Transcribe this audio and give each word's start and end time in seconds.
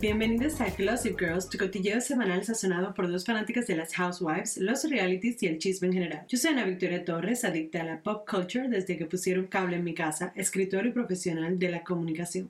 Bienvenidos 0.00 0.60
a 0.60 0.68
Gossip 0.78 1.18
Girls, 1.18 1.48
tu 1.48 1.58
cotilleo 1.58 2.00
semanal 2.00 2.44
sazonado 2.44 2.94
por 2.94 3.10
dos 3.10 3.24
fanáticas 3.24 3.66
de 3.66 3.74
las 3.74 3.92
housewives, 3.94 4.56
los 4.56 4.88
realities 4.88 5.42
y 5.42 5.48
el 5.48 5.58
chisme 5.58 5.88
en 5.88 5.94
general. 5.94 6.24
Yo 6.28 6.38
soy 6.38 6.52
Ana 6.52 6.64
Victoria 6.64 7.04
Torres, 7.04 7.44
adicta 7.44 7.80
a 7.80 7.84
la 7.84 8.00
pop 8.00 8.24
culture 8.30 8.68
desde 8.68 8.96
que 8.96 9.06
pusieron 9.06 9.48
cable 9.48 9.74
en 9.74 9.82
mi 9.82 9.94
casa, 9.94 10.32
escritor 10.36 10.86
y 10.86 10.92
profesional 10.92 11.58
de 11.58 11.70
la 11.70 11.82
comunicación. 11.82 12.48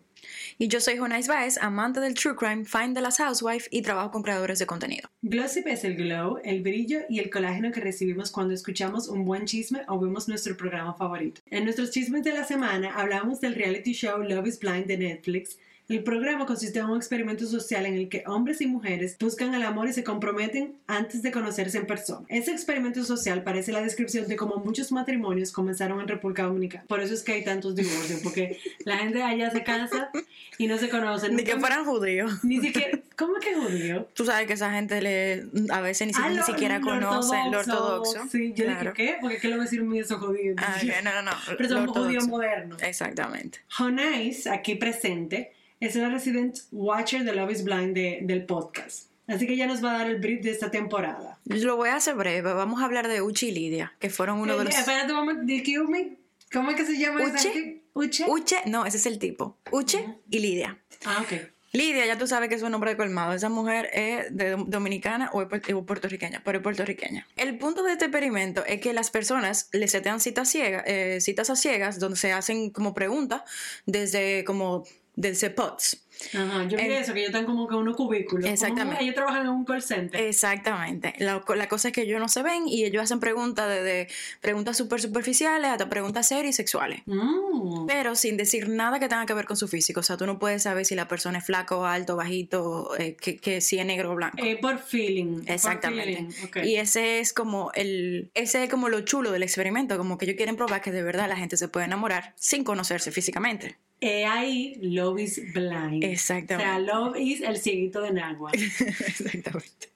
Y 0.59 0.69
yo 0.69 0.79
soy 0.79 0.99
Jonais 0.99 1.27
Baez, 1.27 1.57
amante 1.57 2.01
del 2.01 2.13
true 2.13 2.37
crime, 2.37 2.67
fan 2.67 2.93
de 2.93 3.01
las 3.01 3.17
housewives 3.17 3.67
y 3.71 3.81
trabajo 3.81 4.11
con 4.11 4.23
creadores 4.23 4.59
de 4.59 4.67
contenido. 4.67 5.09
Glossip 5.23 5.69
es 5.69 5.85
el 5.85 5.97
glow, 5.97 6.39
el 6.45 6.61
brillo 6.63 7.01
y 7.09 7.19
el 7.21 7.31
colágeno 7.31 7.73
que 7.73 7.81
recibimos 7.81 8.31
cuando 8.31 8.53
escuchamos 8.53 9.09
un 9.09 9.25
buen 9.25 9.47
chisme 9.47 9.85
o 9.89 9.99
vemos 9.99 10.29
nuestro 10.29 10.55
programa 10.55 10.93
favorito. 10.93 11.41
En 11.47 11.65
nuestros 11.65 11.93
chismes 11.93 12.25
de 12.25 12.35
la 12.35 12.45
semana 12.45 12.95
hablamos 12.95 13.41
del 13.41 13.55
reality 13.55 13.95
show 13.95 14.23
Love 14.23 14.49
is 14.49 14.59
Blind 14.59 14.85
de 14.85 14.99
Netflix, 14.99 15.57
el 15.89 16.03
programa 16.05 16.45
consiste 16.47 16.79
en 16.79 16.87
un 16.87 16.97
experimento 16.97 17.47
social 17.47 17.87
en 17.87 17.95
el 17.95 18.09
que 18.09 18.23
hombres 18.27 18.61
y 18.61 18.67
mujeres 18.67 19.17
buscan 19.19 19.55
el 19.55 19.63
amor 19.63 19.89
y 19.89 19.93
se 19.93 20.05
comprometen 20.05 20.75
antes 20.87 21.23
de 21.23 21.31
conocerse 21.31 21.79
en 21.79 21.87
persona. 21.87 22.27
Ese 22.29 22.51
experimento 22.53 23.03
social 23.05 23.43
parece 23.43 23.73
la 23.73 23.81
descripción 23.81 24.27
de 24.29 24.37
cómo 24.37 24.57
muchos 24.57 24.93
matrimonios 24.93 25.51
comenzaron 25.53 26.01
en 26.01 26.09
República 26.09 26.43
Dominicana. 26.45 26.85
Por 26.89 27.01
eso 27.01 27.15
es 27.15 27.23
que 27.23 27.33
hay 27.33 27.45
tantos 27.45 27.75
divorcios, 27.75 28.21
porque 28.23 28.59
la 28.85 28.99
gente 28.99 29.23
allá 29.23 29.51
se 29.51 29.63
cansa 29.65 30.11
y 30.59 30.67
no 30.67 30.77
se 30.79 30.89
conocen. 30.91 31.35
Ni 31.37 31.45
que 31.45 31.57
fueran 31.59 31.85
judíos. 31.85 32.45
Ni 32.45 32.61
siquiera. 32.61 32.99
¿Cómo 33.17 33.35
que 33.41 33.55
judío? 33.55 34.07
Tú 34.15 34.25
sabes 34.25 34.47
que 34.47 34.53
esa 34.53 34.71
gente 34.73 35.01
le, 35.01 35.47
a 35.71 35.81
veces 35.81 36.07
ni, 36.07 36.13
Ah, 36.17 36.29
ni 36.29 36.37
lo- 36.37 36.45
siquiera 36.45 36.81
conoce 36.81 37.37
lo 37.51 37.59
ortodoxo. 37.61 38.29
Sí, 38.31 38.53
yo 38.55 38.65
Claro. 38.67 38.93
dije, 38.93 39.13
¿qué? 39.13 39.17
Porque 39.21 39.39
¿qué 39.39 39.49
le 39.49 39.55
voy 39.55 39.63
a 39.63 39.65
decir 39.65 39.83
un 39.83 39.89
mío 39.89 40.03
esos 40.05 40.21
judíos? 40.21 40.55
Ah, 40.59 40.77
ok, 40.81 41.03
no, 41.03 41.13
no, 41.15 41.23
no. 41.23 41.31
Pero 41.57 41.69
son 41.69 41.87
judíos 41.89 42.29
modernos. 42.29 42.81
Exactamente. 42.83 43.59
Honais, 43.81 44.47
aquí 44.47 44.75
presente, 44.77 45.53
es 45.81 45.95
la 45.97 46.09
resident 46.09 46.59
watcher 46.73 47.25
de 47.25 47.33
Love 47.35 47.51
is 47.53 47.65
Blind 47.65 47.95
de- 47.95 48.19
del 48.23 48.45
podcast. 48.45 49.09
Así 49.27 49.47
que 49.47 49.53
ella 49.53 49.67
nos 49.67 49.85
va 49.85 49.95
a 49.95 49.99
dar 49.99 50.07
el 50.09 50.17
brief 50.21 50.43
de 50.43 50.51
esta 50.51 50.71
temporada. 50.71 51.39
Lo 51.45 51.77
voy 51.77 51.91
a 51.91 51.97
hacer 51.97 52.15
breve. 52.15 52.53
Vamos 52.55 52.81
a 52.81 52.87
hablar 52.87 53.09
de 53.09 53.21
Uchi 53.21 53.49
y 53.49 53.51
Lidia, 53.53 53.93
que 53.99 54.09
fueron 54.09 54.39
uno 54.41 54.57
de 54.57 54.65
los... 54.65 54.75
Espérate 54.75 55.13
un 55.13 55.19
momento, 55.19 55.45
me. 55.89 56.17
¿Cómo 56.51 56.71
es 56.71 56.77
que 56.77 56.87
se 56.87 56.99
llama 56.99 57.23
esa 57.23 57.35
Uche. 57.49 57.83
Uche. 57.93 58.25
Uche, 58.27 58.57
no, 58.65 58.87
ese 58.87 58.97
es 58.97 59.05
el 59.05 59.19
tipo. 59.19 59.59
Uche 59.71 60.03
y 60.31 60.39
Lidia. 60.39 60.79
Ah, 61.05 61.19
ok. 61.23 61.43
Lidia, 61.73 62.07
ya 62.07 62.17
tú 62.17 62.27
sabes 62.27 62.49
que 62.49 62.55
es 62.55 62.63
un 62.63 62.71
nombre 62.71 62.93
de 62.93 62.97
colmado. 62.97 63.35
Esa 63.35 63.51
mujer 63.51 63.91
es 63.93 64.35
de 64.35 64.57
dom- 64.57 64.65
dominicana 64.69 65.29
o 65.35 65.43
es 65.43 65.49
puertorriqueña, 65.49 66.41
pero 66.43 66.59
es 66.59 66.63
puertorriqueña. 66.63 67.27
El 67.37 67.59
punto 67.59 67.83
de 67.83 67.93
este 67.93 68.07
experimento 68.07 68.65
es 68.65 68.81
que 68.81 68.95
las 68.95 69.11
personas 69.11 69.69
le 69.73 69.87
setean 69.89 70.21
citas 70.21 70.49
ciegas, 70.49 70.85
eh, 70.87 71.19
citas 71.21 71.51
a 71.51 71.57
ciegas, 71.57 71.99
donde 71.99 72.17
se 72.17 72.33
hacen 72.33 72.71
como 72.71 72.95
preguntas 72.95 73.43
desde 73.85 74.45
como 74.45 74.85
desde 75.19 75.51
pods. 75.51 76.05
Ajá, 76.35 76.65
yo 76.67 76.77
vi 76.77 76.83
En- 76.85 76.91
eso, 76.93 77.13
que 77.13 77.21
ellos 77.21 77.29
están 77.31 77.45
como 77.47 77.69
que 77.69 77.75
en 77.77 77.81
unos 77.83 77.95
cubículos. 77.97 78.43
Como 78.45 78.53
Exactamente. 78.53 79.05
ellos 79.05 79.15
trabajan 79.15 79.43
en 79.43 79.49
un 79.51 79.65
call 79.65 79.83
center. 79.83 80.21
Exactamente. 80.21 81.15
La, 81.19 81.45
la 81.55 81.69
cosa 81.69 81.89
es 81.89 81.95
que 81.95 82.03
ellos 82.03 82.19
no 82.19 82.29
se 82.29 82.43
ven 82.43 82.67
y 82.67 82.85
ellos 82.85 83.05
hacen 83.05 83.21
preguntas 83.21 83.69
desde 83.69 84.09
preguntas 84.41 84.77
súper 84.77 85.01
superficiales 85.01 85.71
hasta 85.71 85.89
preguntas 85.89 86.27
serias 86.27 86.55
y 86.55 86.57
sexuales. 86.57 87.03
Mm. 87.07 87.87
Pero 87.87 88.17
sin 88.17 88.37
decir 88.37 88.69
nada 88.69 88.99
que 88.99 89.09
tenga 89.09 89.27
que 89.27 89.35
ver 89.35 89.45
con 89.45 89.57
su 89.57 89.69
físico. 89.69 90.01
O 90.01 90.03
sea, 90.03 90.17
tú 90.17 90.27
no 90.27 90.41
puedes 90.41 90.65
saber 90.65 90.85
si 90.87 90.97
la 90.97 91.07
persona 91.07 91.39
es 91.39 91.45
flaco, 91.47 91.87
alto, 91.87 92.17
bajito, 92.17 92.97
eh, 92.99 93.15
que, 93.17 93.37
que 93.37 93.61
si 93.61 93.79
es 93.79 93.87
negro 93.87 94.11
o 94.11 94.15
blanco. 94.17 94.39
Eh, 94.43 94.59
por 94.61 94.79
feeling. 94.79 95.43
por 95.43 95.51
Exactamente. 95.53 96.33
feeling. 96.33 96.69
Y 96.69 96.77
ese 96.79 97.21
es 97.21 97.33
como 97.33 97.71
el, 97.75 98.33
ese 98.35 98.65
es 98.65 98.71
como 98.71 98.89
lo 98.89 99.03
chulo 99.03 99.31
del 99.31 99.45
experimento, 99.45 99.97
como 99.97 100.19
que 100.19 100.25
ellos 100.25 100.37
quieren 100.37 100.57
probar 100.57 100.81
que 100.83 100.91
de 100.91 101.05
verdad 101.05 101.29
la 101.29 101.37
gente 101.37 101.57
se 101.57 101.69
puede 101.69 101.87
enamorar 101.87 102.35
sin 102.37 102.65
conocerse 102.65 103.13
físicamente. 103.13 103.77
Eh, 104.01 104.25
ahí, 104.27 104.77
Love 104.81 105.19
is 105.21 105.53
Blind. 105.53 106.05
Exactamente. 106.05 106.69
O 106.71 106.73
sea, 106.73 106.79
Love 106.79 107.17
is 107.19 107.41
el 107.41 107.57
cieguito 107.59 108.01
de 108.03 108.13
Nagua. 108.13 108.53
Exactamente. 108.55 109.89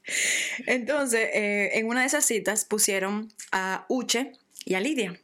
Entonces, 0.66 1.28
eh, 1.32 1.70
en 1.74 1.86
una 1.86 2.00
de 2.00 2.06
esas 2.06 2.24
citas 2.24 2.64
pusieron 2.64 3.32
a 3.52 3.84
Uche 3.88 4.32
y 4.64 4.74
a 4.74 4.80
Lidia. 4.80 5.18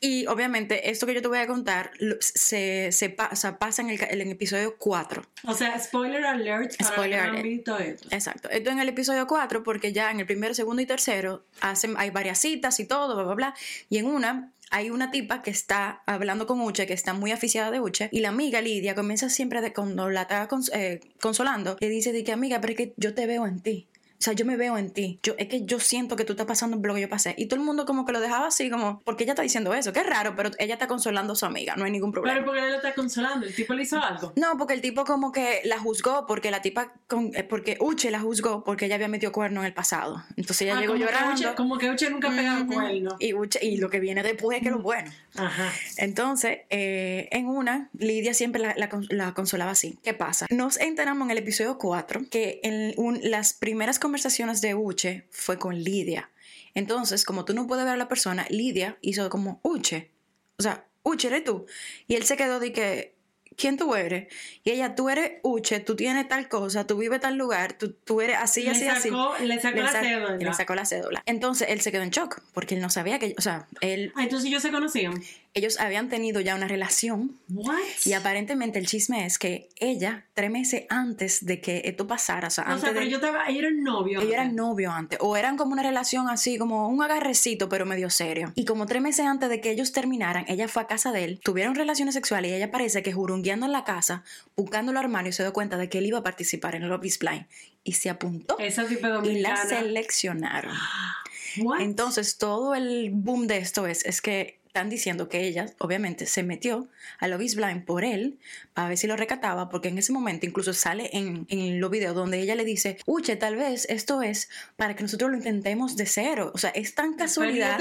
Y 0.00 0.26
obviamente, 0.26 0.90
esto 0.90 1.06
que 1.06 1.14
yo 1.14 1.22
te 1.22 1.28
voy 1.28 1.38
a 1.38 1.46
contar 1.46 1.92
se, 2.20 2.92
se 2.92 3.08
pa- 3.08 3.30
o 3.32 3.36
sea, 3.36 3.58
pasa 3.58 3.80
en 3.80 3.88
el, 3.88 4.02
en 4.02 4.20
el 4.20 4.30
episodio 4.32 4.76
4. 4.76 5.24
O 5.44 5.54
sea, 5.54 5.78
spoiler 5.80 6.26
alert 6.26 6.76
para 6.76 6.90
Spoiler 6.90 7.20
han 7.20 7.28
alert. 7.36 7.46
esto. 7.46 7.78
Exacto. 8.10 8.50
Esto 8.50 8.70
en 8.70 8.80
el 8.80 8.88
episodio 8.90 9.26
4, 9.26 9.62
porque 9.62 9.94
ya 9.94 10.10
en 10.10 10.20
el 10.20 10.26
primero, 10.26 10.52
segundo 10.52 10.82
y 10.82 10.86
tercero 10.86 11.46
hacen, 11.62 11.94
hay 11.96 12.10
varias 12.10 12.38
citas 12.38 12.80
y 12.80 12.84
todo, 12.86 13.14
bla, 13.14 13.24
bla, 13.24 13.34
bla. 13.34 13.54
Y 13.88 13.96
en 13.96 14.06
una 14.06 14.52
hay 14.70 14.90
una 14.90 15.10
tipa 15.10 15.42
que 15.42 15.50
está 15.50 16.02
hablando 16.06 16.46
con 16.46 16.60
Uche, 16.60 16.86
que 16.86 16.92
está 16.92 17.12
muy 17.14 17.32
aficiada 17.32 17.70
de 17.70 17.80
Uche, 17.80 18.08
y 18.12 18.20
la 18.20 18.30
amiga 18.30 18.60
Lidia 18.60 18.94
comienza 18.94 19.28
siempre 19.28 19.60
de 19.60 19.72
cuando 19.72 20.10
la 20.10 20.22
está 20.22 20.48
eh, 20.72 21.00
consolando, 21.20 21.76
le 21.80 21.88
dice 21.88 22.12
de 22.12 22.24
que 22.24 22.32
amiga, 22.32 22.60
pero 22.60 22.72
es 22.72 22.76
que 22.76 22.94
yo 22.96 23.14
te 23.14 23.26
veo 23.26 23.46
en 23.46 23.60
ti. 23.60 23.88
O 24.24 24.26
sea, 24.26 24.32
yo 24.32 24.46
me 24.46 24.56
veo 24.56 24.78
en 24.78 24.88
ti. 24.90 25.18
Yo, 25.22 25.34
es 25.36 25.48
que 25.48 25.66
yo 25.66 25.78
siento 25.78 26.16
que 26.16 26.24
tú 26.24 26.32
estás 26.32 26.46
pasando 26.46 26.78
por 26.78 26.86
lo 26.86 26.94
que 26.94 27.02
yo 27.02 27.10
pasé. 27.10 27.34
Y 27.36 27.44
todo 27.44 27.60
el 27.60 27.66
mundo 27.66 27.84
como 27.84 28.06
que 28.06 28.12
lo 28.12 28.20
dejaba 28.20 28.46
así, 28.46 28.70
como, 28.70 29.00
porque 29.04 29.24
ella 29.24 29.34
está 29.34 29.42
diciendo 29.42 29.74
eso. 29.74 29.90
Es 29.90 30.06
raro, 30.06 30.34
pero 30.34 30.50
ella 30.58 30.72
está 30.72 30.86
consolando 30.88 31.34
a 31.34 31.36
su 31.36 31.44
amiga. 31.44 31.76
No 31.76 31.84
hay 31.84 31.90
ningún 31.90 32.10
problema. 32.10 32.32
Pero 32.32 32.46
porque 32.46 32.62
él 32.62 32.70
lo 32.70 32.76
está 32.76 32.94
consolando, 32.94 33.44
el 33.44 33.54
tipo 33.54 33.74
le 33.74 33.82
hizo 33.82 33.98
algo. 34.02 34.32
No, 34.36 34.56
porque 34.56 34.72
el 34.72 34.80
tipo 34.80 35.04
como 35.04 35.30
que 35.30 35.60
la 35.64 35.78
juzgó, 35.78 36.24
porque 36.26 36.50
la 36.50 36.62
tipa, 36.62 36.94
con, 37.06 37.32
eh, 37.34 37.44
porque 37.44 37.76
Uche 37.80 38.10
la 38.10 38.18
juzgó 38.20 38.64
porque 38.64 38.86
ella 38.86 38.94
había 38.94 39.08
metido 39.08 39.30
cuerno 39.30 39.60
en 39.60 39.66
el 39.66 39.74
pasado. 39.74 40.24
Entonces 40.38 40.62
ella 40.62 40.78
Ah, 40.78 40.80
llegó 40.80 40.94
como 40.94 41.04
que 41.04 41.12
llorando. 41.12 41.34
Uche- 41.42 41.54
como 41.54 41.76
que 41.76 41.90
Uche 41.90 42.08
nunca 42.08 42.28
ha 42.32 42.34
pegado 42.34 42.66
cuerno. 42.66 43.16
Y, 43.18 43.34
Uche- 43.34 43.58
y 43.60 43.76
lo 43.76 43.90
que 43.90 44.00
viene 44.00 44.22
después 44.22 44.56
es 44.56 44.64
que 44.64 44.70
lo 44.70 44.78
bueno. 44.78 45.10
Ajá. 45.36 45.70
Entonces, 45.98 46.60
eh, 46.70 47.28
en 47.30 47.46
una, 47.46 47.90
Lidia 47.92 48.32
siempre 48.32 48.62
la, 48.62 48.72
la 48.78 48.88
la 49.10 49.34
consolaba 49.34 49.72
así. 49.72 49.98
¿Qué 50.02 50.14
pasa? 50.14 50.46
Nos 50.48 50.80
enteramos 50.80 51.26
en 51.26 51.32
el 51.32 51.36
episodio 51.38 51.76
4 51.76 52.22
que 52.30 52.60
en 52.62 52.94
un- 52.96 53.20
las 53.22 53.52
primeras 53.52 53.98
conversaciones 53.98 54.13
de 54.22 54.74
Uche 54.74 55.26
fue 55.30 55.58
con 55.58 55.74
Lidia. 55.82 56.30
Entonces, 56.74 57.24
como 57.24 57.44
tú 57.44 57.54
no 57.54 57.66
puedes 57.66 57.84
ver 57.84 57.94
a 57.94 57.96
la 57.96 58.08
persona, 58.08 58.46
Lidia 58.50 58.98
hizo 59.00 59.28
como 59.30 59.60
Uche. 59.62 60.10
O 60.58 60.62
sea, 60.62 60.86
Uche 61.02 61.28
eres 61.28 61.44
tú. 61.44 61.66
Y 62.06 62.14
él 62.16 62.24
se 62.24 62.36
quedó 62.36 62.58
de 62.60 62.72
que, 62.72 63.14
¿quién 63.56 63.76
tú 63.76 63.94
eres? 63.94 64.26
Y 64.64 64.70
ella, 64.70 64.94
tú 64.94 65.08
eres 65.08 65.32
Uche, 65.42 65.78
tú 65.80 65.94
tienes 65.96 66.26
tal 66.28 66.48
cosa, 66.48 66.86
tú 66.86 66.96
vives 66.98 67.20
tal 67.20 67.36
lugar, 67.36 67.74
tú, 67.78 67.92
tú 67.92 68.20
eres 68.20 68.38
así, 68.40 68.62
Le 68.62 68.70
así, 68.70 68.88
así. 68.88 69.08
sacó- 69.10 69.34
le 69.40 69.60
sacó 69.60 69.78
la 69.80 69.92
sa- 69.92 70.02
cédula. 70.02 70.36
Le 70.36 70.54
sacó 70.54 70.74
la 70.74 70.84
cédula. 70.86 71.22
Entonces 71.26 71.68
él 71.70 71.80
se 71.80 71.92
quedó 71.92 72.02
en 72.02 72.10
shock 72.10 72.40
porque 72.52 72.74
él 72.74 72.80
no 72.80 72.90
sabía 72.90 73.18
que, 73.18 73.34
o 73.38 73.42
sea, 73.42 73.68
él, 73.80 74.12
Ah, 74.16 74.22
entonces 74.24 74.48
ellos 74.48 74.62
se 74.62 74.70
conocían. 74.72 75.22
Ellos 75.54 75.78
habían 75.78 76.08
tenido 76.08 76.40
ya 76.40 76.56
una 76.56 76.66
relación 76.66 77.38
What? 77.48 77.78
y 78.04 78.12
aparentemente 78.12 78.80
el 78.80 78.86
chisme 78.86 79.24
es 79.24 79.38
que 79.38 79.68
ella, 79.78 80.26
tres 80.34 80.50
meses 80.50 80.84
antes 80.88 81.46
de 81.46 81.60
que 81.60 81.82
esto 81.84 82.08
pasara, 82.08 82.48
o 82.48 82.50
sea, 82.50 82.64
o 82.64 82.66
antes 82.66 82.80
sea, 82.80 82.90
pero 82.90 83.04
de... 83.04 83.10
yo 83.10 83.18
estaba, 83.18 83.46
ellos 83.46 83.62
eran 83.62 83.82
novios. 83.84 84.22
Ellos 84.22 84.34
eran 84.34 84.56
novios 84.56 84.92
antes, 84.92 85.18
o 85.22 85.36
eran 85.36 85.56
como 85.56 85.72
una 85.72 85.84
relación 85.84 86.28
así, 86.28 86.58
como 86.58 86.88
un 86.88 87.00
agarrecito, 87.02 87.68
pero 87.68 87.86
medio 87.86 88.10
serio. 88.10 88.52
Y 88.56 88.64
como 88.64 88.86
tres 88.86 89.00
meses 89.00 89.26
antes 89.26 89.48
de 89.48 89.60
que 89.60 89.70
ellos 89.70 89.92
terminaran, 89.92 90.44
ella 90.48 90.66
fue 90.66 90.82
a 90.82 90.86
casa 90.88 91.12
de 91.12 91.22
él, 91.22 91.40
tuvieron 91.42 91.76
relaciones 91.76 92.14
sexuales 92.14 92.50
y 92.50 92.54
ella 92.54 92.72
parece 92.72 93.04
que 93.04 93.12
jurungueando 93.12 93.64
en 93.66 93.72
la 93.72 93.84
casa, 93.84 94.24
buscando 94.56 94.90
el 94.90 94.98
armario, 94.98 95.32
se 95.32 95.44
dio 95.44 95.52
cuenta 95.52 95.76
de 95.76 95.88
que 95.88 95.98
él 95.98 96.06
iba 96.06 96.18
a 96.18 96.22
participar 96.24 96.74
en 96.74 96.88
Love 96.88 97.04
is 97.04 97.18
Blind 97.20 97.46
y 97.84 97.92
se 97.92 98.10
apuntó 98.10 98.58
Esa 98.58 98.86
tipo 98.86 99.06
y 99.06 99.10
la 99.10 99.14
dominicana. 99.16 99.68
seleccionaron. 99.68 100.74
What? 101.58 101.80
Entonces, 101.80 102.38
todo 102.38 102.74
el 102.74 103.10
boom 103.12 103.46
de 103.46 103.58
esto 103.58 103.86
es, 103.86 104.04
es 104.04 104.20
que 104.20 104.58
están 104.74 104.90
diciendo 104.90 105.28
que 105.28 105.46
ella, 105.46 105.66
obviamente, 105.78 106.26
se 106.26 106.42
metió 106.42 106.88
a 107.20 107.28
Love 107.28 107.42
is 107.42 107.54
Blind 107.54 107.84
por 107.84 108.02
él, 108.02 108.40
para 108.72 108.88
ver 108.88 108.98
si 108.98 109.06
lo 109.06 109.16
recataba, 109.16 109.68
porque 109.68 109.86
en 109.86 109.98
ese 109.98 110.12
momento 110.12 110.46
incluso 110.46 110.72
sale 110.72 111.10
en, 111.12 111.46
en 111.48 111.80
los 111.80 111.92
videos 111.92 112.16
donde 112.16 112.40
ella 112.40 112.56
le 112.56 112.64
dice, 112.64 112.98
Uche, 113.06 113.36
tal 113.36 113.54
vez 113.54 113.86
esto 113.88 114.20
es 114.20 114.48
para 114.74 114.96
que 114.96 115.04
nosotros 115.04 115.30
lo 115.30 115.36
intentemos 115.36 115.96
de 115.96 116.06
cero. 116.06 116.50
O 116.54 116.58
sea, 116.58 116.70
es 116.70 116.96
tan 116.96 117.14
casualidad. 117.14 117.78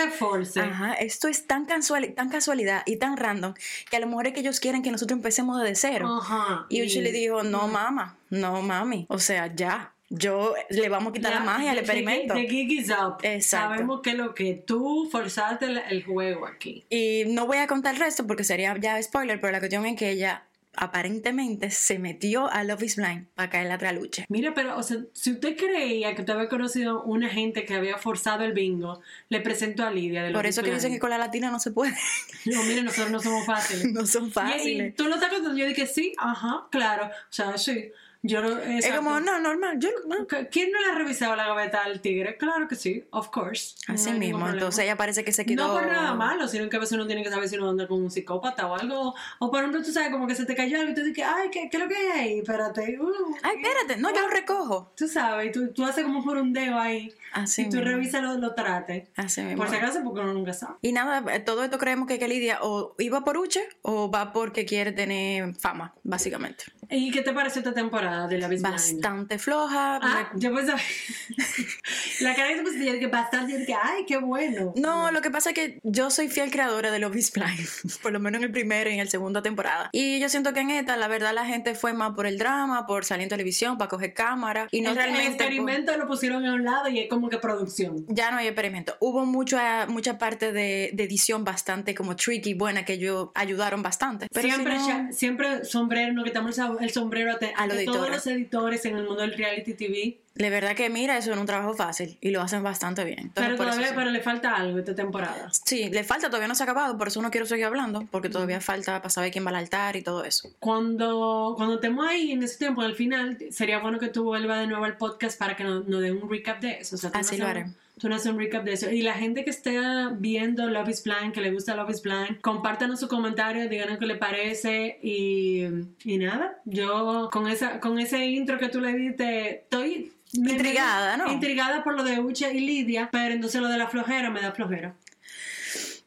Ajá, 0.62 0.94
esto 0.94 1.28
es 1.28 1.48
tan, 1.48 1.66
casual, 1.66 2.14
tan 2.14 2.30
casualidad 2.30 2.84
y 2.86 2.98
tan 2.98 3.18
random 3.18 3.56
que 3.90 3.98
a 3.98 4.00
lo 4.00 4.06
mejor 4.06 4.28
es 4.28 4.34
que 4.34 4.42
ellos 4.42 4.60
quieren 4.60 4.84
que 4.84 4.92
nosotros 4.92 5.18
empecemos 5.18 5.60
desde 5.60 5.74
cero. 5.74 6.20
Ajá. 6.22 6.68
Y 6.70 6.84
Uche 6.84 7.02
le 7.02 7.12
dijo, 7.12 7.42
no, 7.42 7.68
mamá, 7.68 8.20
no, 8.30 8.62
mami. 8.62 9.08
O 9.10 9.18
sea, 9.18 9.48
ya. 9.56 9.93
Yo 10.16 10.54
le 10.70 10.90
vamos 10.90 11.10
a 11.10 11.14
quitar 11.14 11.34
la, 11.34 11.40
magia 11.40 11.72
al 11.72 11.80
experimento. 11.80 12.36
The, 12.36 12.48
gig 12.48 12.72
is 12.72 12.92
up. 12.92 13.18
Exacto. 13.24 13.74
Sabemos 13.74 14.02
que 14.02 14.14
lo 14.14 14.36
que 14.36 14.54
tú 14.54 15.10
forzaste 15.12 15.66
el, 15.66 16.04
juego 16.04 16.46
aquí. 16.46 16.86
Y 16.92 17.24
no 17.30 17.48
voy 17.48 17.58
a 17.58 17.66
contar 17.66 17.96
el 17.96 18.00
resto 18.00 18.28
porque 18.28 18.44
sería 18.44 18.78
ya 18.78 19.02
spoiler, 19.02 19.42
pero 19.42 19.52
la 19.52 19.58
cuestión 19.58 19.88
es 19.88 19.98
que 19.98 20.12
ella 20.12 20.44
aparentemente 20.76 21.72
se 21.72 21.98
metió 21.98 22.48
a 22.52 22.64
Love 22.64 22.84
is 22.84 22.96
Blind 22.96 23.26
para 23.34 23.50
caer 23.50 23.68
la 23.68 23.80
traluche. 23.80 24.26
Mira, 24.30 24.54
pero, 24.54 24.78
o 24.78 24.84
sea, 24.84 24.98
si 25.14 25.32
usted 25.32 25.58
creía 25.58 26.14
que 26.14 26.22
usted 26.22 26.34
había 26.34 26.48
conocido 26.48 27.04
una 27.04 27.30
gente 27.30 27.66
que 27.66 27.74
había 27.74 27.98
forzado 27.98 28.44
el 28.44 28.54
bingo, 28.54 29.02
le 29.30 29.42
presento 29.42 29.84
a 29.84 29.90
Lidia 29.90 30.22
de 30.24 30.32
Por 30.32 30.46
eso 30.46 30.62
que 30.62 30.72
dicen 30.72 30.92
que 30.92 31.00
con 31.00 31.10
la 31.10 31.18
latina 31.18 31.50
no 31.50 31.60
se 31.60 31.72
puede. 31.72 31.96
No, 32.46 32.62
mire, 32.64 32.84
nosotros 32.84 33.10
no 33.10 33.20
somos 33.20 33.46
fáciles. 33.46 33.86
no 33.94 34.06
son 34.06 34.26
Y, 34.26 34.28
y 34.28 34.32
fáciles. 34.32 34.96
tú 34.96 35.08
lo 35.08 35.16
estás 35.16 35.30
contando, 35.30 35.58
yo 35.58 35.66
dije, 35.66 35.88
sí, 35.88 36.14
ajá, 36.18 36.68
claro. 36.70 37.06
O 37.08 37.32
sea, 37.32 37.58
sí. 37.58 37.90
Yo 38.26 38.42
no, 38.42 38.58
Es 38.58 38.88
como, 38.88 39.20
no, 39.20 39.38
normal. 39.42 39.78
Yo, 39.80 39.90
no. 40.08 40.26
¿Quién 40.50 40.72
no 40.72 40.80
le 40.80 40.86
ha 40.92 40.96
revisado 40.96 41.36
la 41.36 41.46
gaveta 41.46 41.84
al 41.84 42.00
tigre? 42.00 42.38
Claro 42.38 42.70
que 42.70 42.76
sí, 42.76 43.04
of 43.12 43.28
course. 43.30 43.76
Así 43.88 44.14
mismo. 44.14 44.48
Entonces 44.48 44.86
ella 44.86 44.96
parece 44.96 45.26
que 45.26 45.34
se 45.34 45.46
quedó. 45.46 45.68
No 45.68 45.74
por 45.74 45.86
nada 45.88 46.14
malo, 46.14 46.48
sino 46.48 46.70
que 46.70 46.78
a 46.78 46.80
veces 46.80 46.94
uno 46.94 47.06
tiene 47.06 47.22
que 47.22 47.30
saber 47.30 47.50
si 47.50 47.58
uno 47.58 47.70
anda 47.72 47.86
con 47.86 48.02
un 48.02 48.10
psicópata 48.10 48.68
o 48.68 48.76
algo. 48.76 49.14
O 49.40 49.52
por 49.52 49.60
ejemplo, 49.60 49.84
tú 49.84 49.92
sabes, 49.92 50.10
como 50.10 50.26
que 50.26 50.36
se 50.36 50.46
te 50.46 50.56
cayó 50.56 50.80
algo 50.80 50.92
y 50.94 50.96
tú 50.96 51.04
dices, 51.04 51.26
ay, 51.28 51.50
¿qué, 51.52 51.68
qué 51.70 51.76
es 51.78 51.84
lo 51.84 51.90
que 51.90 51.96
hay 51.98 52.08
ahí? 52.20 52.40
Espérate. 52.40 52.98
uh, 52.98 53.36
Ay, 53.44 53.58
espérate, 53.62 54.02
no, 54.02 54.10
yo 54.16 54.22
lo 54.22 54.30
recojo. 54.30 54.94
Tú 54.96 55.10
sabes, 55.10 55.52
tú, 55.52 55.74
tú 55.74 55.84
haces 55.86 56.06
como 56.06 56.24
por 56.24 56.38
un 56.38 56.54
dedo 56.54 56.80
ahí. 56.80 57.14
Así 57.34 57.64
y 57.64 57.70
tú 57.70 57.82
revisas 57.82 58.22
los 58.22 58.40
lo 58.40 58.54
trates. 58.54 59.10
Así 59.18 59.42
mismo. 59.42 59.58
Por 59.58 59.70
si 59.70 59.76
acaso, 59.76 60.00
porque 60.02 60.22
uno 60.22 60.34
nunca 60.34 60.54
sabe. 60.54 60.76
Y 60.82 60.94
nada, 60.94 61.36
eh, 61.36 61.40
todo 61.42 61.64
esto 61.64 61.78
creemos 61.78 62.08
que, 62.08 62.20
que 62.20 62.28
Lidia 62.30 62.60
o 62.62 62.96
iba 63.00 63.24
por 63.26 63.38
Uche 63.38 63.68
o 63.82 64.10
va 64.10 64.32
porque 64.32 64.66
quiere 64.66 64.94
tener 64.94 65.56
fama, 65.56 65.94
básicamente. 66.04 66.66
¿Y 66.90 67.12
qué 67.12 67.22
te 67.22 67.34
pareció 67.34 67.60
esta 67.60 67.74
temporada 67.74 68.13
de 68.28 68.38
la? 68.38 68.48
Bastante 68.60 69.38
floja. 69.40 70.00
Ah, 70.02 70.30
me- 70.34 70.40
yo 70.40 70.54
pensaba. 70.54 70.80
la 72.22 72.36
cara 72.36 72.54
que 72.54 72.62
pusiste, 72.62 72.86
yo 72.86 72.94
dije 72.94 73.08
bastante, 73.08 73.58
dije, 73.58 73.76
ay, 73.82 74.06
qué 74.08 74.18
bueno. 74.18 74.74
No, 74.76 75.12
lo 75.12 75.22
que 75.22 75.32
pasa 75.32 75.50
es 75.50 75.56
que 75.56 75.80
yo 75.84 76.10
soy 76.10 76.30
fiel 76.30 76.52
creadora 76.52 76.92
de 76.92 77.00
Love 77.00 77.16
is 77.18 77.32
Blind, 77.32 77.68
por 78.02 78.12
lo 78.12 78.20
menos 78.20 78.40
en 78.40 78.46
el 78.46 78.52
primero 78.52 78.90
y 78.90 78.94
en 78.94 79.00
el 79.00 79.10
segundo 79.10 79.42
temporada. 79.42 79.90
Y 79.92 80.20
yo 80.20 80.30
siento 80.30 80.54
que 80.54 80.62
en 80.62 80.72
esta, 80.72 80.98
la 80.98 81.08
verdad, 81.08 81.34
la 81.34 81.46
gente 81.46 81.76
fue 81.76 81.94
más 81.94 82.14
por 82.14 82.26
el 82.28 82.38
drama, 82.38 82.86
por 82.88 83.06
salir 83.06 83.24
en 83.24 83.30
televisión, 83.30 83.78
para 83.78 83.90
coger 83.90 84.14
cámara 84.14 84.68
y 84.72 84.82
no 84.82 84.92
el, 84.92 84.98
el 84.98 85.04
realmente. 85.04 85.26
por- 85.38 85.46
experimento 85.46 85.98
lo 85.98 86.08
pusieron 86.08 86.46
a 86.46 86.54
un 86.54 86.64
lado 86.64 86.90
y 86.90 87.00
es 87.00 87.10
como 87.10 87.30
que 87.30 87.38
producción. 87.38 88.06
Ya 88.08 88.32
no 88.32 88.38
hay 88.38 88.48
experimento. 88.48 88.96
Hubo 89.00 89.26
mucha, 89.26 89.86
mucha 89.88 90.18
parte 90.18 90.52
de, 90.52 90.92
de 90.94 91.04
edición 91.04 91.44
bastante 91.44 91.96
como 91.96 92.16
tricky, 92.16 92.54
buena, 92.54 92.86
que 92.86 92.98
yo 92.98 93.32
ayudaron 93.36 93.82
bastante. 93.84 94.28
Pero 94.32 94.48
si 94.48 94.54
siempre, 94.54 94.76
no- 94.76 94.88
ya- 94.88 95.12
siempre 95.12 95.66
sombrero, 95.66 96.14
no 96.14 96.24
quitamos 96.24 96.58
el 96.80 96.90
sombrero 96.92 97.32
a, 97.34 97.40
te- 97.40 97.54
A 97.56 97.68
los 97.68 97.78
de 97.78 97.86
todos 98.06 98.16
los 98.16 98.28
editores 98.28 98.86
en 98.86 98.98
el 98.98 99.06
mundo 99.06 99.22
del 99.22 99.34
reality 99.34 99.74
TV. 99.74 100.20
de 100.36 100.50
verdad 100.50 100.76
que 100.76 100.90
mira, 100.90 101.18
eso 101.18 101.32
es 101.32 101.38
un 101.38 101.46
trabajo 101.46 101.74
fácil 101.74 102.18
y 102.22 102.32
lo 102.32 102.42
hacen 102.42 102.64
bastante 102.64 103.04
bien. 103.04 103.20
Entonces, 103.20 103.54
pero 103.54 103.58
todavía 103.58 103.88
sí. 103.88 103.94
pero 103.96 104.10
le 104.12 104.22
falta 104.22 104.56
algo 104.56 104.80
esta 104.80 104.96
temporada. 104.96 105.50
Sí, 105.66 105.90
le 105.90 106.04
falta, 106.04 106.28
todavía 106.28 106.48
no 106.48 106.56
se 106.56 106.64
ha 106.64 106.66
acabado, 106.66 106.98
por 106.98 107.08
eso 107.08 107.22
no 107.22 107.32
quiero 107.32 107.46
seguir 107.46 107.66
hablando, 107.66 108.06
porque 108.12 108.30
todavía 108.30 108.62
falta 108.62 109.00
para 109.00 109.10
saber 109.10 109.32
quién 109.32 109.46
va 109.46 109.50
al 109.50 109.58
altar 109.58 109.96
y 109.96 110.02
todo 110.02 110.24
eso. 110.24 110.50
Cuando, 110.60 111.54
cuando 111.56 111.76
estemos 111.76 112.08
ahí 112.08 112.32
en 112.32 112.44
ese 112.44 112.58
tiempo, 112.58 112.82
al 112.82 112.96
final, 112.96 113.38
sería 113.52 113.80
bueno 113.80 114.00
que 114.00 114.10
tú 114.10 114.24
vuelvas 114.24 114.60
de 114.60 114.68
nuevo 114.68 114.86
al 114.86 114.98
podcast 114.98 115.38
para 115.38 115.56
que 115.56 115.64
nos, 115.64 115.88
nos 115.88 116.02
dé 116.02 116.12
un 116.12 116.30
recap 116.30 116.60
de 116.62 116.80
eso. 116.80 116.96
O 116.96 117.00
sea, 117.00 117.12
Así 117.14 117.38
nos 117.38 117.40
lo 117.40 117.48
haré. 117.48 117.66
Tú 118.00 118.08
haces 118.12 118.32
un 118.32 118.40
recap 118.40 118.64
de 118.64 118.74
eso. 118.74 118.90
Y 118.92 119.02
la 119.04 119.14
gente 119.14 119.44
que 119.44 119.52
esté 119.52 119.80
viendo 120.18 120.68
Love 120.70 120.90
is 120.90 121.04
Blind, 121.04 121.32
que 121.32 121.42
le 121.42 121.52
gusta 121.52 121.76
Love 121.76 121.92
is 121.92 122.02
Blind, 122.02 122.42
compártanos 122.42 123.00
su 123.00 123.08
comentario, 123.08 123.70
díganos 123.70 124.00
qué 124.00 124.06
le 124.08 124.16
parece. 124.16 124.98
Y, 125.04 125.64
y 126.04 126.18
nada, 126.18 126.58
yo 126.66 127.30
con, 127.32 127.48
esa, 127.48 127.80
con 127.80 128.00
ese 128.00 128.26
intro 128.26 128.58
que 128.58 128.70
tú 128.70 128.82
le 128.82 128.94
diste, 128.94 129.50
estoy... 129.62 130.12
me- 130.40 130.54
Intrigada, 130.54 131.18
¿no? 131.18 131.32
Intrigada 131.32 131.84
por 131.84 131.96
lo 131.96 132.04
de 132.04 132.20
Uche 132.20 132.52
y 132.54 132.62
Lidia, 132.62 133.10
pero 133.12 133.34
entonces 133.36 133.62
lo 133.62 133.68
de 133.70 133.78
la 133.78 133.88
flojera 133.88 134.32
me 134.32 134.42
da 134.42 134.52
flojera. 134.54 134.96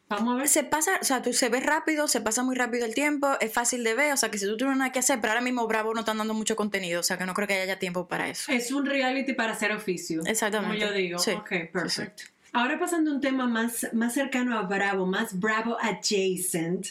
Vamos 0.09 0.35
a 0.35 0.37
ver. 0.39 0.49
Se 0.49 0.63
pasa, 0.63 0.93
o 1.01 1.05
sea, 1.05 1.21
tú 1.21 1.33
se 1.33 1.49
ve 1.49 1.59
rápido, 1.61 2.07
se 2.07 2.21
pasa 2.21 2.43
muy 2.45 2.55
rápido 2.55 2.87
el 2.87 2.95
tiempo, 2.95 3.29
es 3.41 3.53
fácil 3.53 3.83
de 3.83 3.95
ver, 3.95 4.13
o 4.13 4.17
sea, 4.17 4.31
que 4.31 4.39
si 4.39 4.47
tú 4.47 4.57
tienes 4.57 4.77
nada 4.77 4.93
que 4.93 5.01
hacer, 5.01 5.21
pero 5.21 5.33
ahora 5.33 5.41
mismo 5.43 5.67
Bravo 5.67 5.93
no 5.95 6.01
están 6.01 6.19
dando 6.19 6.33
mucho 6.33 6.55
contenido, 6.55 7.01
o 7.01 7.03
sea, 7.03 7.19
que 7.19 7.27
no 7.27 7.35
creo 7.35 7.49
que 7.49 7.55
haya 7.55 7.79
tiempo 7.81 8.07
para 8.07 8.29
eso. 8.29 8.53
Es 8.53 8.71
un 8.71 8.87
reality 8.87 9.33
para 9.33 9.53
hacer 9.53 9.73
oficio. 9.73 10.23
Exactamente. 10.25 10.79
Como 10.79 10.91
yo 10.91 10.97
digo. 10.97 11.19
Sí. 11.19 11.33
Ok, 11.33 11.51
perfecto. 11.73 12.23
Ahora 12.53 12.79
pasando 12.79 13.11
a 13.11 13.15
un 13.15 13.21
tema 13.21 13.47
más, 13.49 13.89
más 13.93 14.15
cercano 14.15 14.57
a 14.57 14.63
Bravo, 14.63 15.07
más 15.07 15.39
Bravo 15.41 15.77
adjacent, 15.81 16.87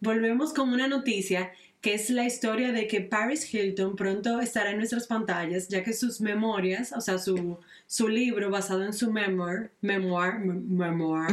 volvemos 0.00 0.52
con 0.52 0.68
una 0.72 0.88
noticia 0.88 1.52
que 1.80 1.94
es 1.94 2.10
la 2.10 2.24
historia 2.24 2.70
de 2.70 2.86
que 2.86 3.00
Paris 3.00 3.52
Hilton 3.52 3.96
pronto 3.96 4.40
estará 4.40 4.70
en 4.70 4.76
nuestras 4.76 5.08
pantallas, 5.08 5.66
ya 5.68 5.82
que 5.82 5.92
sus 5.92 6.20
memorias, 6.20 6.92
o 6.92 7.00
sea, 7.00 7.18
su, 7.18 7.58
su 7.88 8.08
libro 8.08 8.50
basado 8.50 8.84
en 8.84 8.92
su 8.92 9.10
memoir, 9.10 9.70
memoir, 9.80 10.34
mem- 10.34 10.62
memoir, 10.68 11.32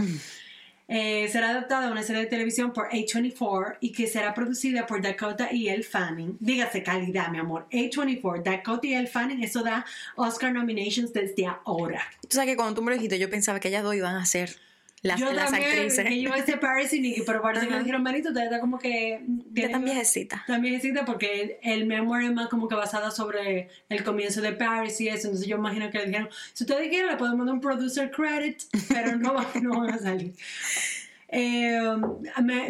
eh, 0.92 1.30
será 1.32 1.52
adaptada 1.52 1.88
a 1.88 1.92
una 1.92 2.02
serie 2.02 2.24
de 2.24 2.28
televisión 2.28 2.74
por 2.74 2.90
A24 2.90 3.78
y 3.80 3.92
que 3.92 4.08
será 4.08 4.34
producida 4.34 4.88
por 4.88 5.04
Dakota 5.04 5.50
y 5.52 5.70
Elle 5.70 5.84
Fanning. 5.84 6.38
Dígase 6.40 6.82
calidad, 6.82 7.30
mi 7.30 7.38
amor. 7.38 7.68
A24, 7.72 8.42
Dakota 8.42 8.88
y 8.88 8.94
Elle 8.94 9.08
Fanning, 9.08 9.44
eso 9.44 9.62
da 9.62 9.86
Oscar 10.16 10.52
nominations 10.52 11.14
desde 11.14 11.46
ahora. 11.46 12.02
Tú 12.28 12.36
sabes 12.36 12.50
que 12.50 12.56
cuando 12.56 12.74
tú 12.74 12.82
me 12.82 12.90
lo 12.90 12.96
dijiste, 12.98 13.20
yo 13.20 13.30
pensaba 13.30 13.60
que 13.60 13.68
ellas 13.68 13.84
dos 13.84 13.94
iban 13.94 14.16
a 14.16 14.26
ser 14.26 14.58
las, 15.02 15.20
yo 15.20 15.32
las 15.32 15.52
también, 15.52 15.72
actrices. 15.72 16.06
que 16.06 16.22
yo 16.22 16.32
ser 16.46 16.60
Paris 16.60 16.94
y 16.94 17.22
pero 17.26 17.46
Ajá. 17.46 17.66
le 17.66 17.80
dijeron, 17.80 18.04
Marito, 18.04 18.34
te 18.34 18.44
está 18.44 18.60
como 18.60 18.78
que... 18.78 19.22
Ya 19.52 19.70
tan 19.70 19.86
viejecita. 19.86 20.44
También 20.46 20.76
existe 20.76 21.04
porque 21.06 21.60
el 21.64 21.86
memoir 21.86 22.24
es 22.24 22.34
más 22.34 22.48
como 22.48 22.68
que 22.68 22.76
basada 22.76 23.12
sobre 23.12 23.70
el 23.88 24.04
comienzo 24.04 24.42
de 24.42 24.52
Paris 24.54 25.00
y 25.00 25.08
eso. 25.08 25.28
Entonces 25.28 25.48
yo 25.48 25.58
imagino 25.58 25.90
que 25.90 26.00
le 26.00 26.06
dijeron, 26.08 26.30
si 26.54 26.64
ustedes 26.64 26.90
quieren 26.90 27.10
le 27.10 27.18
podemos 27.18 27.46
dar 27.46 27.56
un 27.56 27.62
producer 27.62 28.12
credit, 28.12 28.62
pero 28.90 29.16
no, 29.16 29.36
no 29.62 29.80
van 29.80 29.92
a 29.92 30.00
salir. 30.00 30.34
Eh, 31.30 31.80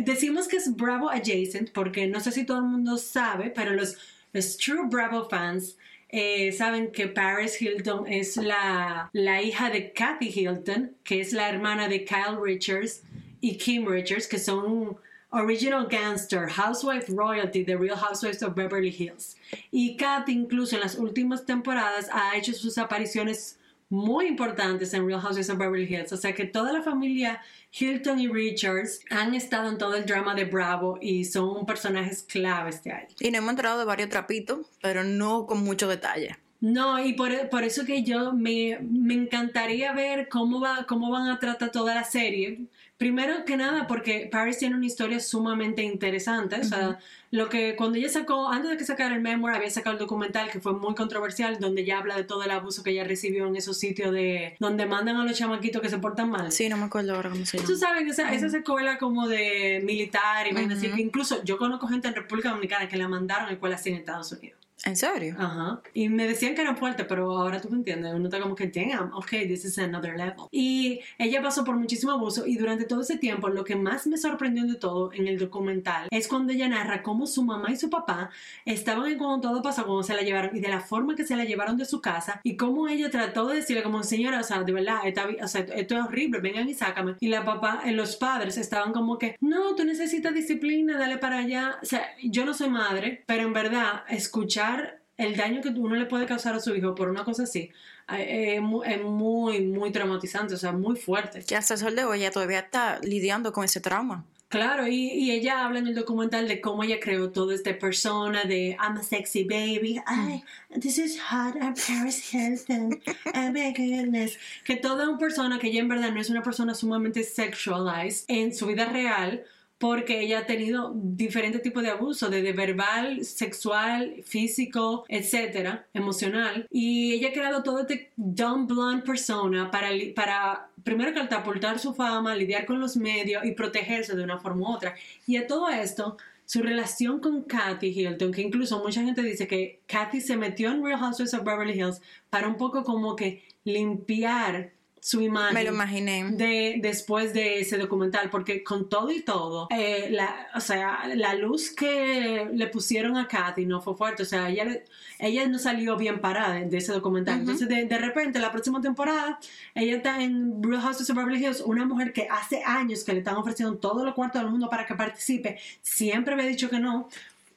decimos 0.02 0.48
que 0.48 0.58
es 0.58 0.76
Bravo 0.76 1.10
adjacent 1.10 1.72
porque 1.72 2.08
no 2.08 2.20
sé 2.20 2.32
si 2.32 2.44
todo 2.44 2.58
el 2.58 2.66
mundo 2.66 2.98
sabe, 2.98 3.50
pero 3.50 3.74
los, 3.74 3.98
los 4.34 4.58
true 4.58 4.88
Bravo 4.90 5.28
fans 5.30 5.78
eh, 6.10 6.52
saben 6.52 6.92
que 6.92 7.08
Paris 7.08 7.62
Hilton 7.62 8.08
es 8.08 8.36
la, 8.36 9.10
la 9.14 9.42
hija 9.42 9.70
de 9.70 9.94
Kathy 9.94 10.30
Hilton, 10.30 10.96
que 11.04 11.22
es 11.22 11.34
la 11.34 11.50
hermana 11.50 11.88
de 11.88 12.04
Kyle 12.04 12.38
Richards 12.42 13.04
y 13.42 13.58
Kim 13.58 13.88
Richards, 13.88 14.28
que 14.28 14.40
son 14.40 14.98
Original 15.32 15.86
Gangster, 15.86 16.48
Housewife 16.48 17.08
Royalty, 17.10 17.64
The 17.64 17.78
Real 17.78 17.96
Housewives 17.96 18.42
of 18.42 18.56
Beverly 18.56 18.90
Hills. 18.90 19.38
Y 19.72 19.96
Kathy 19.98 20.32
incluso 20.32 20.76
en 20.76 20.82
las 20.82 20.96
últimas 20.96 21.46
temporadas 21.46 22.10
ha 22.12 22.36
hecho 22.36 22.54
sus 22.54 22.80
apariciones 22.80 23.59
muy 23.90 24.28
importantes 24.28 24.94
en 24.94 25.06
Real 25.06 25.20
Housewives 25.20 25.50
of 25.50 25.58
Beverly 25.58 25.86
Hills. 25.86 26.14
O 26.14 26.18
sea 26.18 26.34
que 26.34 26.46
toda 26.46 26.72
la 26.72 26.82
familia 26.82 27.42
Hilton 27.72 28.20
y 28.20 28.28
Richards 28.28 29.02
han 29.10 29.34
estado 29.34 29.70
en 29.70 29.78
todo 29.78 29.96
el 29.96 30.06
drama 30.06 30.36
de 30.36 30.46
Bravo 30.46 30.98
y 31.02 31.26
son 31.26 31.66
personajes 31.66 32.24
claves 32.24 32.84
de 32.84 32.94
ahí. 32.94 33.08
Y 33.20 33.32
nos 33.32 33.40
hemos 33.40 33.52
enterado 33.52 33.80
de 33.80 33.86
varios 33.86 34.10
trapitos, 34.10 34.68
pero 34.82 35.04
no 35.04 35.46
con 35.46 35.64
mucho 35.64 35.88
detalle. 35.88 36.38
No, 36.62 37.04
y 37.04 37.14
por, 37.14 37.50
por 37.50 37.64
eso 37.64 37.86
que 37.86 38.04
yo 38.04 38.34
me, 38.34 38.80
me 38.82 39.14
encantaría 39.14 39.94
ver 39.94 40.28
cómo, 40.28 40.60
va, 40.60 40.86
cómo 40.88 41.10
van 41.10 41.30
a 41.30 41.40
tratar 41.40 41.72
toda 41.72 41.96
la 41.96 42.04
serie. 42.04 42.68
Primero 43.00 43.46
que 43.46 43.56
nada, 43.56 43.88
porque 43.88 44.28
Paris 44.30 44.58
tiene 44.58 44.76
una 44.76 44.86
historia 44.86 45.22
sumamente 45.22 45.82
interesante. 45.82 46.60
O 46.60 46.64
sea, 46.66 47.00
lo 47.32 47.48
que 47.48 47.78
cuando 47.78 47.98
ella 47.98 48.10
sacó, 48.10 48.50
antes 48.52 48.70
de 48.72 48.76
que 48.76 48.84
sacara 48.84 49.16
el 49.16 49.22
memoir, 49.22 49.56
había 49.56 49.70
sacado 49.70 49.94
el 49.94 50.00
documental 50.00 50.52
que 50.52 50.60
fue 50.60 50.74
muy 50.74 50.96
controversial, 50.96 51.60
donde 51.62 51.84
ella 51.84 52.00
habla 52.00 52.18
de 52.18 52.26
todo 52.26 52.44
el 52.44 52.52
abuso 52.52 52.84
que 52.84 52.90
ella 52.90 53.06
recibió 53.06 53.48
en 53.48 53.56
esos 53.56 53.78
sitios 53.78 54.12
de 54.14 54.58
donde 54.60 54.86
mandan 54.86 55.16
a 55.16 55.24
los 55.24 55.38
chamaquitos 55.38 55.82
que 55.82 55.88
se 55.88 55.98
portan 55.98 56.30
mal. 56.30 56.52
Sí, 56.52 56.68
no 56.68 56.76
me 56.76 56.84
acuerdo 56.84 57.16
ahora 57.16 57.30
cómo 57.30 57.46
se 57.46 57.58
Tú 57.60 57.64
llama. 57.68 57.78
sabes, 57.80 58.08
esa, 58.20 58.34
esa 58.34 58.58
escuela 58.58 58.98
como 58.98 59.30
de 59.30 59.82
militar 59.86 60.46
y 60.48 60.54
vainas 60.54 60.80
así, 60.80 60.88
Ujú. 60.88 60.98
que 60.98 61.02
incluso 61.02 61.42
yo 61.46 61.58
conozco 61.58 61.88
gente 61.88 62.10
en 62.10 62.16
República 62.16 62.50
Dominicana 62.50 62.90
que 62.90 62.98
la 62.98 63.08
mandaron 63.08 63.48
a 63.48 63.54
escuelas 63.54 63.80
así 63.80 63.92
en 63.92 63.96
Estados 63.96 64.30
Unidos. 64.34 64.59
¿En 64.86 64.96
serio? 64.96 65.36
Ajá. 65.38 65.82
Y 65.94 66.08
me 66.10 66.28
decían 66.28 66.56
que 66.56 66.62
eran 66.62 66.78
fuertes, 66.78 67.06
pero 67.08 67.38
ahora 67.38 67.60
tú 67.60 67.70
me 67.70 67.78
entiendes. 67.78 68.14
Uno 68.14 68.26
está 68.26 68.40
como 68.40 68.56
que, 68.56 68.68
damn, 68.68 69.12
ok, 69.14 69.30
this 69.48 69.66
is 69.66 69.78
another 69.78 70.16
level. 70.16 70.48
Y 70.52 71.02
ella 71.18 71.42
pasó 71.42 71.64
por 71.66 71.76
muchísimo 71.76 72.14
abuso 72.14 72.46
y 72.46 72.56
durante 72.56 72.86
todo 72.86 73.02
ese 73.02 73.18
tiempo 73.18 73.50
lo 73.50 73.64
que 73.64 73.76
más 73.76 74.08
me 74.08 74.18
sorprendió 74.18 74.66
de 74.66 74.76
todo 74.76 75.12
en 75.14 75.28
el 75.28 75.38
documental 75.38 76.08
es 76.12 76.28
cuando 76.28 76.54
ella 76.54 76.70
narra 76.70 77.04
cómo 77.04 77.28
su 77.28 77.44
mamá 77.44 77.72
y 77.72 77.76
su 77.76 77.90
papá 77.90 78.30
estaban 78.66 79.12
en 79.12 79.18
cuando 79.18 79.50
todo 79.50 79.62
pasó, 79.62 79.86
cuando 79.86 80.04
se 80.04 80.14
la 80.14 80.22
llevaron 80.22 80.56
y 80.56 80.60
de 80.60 80.70
la 80.70 80.80
forma 80.80 81.16
que 81.16 81.26
se 81.26 81.36
la 81.36 81.44
llevaron 81.44 81.78
de 81.78 81.86
su 81.86 82.02
casa 82.02 82.40
y 82.44 82.56
cómo 82.56 82.88
ella 82.88 83.10
trató 83.10 83.48
de 83.48 83.58
decirle 83.58 83.84
como, 83.84 84.04
señora, 84.04 84.40
o 84.40 84.44
sea, 84.44 84.64
de 84.64 84.72
verdad, 84.72 85.00
esta 85.06 85.28
o 85.44 85.48
sea, 85.48 85.62
esto 85.62 85.98
es 85.98 86.06
horrible, 86.06 86.40
vengan 86.40 86.70
y 86.70 86.74
sácame. 86.74 87.16
Y 87.20 87.28
la 87.28 87.44
papá, 87.44 87.82
eh, 87.86 87.92
los 87.92 88.16
padres 88.16 88.58
estaban 88.58 88.94
como 88.94 89.18
que, 89.18 89.36
no, 89.42 89.76
tú 89.76 89.84
necesitas 89.84 90.34
disciplina, 90.34 90.98
dale 90.98 91.18
para 91.18 91.40
allá. 91.40 91.80
O 91.82 91.86
sea, 91.86 92.06
yo 92.24 92.46
no 92.46 92.54
soy 92.54 92.70
madre, 92.70 93.24
pero 93.26 93.44
en 93.44 93.54
verdad, 93.54 94.04
escuchar 94.10 94.69
el 95.18 95.36
daño 95.36 95.62
que 95.62 95.70
uno 95.70 95.96
le 95.96 96.06
puede 96.06 96.26
causar 96.26 96.56
a 96.56 96.60
su 96.60 96.74
hijo 96.76 96.96
por 96.96 97.10
una 97.10 97.24
cosa 97.26 97.44
así 97.44 97.70
eh, 98.18 98.56
es 98.56 98.62
mu- 98.62 98.84
es 98.84 99.02
muy, 99.02 99.62
muy 99.62 99.92
traumatizante, 99.92 100.54
o 100.54 100.58
sea, 100.58 100.72
muy 100.72 100.96
fuerte. 100.96 101.44
Que 101.46 101.56
hasta 101.56 101.74
el 101.76 101.80
sol 101.80 101.96
de 101.96 102.06
hoy 102.06 102.20
ella 102.20 102.32
todavía 102.32 102.60
está 102.60 103.00
lidiando 103.04 103.52
con 103.52 103.64
ese 103.66 103.80
trauma. 103.82 104.24
Claro, 104.48 104.88
y, 104.88 104.96
y 105.12 105.30
ella 105.30 105.64
habla 105.64 105.78
en 105.78 105.86
el 105.86 105.94
documental 105.94 106.48
de 106.48 106.60
cómo 106.60 106.82
ella 106.84 107.00
creó 107.00 107.30
toda 107.30 107.54
esta 107.54 107.78
persona 107.78 108.46
de 108.46 108.76
I'm 108.82 108.98
a 108.98 109.04
sexy 109.04 109.44
baby, 109.44 110.02
ay, 110.08 110.44
this 110.82 110.98
is 110.98 111.20
hot, 111.30 111.54
I'm 111.62 111.76
Paris 111.76 112.34
Hilton, 112.34 113.00
oh 113.36 113.52
my 113.52 113.72
goodness. 113.78 114.40
Que 114.64 114.76
toda 114.78 115.08
una 115.08 115.20
persona 115.20 115.60
que 115.60 115.68
ella 115.68 115.82
en 115.82 115.88
verdad 115.90 116.12
no 116.12 116.20
es 116.20 116.32
una 116.32 116.42
persona 116.42 116.74
sumamente 116.74 117.24
sexualized 117.24 118.26
en 118.28 118.56
su 118.56 118.66
vida 118.66 118.86
real, 118.86 119.44
porque 119.80 120.20
ella 120.20 120.40
ha 120.40 120.46
tenido 120.46 120.92
diferentes 120.94 121.62
tipos 121.62 121.82
de 121.82 121.90
abuso, 121.90 122.30
desde 122.30 122.52
verbal, 122.52 123.24
sexual, 123.24 124.22
físico, 124.26 125.06
etcétera, 125.08 125.88
emocional. 125.94 126.68
Y 126.70 127.14
ella 127.14 127.30
ha 127.30 127.34
creado 127.34 127.64
todo 127.64 127.80
este 127.80 128.12
dumb 128.18 128.68
blonde 128.68 129.06
persona 129.06 129.72
para, 129.72 129.90
para 130.14 130.70
primero 130.84 131.14
catapultar 131.14 131.80
su 131.80 131.94
fama, 131.94 132.36
lidiar 132.36 132.66
con 132.66 132.82
los 132.82 132.98
medios 132.98 133.46
y 133.46 133.54
protegerse 133.54 134.18
de 134.18 134.24
una 134.24 134.38
forma 134.38 134.70
u 134.70 134.76
otra. 134.76 134.96
Y 135.26 135.38
a 135.38 135.48
todo 135.48 135.70
esto, 135.70 136.18
su 136.46 136.62
relación 136.62 137.22
con 137.22 137.44
Kathy 137.44 137.88
Hilton, 137.88 138.34
que 138.34 138.42
incluso 138.42 138.84
mucha 138.84 139.02
gente 139.02 139.22
dice 139.22 139.48
que 139.48 139.80
Kathy 139.88 140.20
se 140.20 140.36
metió 140.36 140.72
en 140.72 140.84
Real 140.84 141.00
Housewives 141.00 141.34
of 141.34 141.46
Beverly 141.46 141.80
Hills 141.80 142.02
para 142.30 142.50
un 142.50 142.58
poco 142.58 142.84
como 142.84 143.16
que 143.16 143.44
limpiar 143.64 144.72
su 145.02 145.22
imagen. 145.22 145.54
Me 145.54 145.64
lo 145.64 145.74
imaginé. 145.74 146.26
De, 146.32 146.80
después 146.82 147.34
de 147.34 147.60
ese 147.60 147.78
documental, 147.78 148.30
porque 148.30 148.64
con 148.64 148.90
todo 148.90 149.12
y 149.12 149.22
todo, 149.22 149.68
eh, 149.72 150.10
la, 150.12 150.48
o 150.56 150.60
sea, 150.60 151.08
la 151.16 151.34
luz 151.36 151.72
que 151.72 152.50
le 152.54 152.68
pusieron 152.68 153.18
a 153.18 153.28
Kathy 153.28 153.66
no 153.66 153.82
fue 153.82 153.96
fuerte, 153.96 154.24
o 154.24 154.26
sea, 154.26 154.50
ella, 154.50 154.82
ella 155.20 155.48
no 155.48 155.60
salió 155.60 155.98
bien 155.98 156.20
parada 156.20 156.60
de 156.60 156.78
ese 156.78 156.92
documental. 156.92 157.40
Entonces, 157.40 157.68
de, 157.68 157.86
de, 157.86 157.98
repente, 157.98 158.40
la 158.40 158.52
próxima 158.52 158.82
temporada, 158.82 159.40
ella 159.76 159.98
está 159.98 160.22
en 160.22 160.62
Real 160.64 160.82
Houses 160.82 161.10
of 161.10 161.18
Beverly 161.18 161.44
Hills, 161.44 161.62
una 161.62 161.86
mujer 161.86 162.14
que 162.14 162.28
hace 162.30 162.64
años 162.66 163.04
que 163.04 163.14
le 163.14 163.20
están 163.20 163.36
ofreciendo 163.36 163.78
todo 163.78 164.04
lo 164.04 164.14
cuarto 164.16 164.40
del 164.40 164.50
mundo 164.50 164.70
para 164.70 164.86
que 164.86 164.96
participe, 164.96 165.60
siempre 165.82 166.34
había 166.34 166.46
dicho 166.46 166.70
que 166.70 166.80
no, 166.80 167.10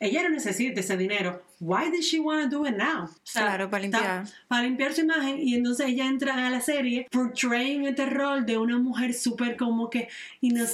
ella 0.02 0.24
no 0.24 0.30
necesita 0.30 0.80
ese 0.80 0.96
dinero. 0.96 1.42
Why 1.60 1.88
does 1.90 2.04
she 2.06 2.18
want 2.18 2.42
to 2.42 2.48
do 2.48 2.66
it 2.66 2.76
now? 2.76 3.04
O 3.04 3.08
sea, 3.22 3.42
claro, 3.42 3.70
para 3.70 3.82
limpiar. 3.82 4.26
Para 4.48 4.64
limpiar 4.64 4.92
su 4.92 5.02
imagen. 5.02 5.38
Y 5.38 5.54
entonces 5.54 5.86
ella 5.86 6.06
entra 6.06 6.44
a 6.44 6.50
la 6.50 6.60
serie 6.60 7.06
portraying 7.12 7.86
este 7.86 8.06
rol 8.06 8.44
de 8.44 8.58
una 8.58 8.78
mujer 8.78 9.14
súper 9.14 9.56
como 9.56 9.88
que... 9.88 10.08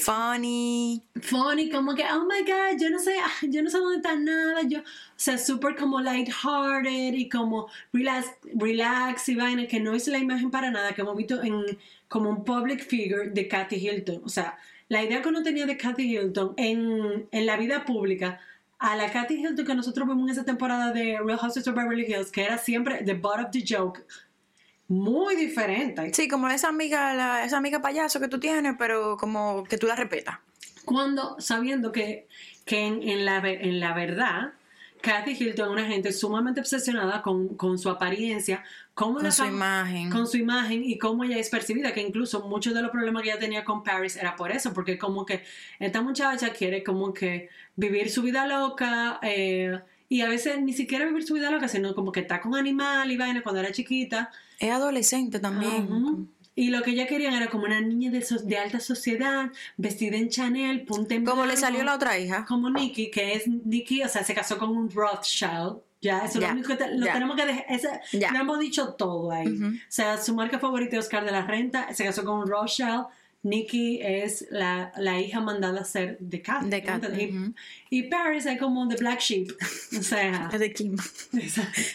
funny. 0.03 1.03
Funny, 1.21 1.69
como 1.69 1.95
que, 1.95 2.05
oh 2.05 2.25
my 2.25 2.41
God, 2.41 2.81
yo 2.81 2.89
no 2.89 2.99
sé, 2.99 3.17
ah, 3.23 3.47
yo 3.47 3.63
no 3.63 3.69
sé 3.69 3.77
dónde 3.77 3.97
está 3.97 4.17
nada. 4.17 4.63
Yo, 4.67 4.79
o 4.79 4.83
sea, 5.17 5.37
súper 5.37 5.77
como 5.77 6.01
lighthearted 6.01 7.13
y 7.13 7.29
como 7.29 7.69
relax, 7.93 8.29
relax 8.55 9.29
y 9.29 9.35
vaina, 9.35 9.67
que 9.67 9.79
no 9.79 9.93
es 9.93 10.09
la 10.09 10.17
imagen 10.17 10.51
para 10.51 10.71
nada 10.71 10.95
que 10.95 11.03
hemos 11.03 11.17
visto 11.17 11.43
en 11.43 11.79
como 12.09 12.31
un 12.31 12.45
public 12.45 12.83
figure 12.83 13.29
de 13.29 13.47
Kathy 13.47 13.77
Hilton. 13.77 14.23
O 14.25 14.31
sea, 14.31 14.57
la 14.89 15.05
idea 15.05 15.21
que 15.21 15.29
uno 15.29 15.43
tenía 15.43 15.67
de 15.67 15.77
Kathy 15.77 16.17
Hilton 16.17 16.55
en, 16.57 17.29
en 17.31 17.45
la 17.45 17.59
vida 17.59 17.85
pública 17.85 18.41
a 18.79 18.97
la 18.97 19.11
Kathy 19.11 19.35
Hilton 19.35 19.67
que 19.67 19.75
nosotros 19.75 20.07
vimos 20.07 20.25
en 20.25 20.31
esa 20.31 20.45
temporada 20.45 20.93
de 20.93 21.19
Real 21.25 21.39
Houses 21.39 21.67
of 21.67 21.75
Beverly 21.75 22.05
Hills, 22.07 22.31
que 22.31 22.45
era 22.45 22.59
siempre 22.59 23.03
the 23.05 23.15
butt 23.15 23.41
of 23.41 23.51
the 23.51 23.65
joke, 23.67 24.05
muy 24.87 25.37
diferente. 25.37 26.13
Sí, 26.15 26.29
como 26.29 26.49
esa 26.49 26.69
amiga, 26.69 27.15
la, 27.15 27.45
esa 27.45 27.59
amiga 27.59 27.83
payaso 27.83 28.21
que 28.21 28.29
tú 28.29 28.41
tienes, 28.41 28.75
pero 28.79 29.17
como 29.17 29.65
que 29.65 29.79
tú 29.79 29.87
la 29.87 29.97
respetas. 29.97 30.39
Cuando, 30.85 31.37
sabiendo 31.41 31.93
que, 31.93 32.27
que 32.65 32.87
en, 32.87 33.25
la, 33.25 33.39
en 33.39 33.81
la 33.81 33.93
verdad, 33.93 34.53
Kathy 35.01 35.33
Hilton 35.33 35.69
es 35.69 35.73
una 35.73 35.87
gente 35.87 36.13
sumamente 36.13 36.61
obsesionada 36.61 37.23
con, 37.23 37.49
con 37.57 37.79
su 37.79 37.89
apariencia, 37.89 38.65
con 38.95 39.31
su 39.31 39.45
imagen. 39.45 40.11
Con 40.11 40.27
su 40.27 40.37
imagen 40.37 40.83
y 40.85 40.99
cómo 40.99 41.25
ella 41.25 41.39
es 41.39 41.49
percibida, 41.51 41.93
que 41.93 42.01
incluso 42.01 42.47
muchos 42.49 42.75
de 42.75 42.83
los 42.83 42.91
problemas 42.91 43.23
que 43.23 43.31
ella 43.31 43.39
tenía 43.39 43.65
con 43.65 43.85
Paris 43.85 44.17
era 44.17 44.35
por 44.37 44.51
eso, 44.51 44.73
porque 44.73 44.99
como 44.99 45.25
que 45.25 45.45
esta 45.79 46.03
muchacha 46.03 46.51
quiere 46.51 46.83
como 46.83 47.13
que 47.15 47.49
vivir 47.77 48.11
su 48.11 48.23
vida 48.23 48.47
loca 48.47 49.21
eh, 49.23 49.79
y 50.09 50.23
a 50.23 50.29
veces 50.29 50.61
ni 50.61 50.73
siquiera 50.73 51.05
vivir 51.05 51.25
su 51.25 51.35
vida 51.35 51.51
loca, 51.51 51.69
sino 51.69 51.95
como 51.95 52.13
que 52.13 52.21
está 52.21 52.41
con 52.41 52.55
animal 52.55 53.11
y 53.11 53.17
vaina 53.17 53.43
cuando 53.43 53.61
era 53.61 53.73
chiquita. 53.73 54.31
Es 54.59 54.71
adolescente 54.71 55.39
también. 55.39 56.29
Y 56.59 56.71
lo 56.71 56.83
que 56.83 56.91
ella 56.91 57.07
quería 57.07 57.37
era 57.37 57.47
como 57.47 57.67
una 57.67 57.81
niña 57.81 58.11
de, 58.11 58.27
de 58.43 58.59
alta 58.59 58.81
sociedad, 58.81 59.53
vestida 59.77 60.17
en 60.17 60.29
Chanel, 60.29 60.83
punta 60.83 61.15
en 61.15 61.25
Como 61.25 61.47
le 61.47 61.57
salió 61.57 61.85
la 61.85 61.95
otra 61.95 62.19
hija. 62.19 62.45
Como 62.47 62.69
Nikki, 62.69 63.13
que 63.13 63.35
es 63.35 63.47
Nikki, 63.47 64.03
o 64.03 64.09
sea, 64.09 64.25
se 64.25 64.35
casó 64.35 64.59
con 64.59 64.71
un 64.77 64.91
Rothschild. 64.91 65.77
Ya, 66.01 66.25
eso 66.25 66.41
es 66.41 66.49
lo 66.49 66.51
único 66.51 66.77
que 66.77 66.85
lo 66.97 67.07
tenemos 67.07 67.37
que 67.37 67.47
dejar. 67.47 68.01
ya. 68.13 68.33
Lo 68.33 68.41
hemos 68.41 68.59
dicho 68.59 68.95
todo 68.95 69.31
ahí. 69.31 69.47
O 69.47 69.73
sea, 69.87 70.19
su 70.19 70.35
marca 70.35 70.59
favorita 70.59 70.97
es 70.97 71.05
Oscar 71.05 71.25
de 71.25 71.31
la 71.31 71.47
Renta, 71.47 71.95
se 71.95 72.05
casó 72.05 72.25
con 72.25 72.41
un 72.41 72.49
Rothschild. 72.49 73.07
Nikki 73.45 74.01
es 74.03 74.49
la, 74.51 74.93
la 74.97 75.21
hija 75.21 75.41
mandada 75.41 75.83
a 75.83 75.85
ser 75.85 76.19
de 76.19 76.43
Kat. 76.43 76.65
De 76.65 76.83
Kat. 76.83 77.05
y, 77.89 78.03
Paris 78.03 78.47
es 78.47 78.59
como 78.59 78.89
The 78.89 78.97
Black 78.97 79.21
Sheep. 79.21 79.53
O 79.97 80.03
sea. 80.03 80.49
de 80.49 80.73
Kim. 80.73 80.97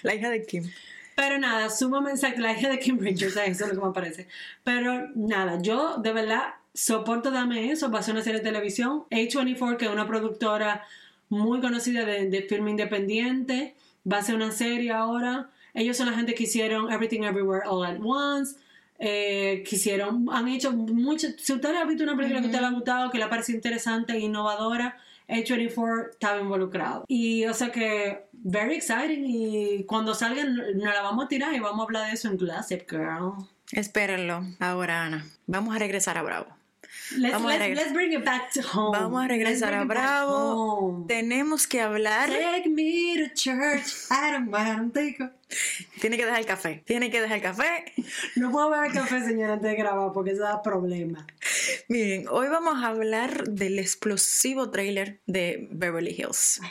la 0.03 0.15
hija 0.15 0.29
de 0.29 0.45
Kim. 0.45 0.71
Pero 1.15 1.37
nada, 1.37 1.69
sumamente 1.69 2.19
exacto, 2.19 2.41
la 2.41 2.57
hija 2.57 2.69
de 2.69 2.79
Kim 2.79 2.99
Richards, 2.99 3.37
eso 3.37 3.65
es 3.65 3.73
lo 3.73 3.81
que 3.81 3.87
me 3.87 3.93
parece. 3.93 4.27
Pero 4.63 5.09
nada, 5.15 5.61
yo 5.61 5.97
de 5.97 6.13
verdad 6.13 6.55
soporto 6.73 7.31
Dame 7.31 7.71
Eso, 7.71 7.91
va 7.91 7.99
a 7.99 8.03
ser 8.03 8.15
una 8.15 8.23
serie 8.23 8.39
de 8.39 8.45
televisión. 8.45 9.03
A24, 9.11 9.77
que 9.77 9.85
es 9.85 9.91
una 9.91 10.07
productora 10.07 10.83
muy 11.29 11.61
conocida 11.61 12.05
de, 12.05 12.29
de 12.29 12.41
film 12.43 12.67
independiente, 12.67 13.75
va 14.11 14.17
a 14.17 14.23
ser 14.23 14.35
una 14.35 14.51
serie 14.51 14.91
ahora. 14.91 15.49
Ellos 15.73 15.97
son 15.97 16.07
la 16.07 16.13
gente 16.13 16.35
que 16.35 16.43
hicieron 16.43 16.91
Everything 16.91 17.23
Everywhere 17.23 17.63
All 17.67 17.85
at 17.85 17.97
Once. 18.01 18.55
Eh, 18.99 19.63
quisieron, 19.67 20.27
han 20.31 20.47
hecho 20.47 20.71
mucho. 20.71 21.27
Si 21.37 21.53
usted 21.53 21.75
ha 21.75 21.85
visto 21.85 22.03
una 22.03 22.15
película 22.15 22.39
que 22.39 22.45
a 22.45 22.49
usted 22.49 22.61
le 22.61 22.67
ha 22.67 22.71
gustado, 22.71 23.11
que 23.11 23.17
le 23.17 23.27
parece 23.27 23.51
interesante 23.51 24.13
e 24.13 24.19
innovadora, 24.19 24.97
A24 25.27 26.11
estaba 26.11 26.39
involucrado. 26.39 27.05
Y 27.07 27.45
o 27.45 27.53
sea 27.53 27.71
que, 27.71 28.25
very 28.43 28.75
exciting. 28.75 29.25
Y 29.25 29.83
cuando 29.85 30.13
salgan, 30.13 30.55
nos 30.55 30.93
la 30.93 31.01
vamos 31.01 31.25
a 31.25 31.27
tirar 31.27 31.53
y 31.53 31.59
vamos 31.59 31.79
a 31.79 31.83
hablar 31.83 32.07
de 32.07 32.13
eso 32.13 32.27
en 32.29 32.37
Gossip 32.37 32.89
Girl. 32.89 33.33
Espérenlo. 33.71 34.45
Ahora, 34.59 35.03
Ana, 35.05 35.25
vamos 35.47 35.75
a 35.75 35.79
regresar 35.79 36.17
a 36.17 36.23
Bravo. 36.23 36.47
Let's, 37.17 37.33
Vamos 37.33 37.51
let's, 37.51 37.63
a 37.63 37.75
let's 37.75 37.93
bring 37.93 38.13
it 38.13 38.25
back 38.25 38.51
to 38.53 38.61
home. 38.61 38.97
Vamos 38.97 39.23
a 39.23 39.27
regresar 39.27 39.73
a 39.73 39.83
Bravo. 39.85 41.05
Tenemos 41.07 41.67
que 41.67 41.81
hablar. 41.81 42.29
Take 42.29 42.69
me 42.69 43.15
to 43.17 43.33
church. 43.33 44.07
I 44.09 44.31
don't 44.31 44.51
want 44.51 44.93
to 44.93 45.29
Tiene 46.01 46.17
que 46.17 46.25
dejar 46.25 46.39
el 46.39 46.45
café. 46.45 46.83
Tiene 46.85 47.11
que 47.11 47.21
dejar 47.21 47.37
el 47.37 47.43
café. 47.43 47.85
No 48.35 48.51
puedo 48.51 48.69
beber 48.69 48.91
café, 48.91 49.23
señora, 49.23 49.53
antes 49.53 49.69
de 49.69 49.75
grabar 49.75 50.11
porque 50.13 50.31
eso 50.31 50.43
da 50.43 50.61
problema. 50.61 51.27
Miren, 51.87 52.27
hoy 52.29 52.47
vamos 52.47 52.83
a 52.83 52.87
hablar 52.87 53.47
del 53.47 53.79
explosivo 53.79 54.71
trailer 54.71 55.19
de 55.27 55.67
Beverly 55.71 56.15
Hills. 56.17 56.61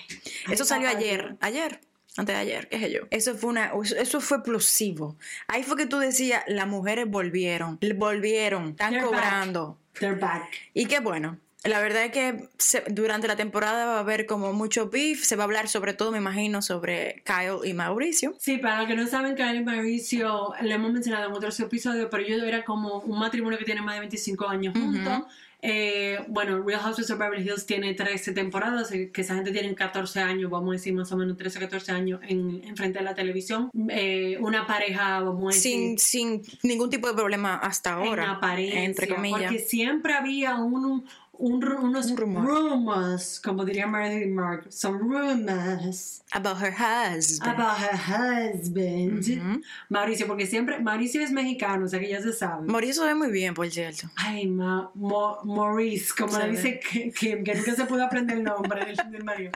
eso 0.51 0.65
salió 0.65 0.89
ayer. 0.89 1.37
Ayer 1.41 1.81
antes 2.17 2.35
de 2.35 2.41
ayer, 2.43 2.69
qué 2.69 2.79
sé 2.79 2.93
yo. 2.93 3.01
Eso 3.11 3.35
fue 3.35 3.51
una, 3.51 3.73
eso 3.99 4.21
fue 4.21 4.39
explosivo. 4.39 5.17
Ahí 5.49 5.63
fue 5.63 5.77
que 5.77 5.87
tú 5.87 5.99
decías, 5.99 6.45
las 6.47 6.67
mujeres 6.67 7.09
volvieron, 7.09 7.79
volvieron, 7.97 8.71
están 8.71 9.01
cobrando. 9.01 9.79
They're 9.99 10.19
back. 10.19 10.51
Y 10.75 10.87
qué 10.87 11.01
bueno. 11.01 11.39
La 11.65 11.81
verdad 11.81 12.05
es 12.07 12.11
que 12.11 12.49
durante 12.89 13.29
la 13.29 13.37
temporada 13.37 13.87
va 13.87 13.97
a 13.99 14.01
haber 14.01 14.27
como 14.27 14.53
mucho 14.53 14.91
beef, 14.91 15.23
se 15.23 15.37
va 15.37 15.45
a 15.45 15.47
hablar 15.47 15.69
sobre 15.69 15.95
todo, 15.95 16.11
me 16.11 16.19
imagino, 16.19 16.61
sobre 16.61 17.23
Kyle 17.25 17.65
y 17.65 17.73
Mauricio. 17.73 18.35
Sí, 18.41 18.59
para 18.59 18.79
los 18.79 18.89
que 18.89 18.97
no 18.97 19.07
saben, 19.07 19.37
Kyle 19.37 19.55
y 19.55 19.65
Mauricio, 19.65 20.55
le 20.61 20.75
hemos 20.75 20.93
mencionado 20.93 21.29
en 21.29 21.33
otros 21.33 21.61
episodios, 21.61 22.09
pero 22.11 22.25
ellos 22.25 22.43
era 22.43 22.65
como 22.65 22.99
un 23.01 23.17
matrimonio 23.21 23.59
que 23.61 23.65
tiene 23.65 23.81
más 23.81 23.95
de 23.95 24.01
25 24.01 24.49
años 24.49 24.75
juntos. 24.77 25.23
Eh, 25.65 26.19
bueno, 26.27 26.61
Real 26.61 26.81
Houses 26.81 27.09
of 27.13 27.19
Beverly 27.19 27.49
Hills 27.49 27.67
tiene 27.67 27.95
13 27.95 28.33
temporadas, 28.33 28.91
eh, 28.91 29.11
que 29.13 29.21
esa 29.21 29.37
gente 29.37 29.53
tiene 29.53 29.73
14 29.77 30.21
años, 30.21 30.51
vamos 30.51 30.71
a 30.71 30.73
decir 30.73 30.93
más 30.93 31.13
o 31.13 31.17
menos 31.17 31.37
13 31.37 31.61
14 31.61 31.93
años 31.93 32.21
en, 32.27 32.77
frente 32.77 32.99
de 32.99 33.05
la 33.05 33.15
televisión. 33.15 33.71
Eh, 33.89 34.37
una 34.41 34.67
pareja, 34.67 35.21
vamos 35.21 35.55
a 35.55 35.57
decir. 35.57 36.01
Sin, 36.01 36.41
sin 36.41 36.43
ningún 36.65 36.91
tipo 36.91 37.07
de 37.07 37.15
problema 37.15 37.55
hasta 37.55 37.93
ahora. 37.95 38.41
entre 38.59 39.07
comillas. 39.07 39.43
Porque 39.43 39.61
siempre 39.61 40.15
había 40.15 40.57
un, 40.57 40.85
un, 40.85 41.05
unos 41.43 42.15
rumors, 42.15 43.41
como 43.41 43.65
diría 43.65 43.87
Marilyn 43.87 44.33
Mark, 44.33 44.67
some 44.71 44.99
rumors. 44.99 46.23
About 46.33 46.59
her 46.63 46.71
husband. 46.73 47.53
About 47.53 47.79
her 47.79 47.97
husband. 47.97 49.63
Mauricio, 49.89 50.27
porque 50.29 50.47
siempre, 50.47 50.79
Mauricio 50.79 51.21
es 51.21 51.33
mexicano, 51.33 51.87
o 51.87 51.89
sea 51.89 51.99
que 51.99 52.09
ya 52.09 52.23
se 52.23 52.33
sabe. 52.33 52.67
Mauricio 52.69 53.05
ve 53.05 53.15
muy 53.15 53.31
bien, 53.31 53.55
por 53.55 53.69
cierto. 53.69 54.09
Ay, 54.15 54.47
ma, 54.47 54.91
Maurice, 54.95 56.13
como 56.17 56.39
le 56.39 56.53
dice 56.53 56.81
Kim, 56.81 57.43
que, 57.43 57.55
nunca 57.55 57.75
se 57.75 57.85
pudo 57.87 58.05
aprender 58.05 58.39
el 58.39 58.45
nombre 58.45 58.85
del, 58.85 58.97
del 59.11 59.25
marido. 59.25 59.51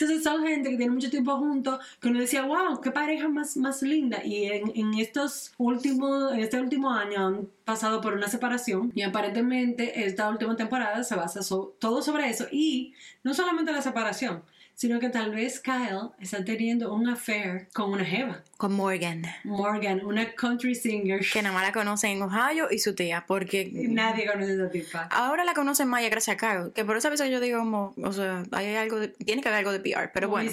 Entonces 0.00 0.24
son 0.24 0.46
gente 0.46 0.70
que 0.70 0.76
tiene 0.78 0.92
mucho 0.92 1.10
tiempo 1.10 1.36
juntos, 1.36 1.78
que 2.00 2.08
uno 2.08 2.20
decía, 2.20 2.42
wow, 2.42 2.80
qué 2.80 2.90
pareja 2.90 3.28
más, 3.28 3.56
más 3.58 3.82
linda. 3.82 4.24
Y 4.24 4.44
en, 4.44 4.72
en 4.74 4.94
estos 4.94 5.52
últimos, 5.58 6.32
en 6.32 6.40
este 6.40 6.58
último 6.58 6.90
año 6.90 7.46
pasado 7.68 8.00
por 8.00 8.14
una 8.14 8.28
separación 8.28 8.90
y 8.94 9.02
aparentemente 9.02 10.06
esta 10.06 10.30
última 10.30 10.56
temporada 10.56 11.04
se 11.04 11.14
basa 11.14 11.40
todo 11.78 12.00
sobre 12.00 12.30
eso 12.30 12.46
y 12.50 12.94
no 13.22 13.34
solamente 13.34 13.72
la 13.72 13.82
separación, 13.82 14.42
sino 14.74 14.98
que 14.98 15.10
tal 15.10 15.32
vez 15.32 15.60
Kyle 15.60 16.12
está 16.18 16.42
teniendo 16.42 16.94
un 16.94 17.10
affair 17.10 17.68
con 17.74 17.90
una 17.90 18.06
jeva. 18.06 18.42
Con 18.56 18.72
Morgan. 18.72 19.22
Morgan, 19.44 20.02
una 20.02 20.32
country 20.34 20.74
singer. 20.74 21.20
Que 21.30 21.42
nada 21.42 21.54
más 21.54 21.66
la 21.66 21.72
conocen 21.72 22.12
en 22.12 22.22
Ohio 22.22 22.68
y 22.70 22.78
su 22.78 22.94
tía, 22.94 23.24
porque... 23.26 23.70
Nadie 23.70 24.24
conoce 24.24 24.52
a 24.52 24.54
esa 24.54 24.70
tipa. 24.70 25.08
Ahora 25.10 25.44
la 25.44 25.52
conocen 25.52 25.88
más 25.88 26.02
gracias 26.08 26.36
a 26.36 26.38
Kyle, 26.38 26.72
que 26.72 26.86
por 26.86 26.96
eso 26.96 27.08
a 27.08 27.10
veces 27.10 27.30
yo 27.30 27.38
digo 27.38 27.58
como, 27.58 27.92
o 28.02 28.12
sea, 28.14 28.44
hay 28.52 28.76
algo 28.76 28.98
de, 28.98 29.08
tiene 29.08 29.42
que 29.42 29.48
haber 29.48 29.58
algo 29.58 29.72
de 29.72 29.80
PR, 29.80 30.10
pero 30.14 30.30
bueno. 30.30 30.50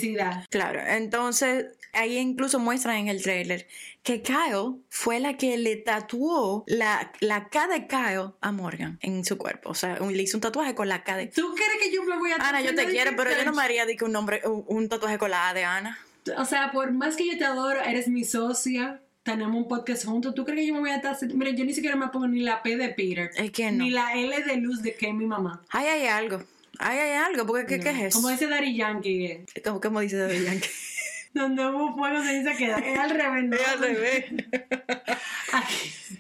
Claro, 0.50 0.82
entonces 0.86 1.68
ahí 1.94 2.18
incluso 2.18 2.60
muestran 2.60 2.98
en 2.98 3.08
el 3.08 3.24
trailer 3.24 3.68
que 4.06 4.22
Kyle 4.22 4.76
fue 4.90 5.20
la 5.20 5.36
que 5.36 5.58
le 5.58 5.78
tatuó 5.78 6.64
la, 6.68 7.05
la 7.20 7.50
K 7.50 7.68
de 7.68 7.88
Kyle 7.88 8.34
a 8.42 8.52
Morgan 8.52 8.98
en 9.02 9.26
su 9.26 9.38
cuerpo. 9.38 9.70
O 9.70 9.74
sea, 9.74 10.00
le 10.00 10.24
hizo 10.24 10.38
un 10.38 10.42
tatuaje 10.42 10.76
con 10.76 10.88
la 10.88 11.04
K 11.04 11.18
de... 11.18 11.28
¿Tú 11.28 11.54
crees 11.56 11.72
que 11.82 11.94
yo 11.94 12.04
me 12.04 12.18
voy 12.18 12.32
a 12.32 12.36
Ana, 12.36 12.62
yo 12.62 12.76
te 12.76 12.86
quiero, 12.86 13.16
pero 13.16 13.32
yo 13.32 13.44
no 13.46 13.54
me 13.54 13.62
haría 13.62 13.86
de 13.86 13.96
que 13.96 14.06
un 14.06 14.12
nombre, 14.12 14.42
un, 14.46 14.90
tatuaje 14.90 15.18
con 15.18 15.32
la 15.32 15.50
A 15.50 15.54
de 15.54 15.64
Ana. 15.64 15.98
O 16.38 16.46
sea, 16.46 16.72
por 16.72 16.92
más 16.92 17.16
que 17.16 17.28
yo 17.28 17.38
te 17.38 17.46
adoro, 17.46 17.82
eres 17.82 18.08
mi 18.08 18.24
socia. 18.24 19.02
tenemos 19.24 19.56
un 19.56 19.68
podcast 19.68 20.06
juntos. 20.06 20.34
¿Tú 20.36 20.46
crees 20.46 20.62
que 20.62 20.68
yo 20.68 20.74
me 20.74 20.80
voy 20.80 20.90
a 20.90 20.98
estar... 20.98 21.18
Mira, 21.34 21.52
yo 21.52 21.66
ni 21.66 21.74
siquiera 21.74 21.96
me 21.96 22.08
pongo 22.10 22.28
ni 22.28 22.42
la 22.42 22.62
P 22.64 22.78
de 22.78 22.90
Peter. 22.90 23.32
Es 23.36 23.52
que 23.52 23.72
no. 23.72 23.84
Ni 23.84 23.92
la 23.92 24.14
L 24.14 24.44
de 24.44 24.58
luz 24.58 24.82
de 24.82 24.96
que 24.96 25.10
es 25.10 25.14
mi 25.14 25.26
mamá. 25.26 25.64
Ay, 25.70 25.88
hay 25.88 26.08
algo. 26.08 26.44
Ay, 26.80 26.98
hay 27.00 27.12
algo. 27.12 27.46
Porque, 27.46 27.66
¿qué, 27.66 27.78
No. 27.78 27.84
¿qué 27.84 27.90
es 27.90 28.00
eso? 28.06 28.18
Como 28.18 28.30
dice 28.30 28.48
Daddy 28.48 28.76
Yankee. 28.76 29.26
eh, 29.26 29.46
¿Cómo, 29.64 29.80
cómo 29.80 30.00
dice 30.00 30.18
David 30.18 30.44
Yankee? 30.44 30.70
Donde 31.36 31.68
hubo 31.68 31.94
fuego 31.96 32.24
se 32.24 32.40
dice 32.40 32.56
que 32.56 32.72
es 32.72 33.00
al 33.00 33.10
revés. 33.10 33.44
¿no? 33.44 33.56
Es 33.58 33.68
al 33.68 33.80
revés. 33.80 34.26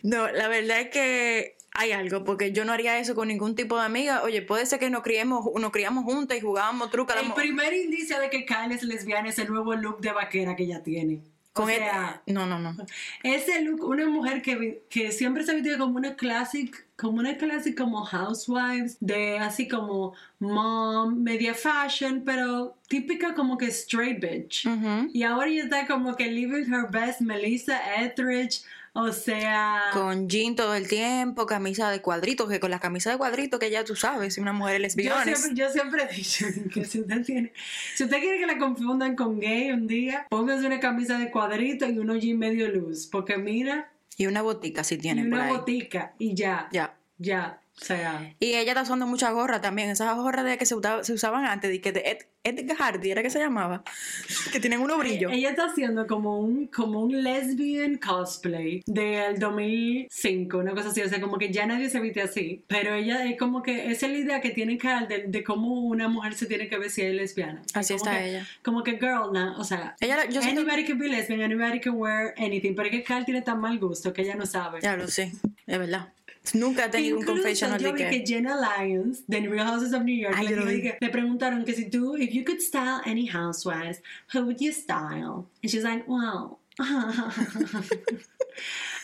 No, 0.03 0.31
la 0.31 0.47
verdad 0.47 0.81
es 0.81 0.89
que 0.89 1.57
hay 1.71 1.91
algo, 1.91 2.23
porque 2.23 2.51
yo 2.51 2.63
no 2.63 2.73
haría 2.73 2.99
eso 2.99 3.15
con 3.15 3.27
ningún 3.27 3.55
tipo 3.55 3.75
de 3.75 3.85
amiga. 3.85 4.21
Oye, 4.21 4.43
puede 4.43 4.67
ser 4.67 4.77
que 4.77 4.91
nos 4.91 5.01
criemos, 5.01 5.43
nos 5.59 5.71
criamos 5.71 6.03
juntas 6.03 6.37
y 6.37 6.41
jugábamos 6.41 6.91
truca. 6.91 7.19
El 7.19 7.33
primer 7.33 7.73
indicio 7.73 8.19
de 8.19 8.29
que 8.29 8.45
Kyle 8.45 8.71
es 8.71 8.83
lesbiana 8.83 9.29
es 9.29 9.39
el 9.39 9.49
nuevo 9.49 9.73
look 9.73 9.99
de 9.99 10.11
vaquera 10.11 10.55
que 10.55 10.63
ella 10.63 10.83
tiene. 10.83 11.23
Con 11.55 11.65
o 11.65 11.69
el- 11.69 11.77
sea, 11.77 12.21
No, 12.27 12.45
no, 12.45 12.59
no. 12.59 12.75
ese 13.23 13.61
look, 13.61 13.83
una 13.83 14.05
mujer 14.07 14.41
que, 14.41 14.83
que 14.89 15.11
siempre 15.11 15.43
se 15.45 15.55
viste 15.55 15.77
como 15.77 15.95
una 15.95 16.15
classic, 16.15 16.85
como 16.97 17.19
una 17.19 17.37
classic 17.37 17.77
como 17.77 18.03
housewives, 18.03 18.97
de 18.99 19.39
así 19.39 19.67
como 19.67 20.13
mom, 20.39 21.15
media 21.23 21.53
fashion, 21.53 22.23
pero 22.25 22.75
típica 22.89 23.33
como 23.33 23.57
que 23.57 23.67
straight 23.67 24.19
bitch. 24.19 24.65
Ujú. 24.65 25.09
Y 25.13 25.23
ahora 25.23 25.47
ella 25.47 25.63
está 25.63 25.87
como 25.87 26.15
que 26.15 26.27
living 26.27 26.71
her 26.73 26.87
best 26.91 27.21
Melissa 27.21 27.79
Etheridge, 28.03 28.61
o 28.97 29.11
sea... 29.11 29.81
Con 29.93 30.27
jean 30.29 30.55
todo 30.55 30.73
el 30.73 30.87
tiempo, 30.87 31.45
camisa 31.45 31.91
de 31.91 32.01
cuadritos, 32.01 32.49
que 32.49 32.59
con 32.59 32.71
la 32.71 32.79
camisa 32.79 33.11
de 33.11 33.17
cuadritos 33.17 33.59
que 33.59 33.69
ya 33.69 33.83
tú 33.83 33.95
sabes, 33.95 34.33
si 34.35 34.41
una 34.41 34.53
mujer 34.53 34.75
es 34.75 34.95
Yo 34.95 35.03
lesbiana. 35.03 35.23
siempre, 35.35 35.53
yo 35.53 35.69
siempre 35.69 36.03
he 36.09 36.15
dicho 36.15 36.45
que 36.73 36.85
si 36.85 37.01
usted 37.01 37.23
tiene, 37.23 37.51
si 37.95 38.05
usted 38.05 38.19
quiere 38.19 38.39
que 38.39 38.45
la 38.47 38.57
confundan 38.57 39.15
con 39.15 39.39
gay 39.39 39.71
un 39.71 39.85
día, 39.85 40.25
póngase 40.29 40.65
una 40.65 40.79
camisa 40.79 41.17
de 41.19 41.29
cuadrito 41.29 41.85
y 41.85 41.99
unos 41.99 42.19
jeans 42.21 42.39
medio 42.39 42.69
luz, 42.69 43.07
porque 43.11 43.37
mira, 43.37 43.91
Y 44.17 44.27
una 44.27 44.41
botica 44.41 44.83
si 44.85 44.95
y 44.95 44.97
tiene 44.97 45.23
por 45.25 45.33
una 45.33 45.45
ahí. 45.47 45.51
botica 45.57 46.13
y 46.17 46.33
ya, 46.33 46.69
Ya. 46.71 46.95
ya, 47.17 47.59
sea, 47.77 48.33
Y 48.39 48.53
ella 48.55 48.71
está 48.71 48.83
usando 48.83 49.05
muchas 49.05 49.33
gorras 49.33 49.61
también, 49.61 49.89
esas 49.89 50.15
gorras 50.15 50.45
de 50.45 50.57
que 50.57 50.65
se, 50.65 50.75
se 51.01 51.13
usaban 51.13 51.45
antes, 51.45 51.69
de 51.69 51.81
que 51.81 51.91
de 51.91 51.99
Ed, 52.05 52.17
Edgar 52.43 52.77
Hardy 52.77 53.11
era 53.11 53.21
que 53.23 53.29
se 53.29 53.39
llamaba, 53.39 53.83
que 54.51 54.59
tienen 54.59 54.79
unos 54.79 54.97
brillos. 54.99 55.31
ella 55.33 55.49
está 55.49 55.65
haciendo 55.65 56.05
como 56.07 56.39
un, 56.39 56.67
como 56.67 57.01
un 57.01 57.23
lesbian 57.23 57.97
cosplay 57.97 58.81
del 58.85 59.39
2005, 59.39 60.57
una 60.57 60.73
cosa 60.73 60.89
así, 60.89 61.01
o 61.01 61.09
sea, 61.09 61.19
como 61.19 61.37
que 61.37 61.51
ya 61.51 61.65
nadie 61.65 61.89
se 61.89 61.99
viste 61.99 62.21
así, 62.21 62.63
pero 62.67 62.93
ella 62.93 63.25
es 63.25 63.37
como 63.37 63.61
que 63.63 63.91
esa 63.91 64.05
es 64.05 64.11
la 64.11 64.17
idea 64.19 64.41
que 64.41 64.51
tiene 64.51 64.77
Carl 64.77 65.07
de, 65.07 65.23
de 65.27 65.43
cómo 65.43 65.73
una 65.81 66.07
mujer 66.07 66.33
se 66.35 66.45
tiene 66.45 66.67
que 66.67 66.77
ver 66.77 66.89
si 66.89 67.01
es 67.01 67.13
lesbiana. 67.13 67.61
Así 67.73 67.93
Como 67.97 68.05
está 68.09 68.19
que- 68.19 68.29
ella. 68.29 68.47
Como 68.63 68.83
que 68.83 68.91
girl, 68.93 69.31
no, 69.33 69.57
o 69.57 69.63
sea, 69.63 69.95
Ella, 69.99 70.25
yo 70.29 70.41
siento- 70.41 70.61
anybody 70.61 70.85
can 70.85 70.97
be 70.99 71.07
lesbian, 71.07 71.41
anybody 71.41 71.79
can 71.79 71.93
wear 71.95 72.33
anything, 72.37 72.73
pero 72.75 72.87
es 72.87 72.91
que 72.91 73.03
Carl 73.03 73.25
tiene 73.25 73.41
tan 73.41 73.59
mal 73.59 73.77
gusto 73.79 74.13
que 74.13 74.21
ella 74.21 74.35
no 74.35 74.45
sabe. 74.45 74.79
Lo 74.97 75.07
sé, 75.07 75.31
es 75.67 75.79
verdad. 75.79 76.09
Nunca 76.53 76.85
he 76.85 76.89
tenido 76.89 77.17
un 77.17 77.21
Incluso 77.23 77.41
confessional 77.41 77.79
yo 77.81 77.91
de 77.91 78.09
vi 78.09 78.19
que... 78.19 78.25
Jenna 78.25 78.55
Lyons 78.55 79.23
de 79.27 79.47
Real 79.47 79.65
Houses 79.65 79.93
of 79.93 80.03
New 80.03 80.15
York 80.15 80.35
Ay, 80.37 80.47
le, 80.47 80.81
que- 80.81 80.97
le 81.01 81.09
preguntaron 81.09 81.65
que 81.65 81.73
si 81.73 81.89
tú 81.89 82.15
if 82.19 82.33
you 82.33 82.43
could 82.43 82.61
style 82.61 83.01
any 83.05 83.25
housewives 83.25 84.01
who 84.33 84.45
would 84.45 84.59
you 84.61 84.71
style 84.71 85.47
and 85.63 85.71
she's 85.71 85.83
like 85.83 86.05
well 86.07 86.59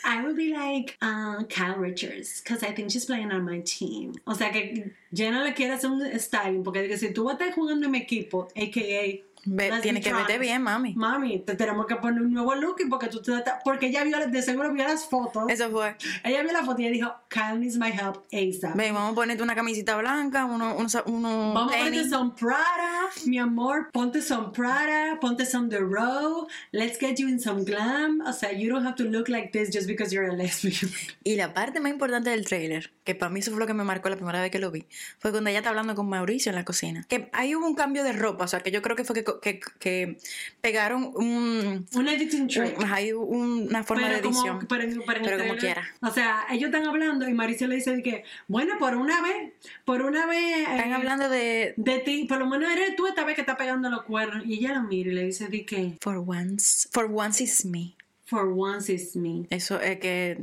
I 0.03 0.23
would 0.23 0.35
be 0.35 0.53
like 0.53 0.97
uh, 1.01 1.43
Kyle 1.43 1.77
Richards 1.77 2.41
because 2.41 2.63
I 2.63 2.71
think 2.71 2.91
she's 2.91 3.05
playing 3.05 3.31
on 3.31 3.45
my 3.45 3.59
team. 3.63 4.13
O 4.25 4.33
sea 4.33 4.51
que 4.51 4.91
Jenna 5.13 5.43
le 5.43 5.53
quiere 5.53 5.73
hacer 5.73 5.89
un 5.91 6.19
styling 6.19 6.63
porque 6.63 6.97
si 6.97 7.13
tú 7.13 7.25
vas 7.25 7.35
a 7.39 7.45
estar 7.45 7.53
jugando 7.53 7.85
en 7.85 7.91
mi 7.91 7.99
equipo 7.99 8.47
aka 8.55 9.21
Let's 9.45 9.81
tiene 9.81 9.99
be 9.99 10.03
que 10.03 10.13
verte 10.13 10.37
bien, 10.37 10.61
mami. 10.61 10.93
Mami, 10.93 11.39
te 11.39 11.55
tenemos 11.55 11.85
que 11.85 11.95
poner 11.95 12.21
un 12.21 12.33
nuevo 12.33 12.53
look 12.55 12.77
porque 12.89 13.07
tú 13.07 13.21
te 13.21 13.31
porque 13.63 13.87
ella 13.87 14.03
vio 14.03 14.17
de 14.27 14.41
seguro 14.41 14.71
vio 14.73 14.83
las 14.83 15.05
fotos 15.05 15.43
Eso 15.49 15.69
fue. 15.69 15.95
ella 16.23 16.43
vio 16.43 16.51
la 16.51 16.63
foto 16.63 16.81
y 16.81 16.85
ella 16.85 16.93
dijo, 16.93 17.15
Kyle 17.27 17.59
needs 17.59 17.77
my 17.77 17.89
help 17.89 18.23
ASAP. 18.31 18.75
Ven, 18.75 18.93
vamos 18.93 19.13
a 19.13 19.15
ponerte 19.15 19.43
una 19.43 19.55
camisita 19.55 19.97
blanca, 19.97 20.45
uno, 20.45 20.75
uno, 20.75 20.87
uno 21.05 21.53
Vamos 21.53 21.73
a 21.73 21.77
ponerte 21.77 22.07
some 22.09 22.31
Prada, 22.39 23.09
mi 23.25 23.39
amor. 23.39 23.89
Ponte 23.91 24.21
some 24.21 24.51
Prada, 24.51 25.19
ponte 25.19 25.45
some 25.45 25.69
The 25.69 25.79
Row. 25.79 26.47
Let's 26.71 26.99
get 26.99 27.15
you 27.17 27.27
in 27.27 27.39
some 27.39 27.63
glam. 27.63 28.21
O 28.27 28.33
sea, 28.33 28.51
you 28.51 28.69
don't 28.69 28.85
have 28.85 28.95
to 28.95 29.03
look 29.03 29.27
like 29.27 29.51
this 29.51 29.73
just 29.73 29.87
because 29.87 30.13
you're 30.13 30.29
a 30.29 30.35
lesbian. 30.35 30.91
Y 31.23 31.35
la 31.35 31.53
parte 31.53 31.79
más 31.79 31.91
importante 31.91 32.29
del 32.31 32.45
trailer, 32.45 32.91
que 33.03 33.15
para 33.15 33.29
mí 33.29 33.39
eso 33.39 33.51
fue 33.51 33.59
lo 33.59 33.67
que 33.67 33.73
me 33.73 33.83
marcó 33.83 34.09
la 34.09 34.15
primera 34.15 34.41
vez 34.41 34.51
que 34.51 34.59
lo 34.59 34.71
vi, 34.71 34.85
fue 35.19 35.31
cuando 35.31 35.49
ella 35.49 35.59
está 35.59 35.69
hablando 35.69 35.95
con 35.95 36.09
Mauricio 36.09 36.49
en 36.49 36.55
la 36.55 36.65
cocina. 36.65 37.05
Que 37.07 37.29
ahí 37.33 37.55
hubo 37.55 37.67
un 37.67 37.75
cambio 37.75 38.03
de 38.03 38.11
ropa, 38.11 38.45
o 38.45 38.47
sea, 38.47 38.61
que 38.61 38.71
yo 38.71 38.81
creo 38.81 38.95
que 38.95 39.03
fue 39.03 39.15
que, 39.15 39.30
que, 39.39 39.59
que 39.79 40.17
pegaron 40.59 41.11
un, 41.15 41.87
Un 41.93 42.07
editing 42.07 42.47
trick. 42.47 42.77
un- 42.79 42.85
hay 42.91 43.13
una 43.13 43.83
forma 43.83 44.09
de 44.09 44.17
edición. 44.17 44.57
Como, 44.57 44.67
pero, 44.67 44.83
en- 44.83 45.01
pero 45.05 45.19
en 45.19 45.25
Pero 45.25 45.37
como 45.39 45.55
quiera. 45.55 45.83
O 46.01 46.11
sea, 46.11 46.45
ellos 46.51 46.65
están 46.71 46.87
hablando 46.87 47.27
y 47.29 47.33
Mauricio 47.33 47.67
le 47.67 47.75
dice 47.75 48.01
que, 48.03 48.23
bueno, 48.47 48.77
por 48.79 48.95
una 48.95 49.21
vez, 49.21 49.53
por 49.85 50.01
una 50.01 50.25
vez. 50.25 50.59
Están 50.67 50.91
eh, 50.91 50.93
hablando 50.95 51.29
de 51.29 51.73
De 51.77 51.99
ti, 51.99 52.25
por 52.25 52.37
lo 52.39 52.47
menos 52.47 52.71
eres 52.71 52.95
tú 52.95 53.07
esta 53.07 53.23
vez 53.23 53.35
que 53.35 53.41
está 53.41 53.55
pegando 53.57 53.89
los 53.89 54.03
cuernos. 54.03 54.45
Y 54.45 54.55
ella 54.55 54.73
lo 54.73 54.83
mira 54.83 55.09
y 55.11 55.13
le 55.13 55.23
dice 55.25 55.47
de 55.47 55.65
que, 55.65 55.97
For 56.01 56.17
once, 56.17 56.87
for 56.91 57.09
once 57.13 57.43
is 57.43 57.65
me. 57.65 57.93
For 58.31 58.47
once 58.55 58.89
it's 58.91 59.17
me. 59.17 59.45
Eso 59.49 59.81
es 59.81 59.99
que 59.99 60.37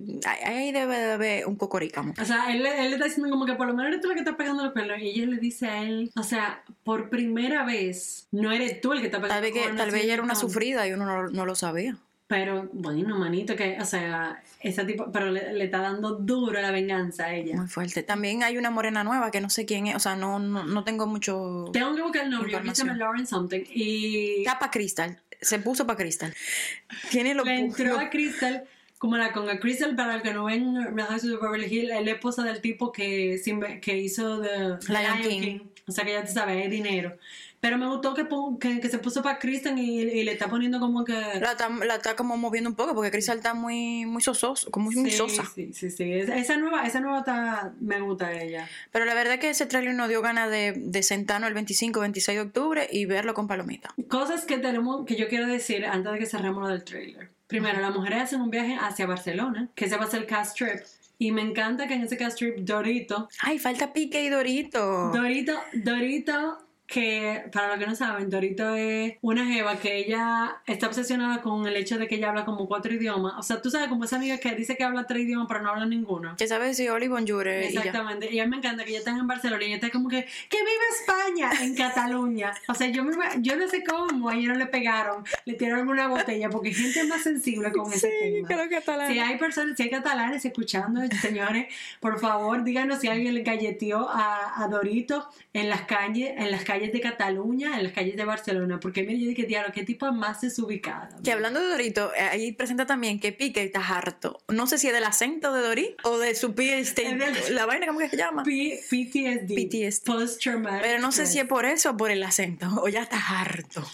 ahí- 0.45 0.73
debe 0.73 0.99
de 0.99 1.13
haber 1.13 1.47
un 1.47 1.57
cocoricamo. 1.57 2.13
O 2.21 2.25
sea, 2.27 2.53
él, 2.53 2.65
él 2.67 2.91
le 2.91 2.97
está 2.97 3.07
diciendo 3.07 3.31
como 3.31 3.47
que 3.47 3.55
por 3.55 3.67
lo 3.67 3.73
menos 3.73 3.89
eres 3.89 4.03
tú 4.03 4.09
la 4.09 4.15
que 4.15 4.21
está 4.21 4.37
pegando 4.37 4.63
los 4.63 4.73
cuernos. 4.75 4.99
Y 5.01 5.09
ella 5.09 5.27
le 5.27 5.39
dice 5.39 5.67
a 5.67 5.83
él, 5.83 6.11
o 6.15 6.23
sea, 6.23 6.63
por 6.85 7.09
primera 7.09 7.65
vez, 7.65 8.29
no 8.31 8.53
eres 8.53 8.83
tú 8.83 8.93
el 8.93 9.01
que 9.01 9.07
está 9.07 9.21
pegando 9.23 9.41
los 9.43 9.51
cuernos. 9.53 9.77
tal 9.79 9.91
vez 9.91 10.05
ella 10.05 10.15
era 10.15 10.23
una 10.23 10.35
sufrida 10.35 10.87
y 10.87 10.93
uno 10.93 11.07
no, 11.07 11.29
no 11.31 11.47
lo 11.47 11.55
sabía. 11.55 11.97
Pero, 12.27 12.69
bueno, 12.75 13.19
manito, 13.19 13.57
que, 13.57 13.79
o 13.81 13.87
sea, 13.87 14.43
ese 14.61 14.85
tipo, 14.85 15.11
pero 15.11 15.31
le, 15.31 15.51
le 15.55 15.65
está 15.65 15.79
dando 15.79 16.11
duro 16.17 16.61
la 16.61 16.71
venganza 16.71 17.25
a 17.25 17.33
ella. 17.35 17.57
Muy 17.57 17.69
fuerte. 17.69 18.03
También 18.03 18.43
hay 18.43 18.59
una 18.59 18.69
morena 18.71 19.03
nueva 19.03 19.31
que 19.31 19.41
no 19.41 19.49
sé 19.49 19.65
quién 19.65 19.87
es, 19.87 19.97
o 19.97 19.99
sea, 19.99 20.15
no, 20.15 20.39
no, 20.39 20.63
no 20.67 20.85
tengo 20.85 21.07
mucho... 21.07 21.71
Tengo 21.73 21.97
que 21.97 22.03
buscar 22.03 22.25
el 22.25 22.31
nombre, 22.31 22.53
yo 22.53 22.85
Lauren 22.95 23.27
Something. 23.27 23.63
Y 23.73 24.45
Capa 24.45 24.71
Crystal. 24.71 25.19
Se 25.41 25.59
puso 25.59 25.87
para 25.87 25.97
Cristal. 25.99 26.35
Tiene 27.11 27.35
lo, 27.35 27.45
le 27.45 27.55
entró 27.55 27.95
lo- 27.95 27.99
a 28.01 28.11
Crystal, 28.11 28.65
como 28.99 29.17
la 29.17 29.33
con 29.33 29.49
a 29.49 29.59
Crystal, 29.61 29.95
para 29.95 30.17
el 30.17 30.23
que 30.23 30.33
no 30.33 30.45
ven 30.47 30.75
Real 30.97 31.15
of 31.15 31.23
Beverly 31.43 31.67
Hills, 31.67 31.93
es 31.93 32.05
la 32.05 32.11
esposa 32.13 32.43
del 32.43 32.61
tipo 32.61 32.91
que, 32.93 33.41
que 33.81 33.97
hizo 33.99 34.41
The 34.41 34.93
Lion 34.93 35.23
King. 35.23 35.61
O 35.87 35.93
sea, 35.93 36.05
que 36.05 36.13
ya 36.13 36.25
te 36.25 36.33
sabes, 36.33 36.65
es 36.65 36.71
dinero. 36.71 37.17
Pero 37.61 37.77
me 37.77 37.89
gustó 37.89 38.15
que, 38.15 38.27
que, 38.61 38.81
que 38.81 38.89
se 38.89 38.99
puso 38.99 39.23
para 39.23 39.39
Kristen 39.39 39.79
y, 39.79 40.01
y 40.01 40.23
le 40.25 40.33
está 40.33 40.49
poniendo 40.49 40.79
como 40.79 41.05
que... 41.05 41.13
la, 41.13 41.53
está, 41.53 41.69
la 41.69 41.97
está 41.97 42.15
como 42.15 42.37
moviendo 42.37 42.71
un 42.71 42.77
poco 42.77 42.95
porque 42.95 43.11
Cristal 43.11 43.39
está 43.39 43.53
muy, 43.55 44.07
muy 44.07 44.23
sososo, 44.23 44.71
como 44.71 44.91
muy 44.93 45.11
Sí, 45.11 45.17
sosa. 45.17 45.45
sí, 45.55 45.73
sí, 45.73 45.91
sí. 45.91 46.13
Esa, 46.13 46.37
esa 46.37 46.57
nueva, 46.57 46.87
esa 46.87 47.01
nueva 47.01 47.19
está, 47.19 47.73
me 47.81 48.01
gusta 48.01 48.33
ella. 48.33 48.69
Pero 48.93 49.05
la 49.07 49.15
verdad 49.15 49.35
es 49.35 49.41
que 49.41 49.51
ese 49.51 49.67
trailer 49.67 49.95
nos 49.95 50.09
dio 50.09 50.23
ganas 50.23 50.51
de, 50.51 50.73
de 50.77 51.03
sentarnos 51.03 51.49
el 51.49 51.55
25 51.55 51.99
26 52.01 52.39
de 52.39 52.43
octubre 52.43 52.89
y 52.93 53.07
verlo 53.07 53.35
con 53.35 53.49
palomita. 53.49 53.93
Cosas 54.09 54.45
que 54.45 54.59
tenemos, 54.59 55.05
que 55.05 55.17
yo 55.17 55.29
quiero 55.29 55.47
decir 55.49 55.85
antes 55.85 56.13
de 56.13 56.19
que 56.21 56.27
cerremos 56.27 56.63
lo 56.63 56.69
del 56.69 56.85
trailer. 56.85 57.31
Primero, 57.49 57.81
las 57.81 57.95
mujeres 57.95 58.23
hacen 58.23 58.41
un 58.43 58.51
viaje 58.51 58.77
hacia 58.81 59.07
Barcelona, 59.07 59.69
que 59.75 59.89
se 59.89 59.97
va 59.97 60.05
a 60.05 60.07
hacer 60.07 60.21
el 60.21 60.27
cast 60.27 60.57
trip. 60.57 60.81
Y 61.19 61.33
me 61.33 61.43
encanta 61.43 61.89
que 61.89 61.95
en 61.95 62.03
ese 62.03 62.17
cast 62.17 62.39
trip 62.39 62.59
Dorito, 62.59 63.29
Ay, 63.41 63.59
falta 63.59 63.93
Pique 63.93 64.23
y 64.23 64.29
Dorito. 64.29 65.11
Dorito, 65.13 65.55
Dorito, 65.73 66.59
que 66.89 67.45
para 67.53 67.69
los 67.69 67.79
que 67.79 67.87
no 67.87 67.95
saben, 67.95 68.31
Dorito 68.31 68.75
es 68.75 69.17
una 69.21 69.45
jeva 69.45 69.77
que 69.77 69.99
ella 69.99 70.57
está 70.67 70.87
obsesionada 70.87 71.43
con 71.43 71.67
el 71.67 71.77
hecho 71.77 71.99
de 71.99 72.09
que 72.09 72.15
ella 72.15 72.31
habla 72.31 72.47
como 72.47 72.67
cuatro 72.67 72.95
idiomas. 72.95 73.35
O 73.39 73.43
sea, 73.43 73.61
tú 73.61 73.71
sabes, 73.71 73.89
como 73.89 74.05
esa 74.05 74.17
amiga 74.17 74.39
que 74.39 74.55
dice 74.55 74.75
que 74.75 74.85
habla 74.85 75.07
tres 75.07 75.25
idiomas 75.25 75.47
pero 75.49 75.61
no 75.61 75.69
habla 75.69 75.85
ninguno. 75.85 76.35
Que 76.37 76.49
sabes 76.49 76.79
si 76.79 76.89
Oli 76.89 77.07
Bonjour 77.07 77.47
eh, 77.47 77.69
y 77.69 77.75
ya. 77.75 77.81
Exactamente, 77.81 78.33
y 78.33 78.41
a 78.41 78.45
mí 78.45 78.51
me 78.51 78.57
encanta 78.57 78.87
que 78.87 78.93
ya 78.93 78.99
están 78.99 79.19
en 79.19 79.27
Barcelona 79.27 79.63
y 79.63 79.67
ella 79.67 79.75
está 79.75 79.91
como 79.91 80.09
que, 80.09 80.27
¡que 80.49 80.57
viva 80.57 80.71
España! 80.99 81.51
En 81.63 81.75
Cataluña. 81.75 82.55
O 82.69 82.75
sea, 82.75 82.89
yo, 82.89 83.05
me, 83.05 83.15
yo 83.41 83.57
no 83.57 83.69
sé 83.69 83.85
cómo 83.85 84.31
a 84.31 84.35
ella 84.35 84.49
no 84.49 84.55
le 84.55 84.67
pegaron, 84.67 85.25
le 85.45 85.55
tiraron 85.55 85.87
una 85.89 86.09
botella, 86.09 86.49
porque 86.49 86.69
hay 86.69 86.75
gente 86.75 87.05
más 87.05 87.23
sensible 87.23 87.71
con 87.71 87.93
ese 87.93 88.09
tema. 88.09 88.49
creo 88.49 88.69
que 88.71 88.77
está 88.79 89.07
Si 89.09 89.19
hay 89.19 89.37
personas, 89.37 89.77
si 89.77 89.83
hay 89.83 89.91
catalanes 89.91 90.43
escuchando, 90.43 91.03
señores, 91.21 91.67
por 92.01 92.19
favor, 92.19 92.65
díganos 92.65 93.01
si 93.01 93.09
alguien 93.09 93.35
le 93.35 93.43
galleteó 93.43 94.09
a, 94.09 94.65
a 94.65 94.69
Dorito 94.69 95.29
en 95.53 95.69
las 95.69 95.83
calles, 95.83 96.33
en 96.39 96.51
las 96.51 96.65
calles 96.65 96.78
de 96.93 97.01
Cataluña, 97.01 97.77
en 97.77 97.85
las 97.85 97.93
calles 97.93 98.17
de 98.17 98.25
Barcelona, 98.25 98.79
porque 98.81 99.03
mire, 99.03 99.21
yo 99.21 99.29
dije, 99.29 99.45
diablo, 99.45 99.73
qué 99.75 99.83
tipo 99.85 100.11
más 100.13 100.41
desubicada. 100.41 101.09
Que 101.25 101.33
hablando 101.33 101.61
de 101.61 101.67
Dorito, 101.69 102.13
eh, 102.15 102.21
ahí 102.21 102.53
presenta 102.53 102.87
también 102.87 103.19
que 103.21 103.33
Pique 103.33 103.63
está 103.63 103.81
harto. 103.87 104.41
No 104.49 104.67
sé 104.67 104.79
si 104.79 104.87
es 104.87 104.93
del 104.93 105.05
acento 105.05 105.53
de 105.53 105.63
Dorito 105.63 105.97
o 106.11 106.19
de 106.19 106.35
su 106.35 106.55
del- 106.55 107.55
La 107.55 107.67
vaina, 107.67 107.87
¿cómo 107.87 107.99
que 107.99 108.09
se 108.09 108.17
llama? 108.17 108.43
P- 108.45 108.81
PTSD. 108.89 109.55
PTSD. 109.55 110.05
Post 110.07 110.43
Traumatic. 110.43 110.83
Pero 110.83 111.01
no 111.01 111.13
sé 111.13 111.27
si 111.27 111.39
es 111.39 111.45
por 111.47 111.65
eso 111.65 111.91
o 111.91 111.97
por 111.97 112.11
el 112.11 112.23
acento. 112.23 112.67
O 112.83 112.89
ya 112.89 113.03
está 113.03 113.19
harto. 113.41 113.85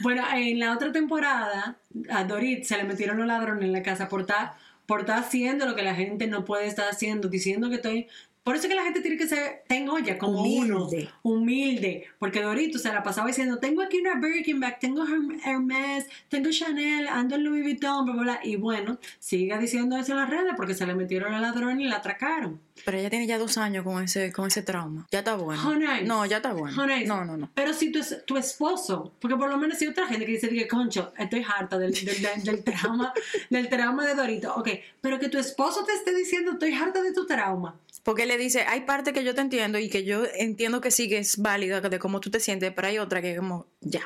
Bueno, 0.00 0.24
en 0.34 0.58
la 0.58 0.72
otra 0.72 0.90
temporada, 0.90 1.76
a 2.10 2.24
Dorit 2.24 2.64
se 2.64 2.76
le 2.76 2.84
metieron 2.84 3.18
los 3.18 3.26
ladrones 3.26 3.64
en 3.64 3.72
la 3.72 3.82
casa 3.82 4.08
por 4.08 4.22
estar, 4.22 4.54
por 4.86 5.00
estar 5.00 5.18
haciendo 5.18 5.66
lo 5.66 5.76
que 5.76 5.82
la 5.82 5.94
gente 5.94 6.26
no 6.26 6.44
puede 6.44 6.66
estar 6.66 6.88
haciendo, 6.88 7.28
diciendo 7.28 7.68
que 7.68 7.76
estoy, 7.76 8.08
Por 8.44 8.56
eso 8.56 8.64
es 8.66 8.70
que 8.70 8.74
la 8.74 8.82
gente 8.82 9.00
tiene 9.00 9.16
que 9.16 9.28
ser, 9.28 9.62
tengo 9.68 9.98
ya 10.00 10.18
como 10.18 10.40
Humilde. 10.42 10.72
uno, 10.74 10.88
humilde, 11.22 12.06
porque 12.18 12.42
Dorito 12.42 12.78
se 12.78 12.92
la 12.92 13.02
pasaba 13.02 13.28
diciendo, 13.28 13.58
tengo 13.58 13.82
aquí 13.82 13.98
una 13.98 14.14
Birkin 14.16 14.58
bag, 14.60 14.78
tengo 14.80 15.04
Herm- 15.06 15.40
Hermes, 15.44 16.06
tengo 16.28 16.50
Chanel, 16.50 17.06
ando 17.08 17.36
en 17.36 17.44
Louis 17.44 17.62
Vuitton, 17.62 18.04
bla, 18.04 18.14
bla, 18.14 18.22
bla. 18.22 18.40
y 18.42 18.56
bueno, 18.56 18.98
siga 19.18 19.58
diciendo 19.58 19.96
eso 19.96 20.12
en 20.12 20.18
las 20.18 20.30
redes 20.30 20.54
porque 20.56 20.74
se 20.74 20.86
le 20.86 20.94
metieron 20.94 21.32
al 21.34 21.42
ladrón 21.42 21.80
y 21.80 21.86
la 21.86 21.96
atracaron. 21.96 22.60
Pero 22.84 22.98
ella 22.98 23.10
tiene 23.10 23.26
ya 23.26 23.38
dos 23.38 23.58
años 23.58 23.84
con 23.84 24.02
ese, 24.02 24.32
con 24.32 24.48
ese 24.48 24.62
trauma. 24.62 25.06
Ya 25.12 25.20
está 25.20 25.36
bueno. 25.36 25.62
No, 26.08 26.26
ya 26.26 26.38
está 26.38 26.52
bueno. 26.52 26.74
No, 27.06 27.24
no, 27.24 27.36
no. 27.36 27.50
Pero 27.54 27.72
si 27.74 27.92
tu, 27.92 28.00
tu 28.26 28.36
esposo, 28.38 29.12
porque 29.20 29.36
por 29.36 29.50
lo 29.50 29.56
menos 29.58 29.80
hay 29.80 29.88
otra 29.88 30.06
gente 30.08 30.24
que 30.26 30.32
dice 30.32 30.48
que, 30.48 30.66
concho, 30.66 31.12
estoy 31.18 31.44
harta 31.48 31.78
del, 31.78 31.92
del, 31.92 32.20
del- 32.22 32.42
del 32.42 32.64
trauma, 32.64 33.12
del 33.50 33.68
trauma 33.68 34.06
de 34.06 34.14
Dorito. 34.14 34.54
Ok, 34.56 34.68
pero 35.00 35.20
que 35.20 35.28
tu 35.28 35.38
esposo 35.38 35.84
te 35.84 35.92
esté 35.92 36.14
diciendo, 36.14 36.52
estoy 36.52 36.72
harta 36.72 37.02
de 37.02 37.12
tu 37.12 37.24
trauma. 37.26 37.76
Porque 38.02 38.26
le 38.26 38.36
dice, 38.36 38.62
hay 38.62 38.80
parte 38.80 39.12
que 39.12 39.22
yo 39.22 39.32
te 39.34 39.40
entiendo 39.42 39.78
y 39.78 39.88
que 39.88 40.02
yo 40.04 40.24
entiendo 40.34 40.80
que 40.80 40.90
sí 40.90 41.08
que 41.08 41.18
es 41.18 41.36
válida 41.36 41.80
de 41.80 41.98
cómo 42.00 42.18
tú 42.20 42.30
te 42.30 42.40
sientes, 42.40 42.72
pero 42.74 42.88
hay 42.88 42.98
otra 42.98 43.22
que 43.22 43.36
como, 43.36 43.66
ya. 43.80 44.00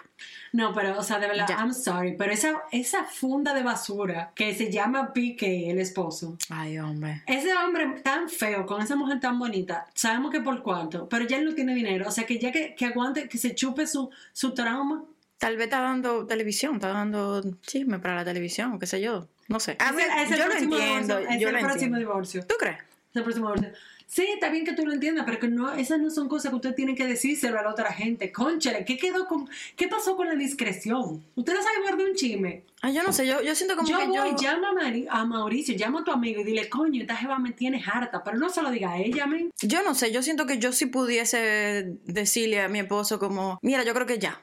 No, 0.52 0.74
pero, 0.74 0.98
o 0.98 1.02
sea, 1.02 1.18
de 1.18 1.26
verdad, 1.28 1.46
Ya. 1.48 1.56
I'm 1.59 1.72
sorry, 1.72 2.14
pero 2.16 2.30
esa, 2.32 2.62
esa 2.72 3.04
funda 3.04 3.54
de 3.54 3.62
basura 3.62 4.32
que 4.35 4.54
se 4.54 4.70
llama 4.70 5.14
PK, 5.14 5.70
el 5.70 5.78
esposo, 5.78 6.37
Ay, 6.50 6.78
hombre. 6.78 7.22
ese 7.26 7.54
hombre 7.56 7.87
tan 8.02 8.28
feo, 8.28 8.66
con 8.66 8.82
esa 8.82 8.96
mujer 8.96 9.18
tan 9.18 9.38
bonita, 9.38 9.87
sabemos 9.94 10.30
que 10.30 10.40
por 10.42 10.62
cuánto, 10.62 11.09
pero 11.09 11.26
ya 11.26 11.38
él 11.38 11.46
no 11.46 11.54
tiene 11.54 11.74
dinero, 11.74 12.06
o 12.09 12.11
sea, 12.11 12.24
que 12.24 12.38
ya 12.38 12.52
que, 12.52 12.74
que 12.74 12.85
aguante, 12.85 13.28
que 13.28 13.38
se 13.38 13.54
chupe 13.54 13.87
su, 13.87 14.11
su 14.35 14.52
trauma. 14.52 15.04
Tal 15.38 15.56
vez 15.56 15.64
está 15.64 15.80
dando 15.80 16.26
televisión, 16.26 16.74
está 16.74 16.88
dando 16.88 17.42
chisme 17.62 17.98
para 17.98 18.14
la 18.16 18.24
televisión, 18.26 18.78
qué 18.78 18.87
sé 18.87 19.00
yo. 19.00 19.26
No 19.48 19.59
sé. 19.61 19.76
A 19.78 19.88
Es 19.88 19.94
mí, 19.94 20.02
el- 20.02 20.22
es 20.22 20.32
el 20.32 20.38
yo 20.38 20.46
lo 20.48 20.52
entiendo. 20.54 21.16
divorcio, 21.16 21.18
es 21.35 21.40
yo 21.40 21.48
el 21.48 21.54
lo 21.54 21.61
próximo 21.61 21.72
entiendo. 21.96 21.98
divorcio. 21.98 22.46
¿Tú 22.46 22.54
crees? 22.59 22.78
El 23.20 23.24
próximo 23.24 23.52
divorcio. 23.52 23.72
Sí, 24.09 24.24
está 24.33 24.50
bien 24.50 24.64
que 24.64 24.72
tú 24.72 24.87
lo 24.87 24.92
entiendas, 24.92 25.24
pero 25.26 25.40
que 25.40 25.48
no, 25.48 25.72
esas 25.74 25.98
no 25.98 26.11
son 26.11 26.29
cosas 26.29 26.50
que 26.50 26.57
usted 26.57 26.74
tiene 26.76 26.94
que 26.94 27.07
decírselo 27.09 27.59
a 27.59 27.62
la 27.64 27.70
otra 27.70 27.92
gente. 27.92 28.31
Conchale, 28.31 28.85
¿qué 28.85 28.96
quedó 28.96 29.26
con, 29.26 29.48
qué 29.74 29.88
pasó 29.88 30.14
con 30.16 30.29
la 30.29 30.37
discreción? 30.37 31.24
Usted 31.35 31.52
no 31.55 31.61
sabe 31.61 31.81
guardar 31.83 32.07
un 32.07 32.14
chisme. 32.14 32.62
Ay, 32.83 32.94
yo 32.94 33.02
no 33.02 33.12
sé, 33.12 33.26
yo, 33.26 33.42
yo 33.42 33.52
siento 33.57 33.74
como 33.74 33.88
Yo 33.88 33.98
que 33.98 34.07
voy, 34.07 34.31
yo... 34.31 34.37
llama 34.37 34.68
a, 34.70 34.72
Mari- 34.74 35.09
a 35.11 35.24
Mauricio, 35.24 35.74
llama 35.74 36.00
a 36.02 36.05
tu 36.05 36.12
amigo 36.12 36.40
y 36.40 36.44
dile, 36.44 36.68
coño, 36.68 37.00
esta 37.00 37.16
jeva 37.16 37.40
me 37.40 37.50
tiene 37.50 37.83
harta, 37.85 38.22
pero 38.22 38.38
no 38.38 38.48
se 38.48 38.62
lo 38.62 38.70
diga 38.70 38.92
a 38.92 38.98
ella, 39.00 39.26
men. 39.26 39.50
Yo 39.61 39.83
no 39.83 39.94
sé, 39.96 40.12
yo 40.12 40.22
siento 40.22 40.46
que 40.46 40.59
yo 40.59 40.70
sí 40.72 40.87
pudiese 40.87 41.96
decirle 42.05 42.61
a 42.61 42.68
mi 42.68 42.79
esposo 42.79 43.18
como, 43.18 43.59
mira, 43.62 43.83
yo 43.83 43.92
creo 43.92 44.07
que 44.07 44.18
ya. 44.20 44.40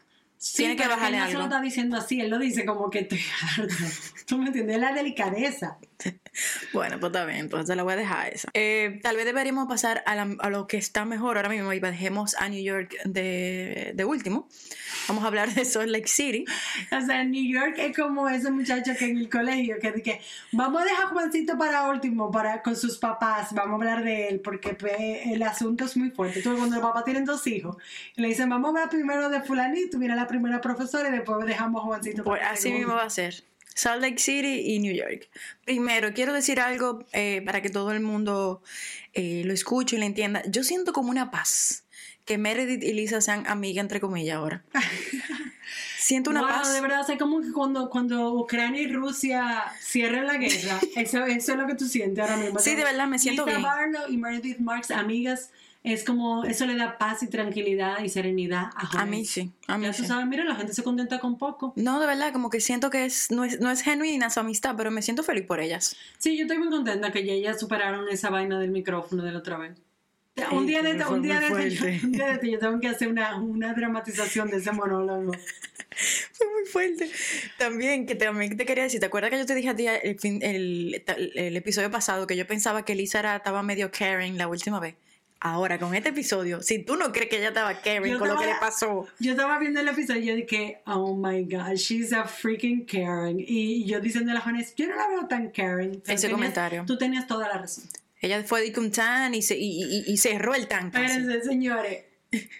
Tiene 0.56 0.76
que 0.76 0.88
bajarle 0.88 1.18
él 1.18 1.24
no 1.24 1.28
se 1.28 1.34
lo 1.34 1.40
algo. 1.44 1.54
está 1.54 1.62
diciendo 1.62 1.98
así, 1.98 2.20
él 2.22 2.30
lo 2.30 2.40
dice 2.40 2.66
como 2.66 2.90
que 2.90 3.00
estoy 3.00 3.22
harta. 3.58 3.76
¿Tú 4.26 4.38
me 4.38 4.48
entiendes? 4.48 4.76
Es 4.76 4.82
la 4.82 4.94
delicadeza. 4.94 5.78
Bueno, 6.74 7.00
pues 7.00 7.12
está 7.12 7.26
bien, 7.26 7.38
entonces 7.42 7.76
la 7.76 7.84
voy 7.84 7.94
a 7.94 7.96
dejar 7.96 8.34
esa. 8.34 8.50
Eh, 8.56 9.00
tal 9.04 9.16
vez 9.16 9.26
deberíamos 9.26 9.68
pasar 9.68 10.02
a, 10.08 10.16
la- 10.16 10.36
a 10.40 10.50
lo 10.50 10.66
que 10.66 10.78
está 10.78 11.06
mejor 11.06 11.38
ahora 11.38 11.48
mismo 11.50 11.72
y 11.74 11.80
dejemos 11.80 12.36
a 12.40 12.50
New 12.50 12.64
York 12.64 12.96
de, 13.06 13.92
de 13.94 14.06
último. 14.06 14.48
Vamos 15.08 15.24
a 15.24 15.28
hablar 15.28 15.54
de 15.54 15.64
Salt 15.64 15.90
Lake 15.92 16.08
City. 16.08 16.44
O 16.92 17.06
sea, 17.06 17.24
New 17.24 17.44
York 17.54 17.76
es 17.78 17.96
como 17.96 18.28
ese 18.28 18.50
muchacho 18.50 18.94
que 18.98 19.06
en 19.06 19.18
el 19.20 19.30
colegio, 19.30 19.76
que 19.80 19.92
dice, 19.92 20.22
vamos 20.52 20.82
a 20.82 20.86
dejar 20.86 21.06
a 21.06 21.08
Juancito 21.10 21.56
para 21.56 21.88
último, 21.90 22.32
para 22.32 22.64
con 22.64 22.76
sus 22.76 22.98
papás, 22.98 23.50
vamos 23.54 23.74
a 23.74 23.76
hablar 23.76 24.04
de 24.04 24.30
él, 24.30 24.40
porque 24.40 24.74
pues, 24.74 24.96
el 24.98 25.44
asunto 25.44 25.86
es 25.86 25.96
muy 25.98 26.10
fuerte. 26.10 26.40
Entonces, 26.40 26.58
cuando 26.60 26.78
los 26.78 26.84
papás 26.86 27.06
tienen 27.06 27.26
dos 27.26 27.46
hijos, 27.46 27.78
y 28.16 28.22
le 28.22 28.30
dicen, 28.30 28.50
vamos 28.50 28.70
a 28.70 28.70
hablar 28.70 28.90
primero 28.90 29.30
de 29.30 29.42
fulanito, 29.42 30.00
viene 30.00 30.16
la 30.16 30.26
primera 30.40 30.62
profesora 30.62 31.10
y 31.10 31.12
después 31.12 31.46
dejamos 31.46 31.82
a 31.82 31.86
Juancito 31.86 32.24
Pues 32.24 32.42
así 32.44 32.64
segundo. 32.64 32.80
mismo 32.88 32.96
va 32.96 33.04
a 33.06 33.10
ser. 33.10 33.44
Salt 33.76 34.02
Lake 34.02 34.20
City 34.20 34.62
y 34.74 34.80
New 34.80 34.94
York. 34.94 35.30
Primero, 35.66 36.14
quiero 36.14 36.32
decir 36.34 36.60
algo 36.60 37.06
eh, 37.12 37.42
para 37.46 37.62
que 37.62 37.70
todo 37.70 37.92
el 37.92 38.02
mundo 38.02 38.62
eh, 39.14 39.42
lo 39.46 39.54
escuche 39.54 39.96
y 39.96 40.00
lo 40.00 40.06
entienda. 40.06 40.44
Yo 40.48 40.64
siento 40.64 40.94
como 40.94 41.10
una 41.10 41.32
paz 41.32 41.84
que 42.26 42.38
Meredith 42.38 42.84
y 42.84 42.94
Lisa 42.94 43.20
sean 43.22 43.46
amigas, 43.48 43.82
entre 43.84 44.00
comillas, 44.00 44.38
ahora. 44.38 44.64
Siento 45.98 46.30
una 46.30 46.42
Wow, 46.42 46.50
paz. 46.50 46.74
de 46.74 46.82
verdad, 46.82 47.06
sea, 47.06 47.18
como 47.18 47.42
que 47.42 47.52
cuando, 47.54 47.90
cuando 47.90 48.34
Ucrania 48.34 48.82
y 48.82 48.88
Rusia 48.92 49.64
cierran 49.80 50.28
la 50.28 50.36
guerra, 50.38 50.80
eso, 50.96 51.24
eso 51.26 51.52
es 51.54 51.58
lo 51.58 51.66
que 51.66 51.76
tú 51.76 51.86
sientes 51.88 52.24
ahora 52.24 52.38
mismo. 52.38 52.60
Sí, 52.60 52.76
de 52.76 52.84
verdad, 52.84 53.08
me 53.08 53.18
siento 53.20 53.46
Lisa 53.46 53.58
bien. 53.58 53.70
Barlow 53.70 54.10
y 54.12 54.18
Meredith 54.18 54.60
Marks, 54.60 54.92
amigas, 54.92 55.52
es 55.84 56.04
como, 56.06 56.46
eso 56.46 56.66
le 56.66 56.76
da 56.76 56.98
paz 56.98 57.24
y 57.24 57.28
tranquilidad 57.28 58.02
y 58.04 58.10
serenidad 58.10 58.68
a 58.76 58.84
A 58.84 58.86
Juan. 58.88 59.10
mí 59.10 59.26
sí, 59.26 59.52
a 59.68 59.78
mí 59.78 59.86
Ya 59.86 59.92
tú 59.92 60.04
sí. 60.04 60.08
sabes, 60.08 60.26
mira, 60.28 60.44
la 60.46 60.56
gente 60.56 60.74
se 60.74 60.82
contenta 60.84 61.20
con 61.20 61.38
poco. 61.38 61.74
No, 61.76 62.00
de 62.00 62.08
verdad, 62.08 62.32
como 62.32 62.50
que 62.50 62.62
siento 62.62 62.90
que 62.90 63.06
es, 63.06 63.32
no, 63.32 63.44
es, 63.44 63.60
no 63.60 63.70
es 63.70 63.82
genuina 63.82 64.30
su 64.30 64.40
amistad, 64.40 64.76
pero 64.78 64.92
me 64.92 65.02
siento 65.02 65.24
feliz 65.24 65.46
por 65.46 65.60
ellas. 65.60 65.96
Sí, 66.18 66.38
yo 66.38 66.44
estoy 66.44 66.58
muy 66.58 66.70
contenta 66.70 67.12
que 67.12 67.26
ya 67.26 67.34
ellas 67.34 67.60
superaron 67.60 68.08
esa 68.10 68.30
vaina 68.30 68.60
del 68.60 68.72
micrófono 68.72 69.24
de 69.24 69.32
la 69.34 69.40
otra 69.40 69.58
vez. 69.58 69.74
Ay, 70.36 70.58
un 70.58 70.66
día 70.66 70.82
de 70.82 70.94
un 71.06 71.22
día 71.22 71.40
de 71.40 71.48
yo, 71.50 71.56
un 71.56 72.12
día 72.12 72.26
de 72.28 72.34
esto, 72.34 72.48
yo 72.48 72.58
tengo 72.58 72.80
que 72.80 72.88
hacer 72.88 73.08
una, 73.08 73.36
una 73.36 73.74
dramatización 73.74 74.50
de 74.50 74.58
ese 74.58 74.72
monólogo. 74.72 75.32
Fue 76.32 76.48
muy 76.52 76.66
fuerte. 76.72 77.12
También, 77.60 78.08
que 78.08 78.16
también 78.16 78.58
te 78.58 78.66
quería 78.66 78.84
decir, 78.86 79.00
¿te 79.00 79.06
acuerdas 79.06 79.30
que 79.30 79.38
yo 79.38 79.46
te 79.46 79.54
dije 79.54 79.70
a 79.70 79.76
ti 79.76 79.86
el, 79.88 80.18
fin- 80.20 80.42
el, 80.42 81.04
el 81.36 81.56
episodio 81.58 81.92
pasado 81.92 82.26
que 82.26 82.36
yo 82.36 82.48
pensaba 82.48 82.84
que 82.84 82.96
Lisa 82.96 83.20
era- 83.20 83.36
estaba 83.36 83.62
medio 83.62 83.92
Karen 83.92 84.38
la 84.40 84.48
última 84.48 84.80
vez? 84.80 84.96
Ahora, 85.46 85.78
con 85.78 85.94
este 85.94 86.10
episodio, 86.10 86.62
si 86.62 86.80
tú 86.80 86.96
no 86.96 87.12
crees 87.12 87.30
que 87.30 87.38
ella 87.38 87.50
estaba 87.50 87.74
Karen 87.82 88.06
Yo 88.06 88.18
con 88.18 88.30
lo 88.30 88.38
que 88.40 88.46
le 88.46 88.56
pasó, 88.62 89.06
Yo 89.20 89.32
estaba 89.32 89.60
viendo 89.60 89.82
el 89.82 89.88
episodio 89.90 90.22
y 90.22 90.26
yo 90.28 90.36
dije, 90.36 90.82
oh 90.86 91.14
my 91.18 91.44
god, 91.44 91.74
she's 91.76 92.14
a 92.14 92.24
freaking 92.24 92.86
Karen. 92.86 93.36
Y 93.40 93.84
yo 93.86 94.00
diciendo 94.00 94.32
a 94.32 94.36
la 94.36 94.40
Jones, 94.40 94.74
yo 94.76 94.88
no 94.88 94.96
la 94.96 95.10
veo 95.10 95.28
tan 95.28 95.50
Karen. 95.52 96.02
Ese 96.08 96.28
tenías- 96.28 96.32
comentario. 96.32 96.84
Tú 96.88 96.98
tenías 96.98 97.28
toda 97.28 97.50
la 97.50 97.58
razón. 97.58 97.84
ella 98.22 98.42
fue 98.46 98.62
de 98.72 98.80
un 98.80 98.90
tan 98.90 99.36
y, 99.36 99.42
se, 99.42 99.58
y, 99.58 99.84
y- 99.84 100.04
y 100.14 100.16
cerró 100.16 100.56
el 100.56 100.68
tan 100.70 100.92
casi. 100.92 101.18
Espérense, 101.18 101.46
señores. 101.46 102.04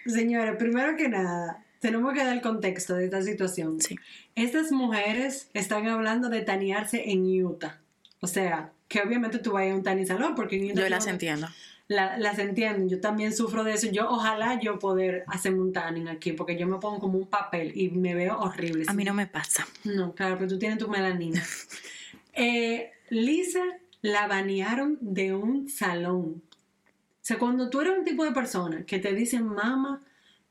Señores, 0.06 0.56
primero 0.56 0.94
que 0.96 1.08
nada, 1.08 1.64
tenemos 1.80 2.12
que 2.12 2.22
dar 2.22 2.34
el 2.34 2.42
contexto 2.42 2.96
de 2.96 3.06
esta 3.06 3.22
situación. 3.22 3.80
Sí. 3.80 3.96
Estas 4.34 4.70
mujeres 4.72 5.48
están 5.54 5.88
hablando 5.88 6.28
de 6.28 6.42
tanearse 6.42 7.10
en 7.10 7.24
Utah. 7.44 7.80
O 8.20 8.26
sea, 8.26 8.72
que 8.88 9.00
obviamente 9.00 9.38
tú 9.38 9.52
vayas 9.52 9.72
a 9.72 9.76
un 9.76 9.82
tani 9.82 10.04
salón 10.06 10.34
porque 10.34 10.56
en 10.56 10.72
Utah 10.72 10.82
Yo 10.82 10.88
las 10.90 11.06
entiendo. 11.06 11.48
La- 11.88 12.16
las 12.18 12.38
entiendo. 12.38 12.86
Yo 12.88 13.00
también 13.00 13.34
sufro 13.34 13.62
de 13.64 13.74
eso. 13.74 13.88
Yo 13.90 14.08
ojalá 14.08 14.58
yo 14.60 14.78
poder 14.78 15.24
hacerme 15.26 15.60
un 15.60 15.72
tanning 15.72 16.08
aquí 16.08 16.32
porque 16.32 16.56
yo 16.56 16.66
me 16.66 16.78
pongo 16.78 16.98
como 17.00 17.18
un 17.18 17.26
papel 17.26 17.72
y 17.74 17.90
me 17.90 18.14
veo 18.14 18.38
horrible. 18.38 18.84
A 18.88 18.92
mí 18.94 19.04
no 19.04 19.14
me 19.14 19.26
pasa. 19.26 19.66
No, 19.84 20.14
claro, 20.14 20.36
pero 20.38 20.48
tú 20.50 20.58
tienes 20.58 20.78
tu 20.78 20.88
melanina. 20.88 21.42
Eh, 22.36 22.90
Lisa 23.10 23.62
la 24.02 24.26
banearon 24.26 24.98
de 25.00 25.34
un 25.34 25.68
salón. 25.68 26.42
O 26.42 27.26
sea, 27.26 27.38
cuando 27.38 27.70
tú 27.70 27.80
eres 27.80 27.96
un 27.96 28.04
tipo 28.04 28.24
de 28.24 28.32
persona 28.32 28.84
que 28.84 28.98
te 28.98 29.14
dicen, 29.14 29.46
mamá, 29.46 30.00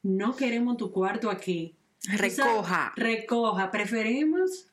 no 0.01 0.33
queremos 0.35 0.77
tu 0.77 0.91
cuarto 0.91 1.29
aquí. 1.29 1.75
Recoja. 2.03 2.93
recoja. 2.95 3.69
Preferimos 3.69 4.67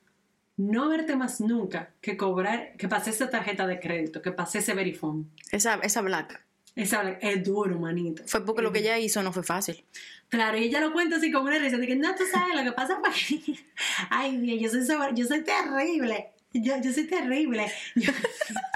no 0.57 0.89
verte 0.89 1.17
más 1.17 1.41
nunca 1.41 1.91
que 2.01 2.17
cobrar, 2.17 2.75
que 2.77 2.87
pase 2.87 3.11
esa 3.11 3.29
tarjeta 3.29 3.67
de 3.67 3.81
crédito, 3.81 4.23
que 4.23 4.31
pase 4.31 4.59
ese 4.59 4.75
verifón. 4.75 5.29
Esa, 5.51 5.75
esa 5.83 6.03
black. 6.03 6.41
Esa 6.77 7.19
es 7.21 7.45
duro, 7.45 7.79
manito. 7.79 8.23
Fue 8.27 8.45
porque 8.45 8.63
lo 8.63 8.73
que 8.73 8.79
ella 8.81 8.99
hizo 8.99 9.23
no 9.23 9.33
fue 9.33 9.43
fácil. 9.43 9.85
Claro, 10.29 10.57
y 10.57 10.65
ella 10.65 10.81
lo 10.81 10.93
cuenta 10.93 11.17
así 11.17 11.33
como 11.33 11.47
una 11.47 11.59
risa, 11.59 11.77
de 11.77 11.87
que 11.87 11.97
no, 11.97 12.15
tú 12.15 12.23
sabes 12.31 12.55
lo 12.55 12.63
que 12.63 12.73
pasa 12.73 13.01
fue 13.01 13.11
que, 13.13 13.59
ay, 14.11 14.37
Dios, 14.39 14.61
yo 14.61 14.71
soy, 14.71 14.87
sobre- 14.87 15.15
yo 15.15 15.27
soy 15.27 15.43
terrible, 15.43 16.29
yo, 16.53 16.75
yo 16.83 16.93
soy 16.93 17.05
terrible. 17.09 17.67
Yo, 17.97 18.13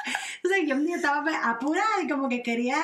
sea, 0.54 0.64
yo 0.64 0.94
estaba 0.94 1.50
apurada 1.50 2.02
y 2.02 2.08
como 2.08 2.28
que 2.28 2.42
quería, 2.42 2.80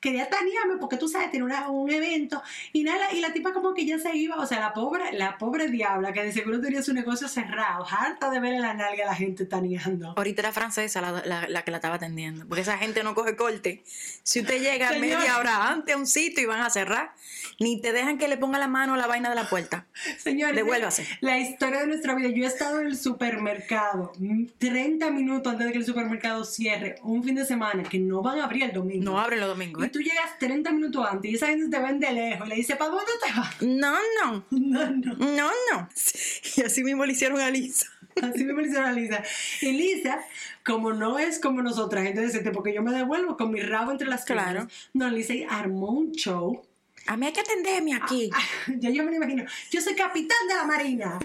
quería 0.00 0.28
tanearme 0.28 0.76
porque 0.80 0.96
tú 0.96 1.08
sabes, 1.08 1.30
tiene 1.30 1.46
una- 1.46 1.68
un 1.68 1.90
evento 1.90 2.42
y 2.72 2.82
nada, 2.84 3.12
y 3.12 3.20
la 3.20 3.32
tipa 3.32 3.52
como 3.52 3.74
que 3.74 3.86
ya 3.86 3.98
se 3.98 4.16
iba, 4.16 4.36
o 4.36 4.46
sea, 4.46 4.60
la 4.60 4.72
pobre, 4.72 5.12
la 5.12 5.38
pobre 5.38 5.68
diabla 5.68 6.12
que 6.12 6.22
de 6.24 6.32
seguro 6.32 6.60
tenía 6.60 6.82
su 6.82 6.92
negocio 6.94 7.28
cerrado, 7.28 7.86
harta 7.88 8.30
de 8.30 8.40
ver 8.40 8.54
en 8.54 8.62
la 8.62 8.74
nalga 8.74 9.04
a 9.04 9.06
la 9.08 9.14
gente 9.14 9.46
taneando. 9.46 10.14
Ahorita 10.16 10.42
era 10.42 10.52
francesa 10.52 11.00
la, 11.00 11.22
la- 11.24 11.48
la 11.48 11.62
que 11.62 11.70
la 11.70 11.78
estaba 11.78 11.96
atendiendo. 11.96 12.46
Porque 12.46 12.62
esa 12.62 12.78
gente 12.78 13.02
no 13.02 13.14
coge 13.14 13.36
corte. 13.36 13.82
Si 14.22 14.40
usted 14.40 14.60
llega 14.60 14.88
Señor. 14.88 15.00
media 15.06 15.38
hora 15.38 15.68
antes 15.68 15.94
a 15.94 15.98
un 15.98 16.06
sitio 16.06 16.42
y 16.42 16.46
van 16.46 16.60
a 16.60 16.70
cerrar, 16.70 17.12
ni 17.60 17.80
te 17.80 17.92
dejan 17.92 18.18
que 18.18 18.28
le 18.28 18.36
ponga 18.36 18.58
la 18.58 18.68
mano 18.68 18.94
a 18.94 18.96
la 18.96 19.06
vaina 19.06 19.28
de 19.28 19.34
la 19.34 19.48
puerta. 19.48 19.86
Señores, 20.18 20.56
Devuélvase. 20.56 21.06
La 21.20 21.38
historia 21.38 21.80
de 21.80 21.86
nuestra 21.86 22.14
vida. 22.14 22.28
Yo 22.28 22.44
he 22.44 22.46
estado 22.46 22.80
en 22.80 22.86
el 22.88 22.96
supermercado 22.96 24.12
mm, 24.18 24.44
30 24.58 25.10
minutos 25.10 25.52
antes 25.52 25.66
de 25.66 25.72
que 25.72 25.78
el 25.78 25.84
supermercado 25.86 26.44
cierre, 26.44 26.96
un 27.04 27.22
fin 27.22 27.34
de 27.34 27.44
semana, 27.44 27.82
que 27.84 27.98
no 27.98 28.22
van 28.22 28.38
a 28.40 28.44
abrir 28.44 28.64
el 28.64 28.72
domingo. 28.72 29.04
No 29.04 29.18
abren 29.20 29.40
los 29.40 29.48
domingos, 29.48 29.82
Y 29.82 29.86
¿eh? 29.86 29.90
tú 29.90 30.00
llegas 30.00 30.38
30 30.38 30.72
minutos 30.72 31.06
antes 31.08 31.30
y 31.30 31.34
esa 31.34 31.46
gente 31.48 31.68
te 31.76 31.82
ven 31.82 32.00
de 32.00 32.12
lejos 32.12 32.46
y 32.46 32.50
le 32.50 32.56
dice, 32.56 32.76
¿para 32.76 32.90
dónde 32.90 33.12
te 33.24 33.32
vas? 33.38 33.62
No, 33.62 33.96
no. 34.22 34.44
No, 34.50 34.90
no. 34.90 35.14
No, 35.14 35.50
no. 35.72 35.88
Y 36.56 36.62
así 36.62 36.82
mismo 36.82 37.04
le 37.06 37.12
hicieron 37.12 37.40
a 37.40 37.50
Lisa. 37.50 37.86
Así 38.22 38.44
me 38.44 38.62
hicieron 38.62 38.84
a 38.86 38.92
Lisa. 38.92 39.24
Y 39.60 39.72
Lisa, 39.72 40.20
como 40.64 40.92
no 40.92 41.18
es 41.18 41.40
como 41.40 41.62
nosotras, 41.62 42.04
gente 42.04 42.20
decente, 42.20 42.52
porque 42.52 42.72
yo 42.72 42.80
me 42.80 42.92
devuelvo 42.92 43.36
con 43.36 43.50
mi 43.50 43.60
rabo 43.60 43.90
entre 43.90 44.06
las 44.06 44.24
Claro. 44.24 44.50
piernas. 44.68 44.72
No, 44.92 45.10
Lisa 45.10 45.34
armó 45.50 45.90
un 45.90 46.12
show. 46.12 46.64
A 47.08 47.16
mí 47.16 47.26
hay 47.26 47.32
que 47.32 47.40
atenderme 47.40 47.94
aquí. 47.94 48.30
Ya 48.78 48.90
yo 48.90 49.02
me 49.02 49.10
lo 49.10 49.16
imagino. 49.16 49.44
Yo 49.70 49.80
soy 49.80 49.94
capitán 49.96 50.46
de 50.48 50.54
la 50.54 50.64
marina. 50.64 51.18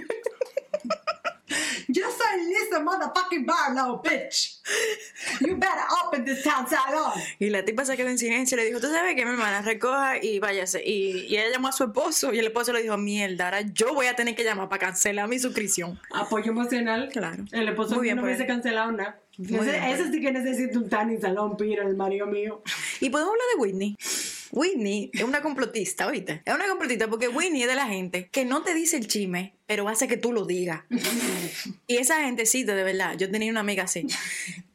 Yo 1.87 2.03
soy 2.11 2.45
Lisa 2.45 2.79
motherfucking 2.79 3.45
Barlow, 3.45 4.01
bitch. 4.01 4.59
You 5.41 5.55
better 5.55 5.85
open 6.05 6.25
this 6.25 6.43
town 6.43 6.67
salon. 6.67 7.13
Y 7.39 7.49
la 7.49 7.65
tipa 7.65 7.85
se 7.85 7.97
quedó 7.97 8.09
en 8.09 8.17
silencio 8.17 8.55
y 8.55 8.61
le 8.61 8.65
dijo, 8.67 8.79
tú 8.79 8.87
sabes 8.87 9.15
que 9.15 9.25
mi 9.25 9.31
hermana 9.31 9.61
recoja 9.61 10.23
y 10.23 10.39
váyase. 10.39 10.83
Y, 10.85 11.25
y 11.27 11.37
ella 11.37 11.51
llamó 11.51 11.69
a 11.69 11.71
su 11.71 11.85
esposo 11.85 12.33
y 12.33 12.39
el 12.39 12.47
esposo 12.47 12.73
le 12.73 12.81
dijo, 12.81 12.97
mierda, 12.97 13.45
ahora 13.45 13.61
yo 13.61 13.93
voy 13.93 14.07
a 14.07 14.15
tener 14.15 14.35
que 14.35 14.43
llamar 14.43 14.69
para 14.69 14.79
cancelar 14.79 15.27
mi 15.27 15.39
suscripción. 15.39 15.99
Apoyo 16.13 16.51
emocional. 16.51 17.09
Claro. 17.11 17.45
El 17.51 17.69
esposo 17.69 17.95
Muy 17.95 18.03
bien 18.03 18.17
no 18.17 18.23
hubiese 18.23 18.45
cancelado 18.45 18.91
nada. 18.91 19.19
Ese, 19.41 19.91
ese 19.91 20.11
sí 20.11 20.19
que 20.19 20.31
necesita 20.33 20.77
un 20.77 20.89
tan 20.89 21.11
y 21.11 21.17
salón, 21.17 21.55
piro, 21.55 21.87
el 21.87 21.95
marido 21.95 22.27
mío. 22.27 22.61
Y 22.99 23.09
podemos 23.09 23.31
hablar 23.31 23.47
de 23.55 23.61
Whitney. 23.61 23.97
Whitney 24.51 25.11
es 25.13 25.23
una 25.23 25.41
complotista, 25.41 26.07
¿oíste? 26.07 26.41
Es 26.45 26.53
una 26.53 26.67
complotista 26.67 27.07
porque 27.07 27.27
Whitney 27.27 27.63
es 27.63 27.67
de 27.69 27.75
la 27.75 27.87
gente 27.87 28.29
que 28.31 28.45
no 28.45 28.61
te 28.63 28.73
dice 28.73 28.97
el 28.97 29.07
chisme, 29.07 29.53
pero 29.67 29.87
hace 29.89 30.07
que 30.07 30.17
tú 30.17 30.33
lo 30.33 30.45
digas. 30.45 30.81
y 31.87 31.97
esa 31.97 32.21
gentecita, 32.23 32.75
de 32.75 32.83
verdad, 32.83 33.15
yo 33.17 33.29
tenía 33.29 33.51
una 33.51 33.59
amiga 33.61 33.83
así. 33.83 34.07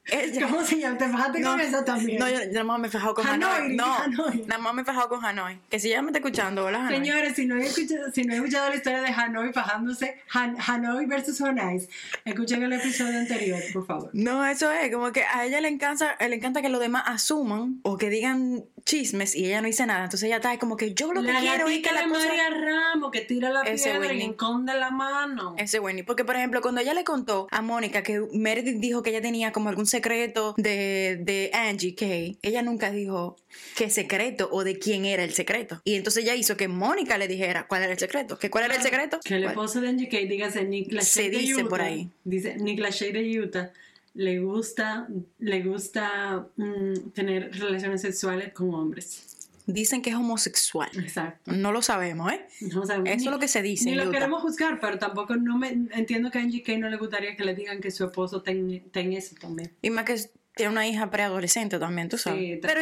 Ella- 0.06 0.46
¿Cómo 0.46 0.62
se 0.62 0.78
llama? 0.78 0.98
¿Te 0.98 1.08
fajaste 1.08 1.40
con 1.42 1.58
eso 1.60 1.82
también? 1.82 2.18
No, 2.18 2.28
yo, 2.28 2.38
yo 2.38 2.50
nada 2.52 2.64
más 2.64 2.78
me 2.78 2.88
he 2.88 2.90
fajado 2.90 3.14
con 3.14 3.26
Hanoi, 3.26 3.48
Hanoi. 3.50 3.74
No, 3.76 3.94
Hanoi. 3.94 4.44
nada 4.46 4.58
más 4.60 4.74
me 4.74 4.82
he 4.82 4.84
fajado 4.84 5.08
con 5.08 5.24
Hanoi. 5.24 5.58
Que 5.70 5.78
si 5.80 5.88
ella 5.88 6.02
me 6.02 6.08
está 6.08 6.18
escuchando, 6.18 6.66
hola 6.66 6.80
Hanoi. 6.86 6.96
Señores, 6.98 7.34
si 7.34 7.46
no, 7.46 7.56
he 7.56 7.64
escuchado, 7.64 8.12
si 8.12 8.22
no 8.24 8.34
he 8.34 8.36
escuchado 8.36 8.68
la 8.68 8.76
historia 8.76 9.00
de 9.00 9.08
Hanoi 9.08 9.54
fajándose, 9.54 10.18
Han- 10.34 10.58
Hanoi 10.60 11.06
versus 11.06 11.40
Honais, 11.40 11.88
escuchen 12.26 12.62
el 12.62 12.74
episodio 12.74 13.18
anterior, 13.18 13.58
por 13.72 13.86
favor. 13.86 14.10
No, 14.12 14.44
eso 14.44 14.70
es, 14.70 14.92
como 14.92 15.10
que 15.10 15.22
a 15.22 15.46
ella 15.46 15.62
le 15.62 15.68
encanta, 15.68 16.18
le 16.20 16.34
encanta 16.36 16.60
que 16.60 16.68
los 16.68 16.82
demás 16.82 17.04
asuman 17.06 17.80
o 17.82 17.96
que 17.96 18.10
digan 18.10 18.62
chismes 18.84 19.34
y 19.34 19.46
ella 19.46 19.60
no 19.60 19.66
dice 19.66 19.86
nada. 19.86 20.04
Entonces 20.04 20.26
ella 20.26 20.36
está 20.36 20.58
como 20.58 20.76
que 20.76 20.94
yo 20.94 21.12
lo 21.12 21.22
que 21.22 21.32
la 21.32 21.40
quiero 21.40 21.68
es 21.68 21.80
que 21.80 21.92
la 21.92 22.02
de 22.02 22.08
cosa... 22.08 22.26
María 22.28 22.50
Ramos 22.50 23.10
que 23.10 23.22
tira 23.22 23.50
la 23.50 23.62
Ese 23.62 23.90
piedra 23.90 24.06
y 24.06 24.08
Winnie. 24.10 24.24
le 24.26 24.30
esconde 24.32 24.74
la 24.74 24.90
mano. 24.90 25.54
Ese 25.58 25.80
Winnie. 25.80 26.04
Porque, 26.04 26.24
por 26.24 26.36
ejemplo, 26.36 26.60
cuando 26.60 26.80
ella 26.80 26.94
le 26.94 27.04
contó 27.04 27.48
a 27.50 27.62
Mónica 27.62 28.02
que 28.02 28.20
Meredith 28.32 28.78
dijo 28.78 29.02
que 29.02 29.10
ella 29.10 29.22
tenía 29.22 29.52
como 29.52 29.68
algún 29.68 29.86
secreto 29.86 30.54
de, 30.56 31.18
de 31.22 31.50
Angie 31.54 31.94
Kay, 31.94 32.38
ella 32.42 32.62
nunca 32.62 32.90
dijo 32.90 33.36
qué 33.76 33.88
secreto 33.90 34.48
o 34.52 34.64
de 34.64 34.78
quién 34.78 35.04
era 35.06 35.24
el 35.24 35.32
secreto. 35.32 35.80
Y 35.84 35.94
entonces 35.94 36.24
ella 36.24 36.34
hizo 36.34 36.56
que 36.56 36.68
Mónica 36.68 37.16
le 37.18 37.28
dijera 37.28 37.66
cuál 37.66 37.82
era 37.84 37.92
el 37.92 37.98
secreto. 37.98 38.38
¿Que 38.38 38.50
¿Cuál 38.50 38.64
era 38.64 38.76
el 38.76 38.82
secreto? 38.82 39.20
Que 39.24 39.36
el 39.36 39.44
esposo 39.44 39.80
de 39.80 39.88
Angie 39.88 40.08
Kay, 40.08 40.28
dígase 40.28 40.64
Nick 40.64 40.92
Lachey 40.92 41.24
Se 41.24 41.30
de 41.30 41.38
dice 41.38 41.54
Utah, 41.62 41.68
por 41.70 41.80
ahí. 41.82 42.10
Dice 42.24 42.56
Nick 42.56 42.78
Lachey 42.80 43.12
de 43.12 43.40
Utah. 43.40 43.70
Le 44.14 44.38
gusta, 44.40 45.08
le 45.38 45.62
gusta 45.62 46.46
mm, 46.56 47.10
tener 47.14 47.50
relaciones 47.58 48.00
sexuales 48.02 48.52
con 48.52 48.72
hombres. 48.74 49.30
Dicen 49.66 50.02
que 50.02 50.10
es 50.10 50.16
homosexual. 50.16 50.90
Exacto. 50.98 51.50
No 51.52 51.72
lo 51.72 51.80
sabemos, 51.82 52.30
¿eh? 52.32 52.46
No 52.60 52.84
sabemos. 52.86 53.08
Eso 53.08 53.16
Ni- 53.20 53.24
es 53.26 53.30
lo 53.32 53.38
que 53.38 53.48
se 53.48 53.62
dice 53.62 53.86
Ni 53.86 53.94
lo 53.96 54.02
Utah. 54.04 54.12
queremos 54.12 54.42
juzgar, 54.42 54.78
pero 54.78 54.98
tampoco 54.98 55.36
no 55.36 55.56
me 55.58 55.68
entiendo 55.92 56.30
que 56.30 56.38
a 56.38 56.42
Angie 56.42 56.62
Kay 56.62 56.78
no 56.78 56.88
le 56.90 56.96
gustaría 56.98 57.34
que 57.34 57.44
le 57.44 57.54
digan 57.54 57.80
que 57.80 57.90
su 57.90 58.04
esposo 58.04 58.42
ten, 58.42 58.84
ten 58.92 59.12
eso 59.14 59.34
también. 59.40 59.72
Y 59.80 59.88
más 59.90 60.04
que 60.04 60.16
tiene 60.54 60.70
una 60.72 60.86
hija 60.86 61.10
preadolescente 61.10 61.78
también, 61.78 62.08
tú 62.08 62.16
sabes. 62.18 62.38
Sí, 62.40 62.58
pero 62.62 62.80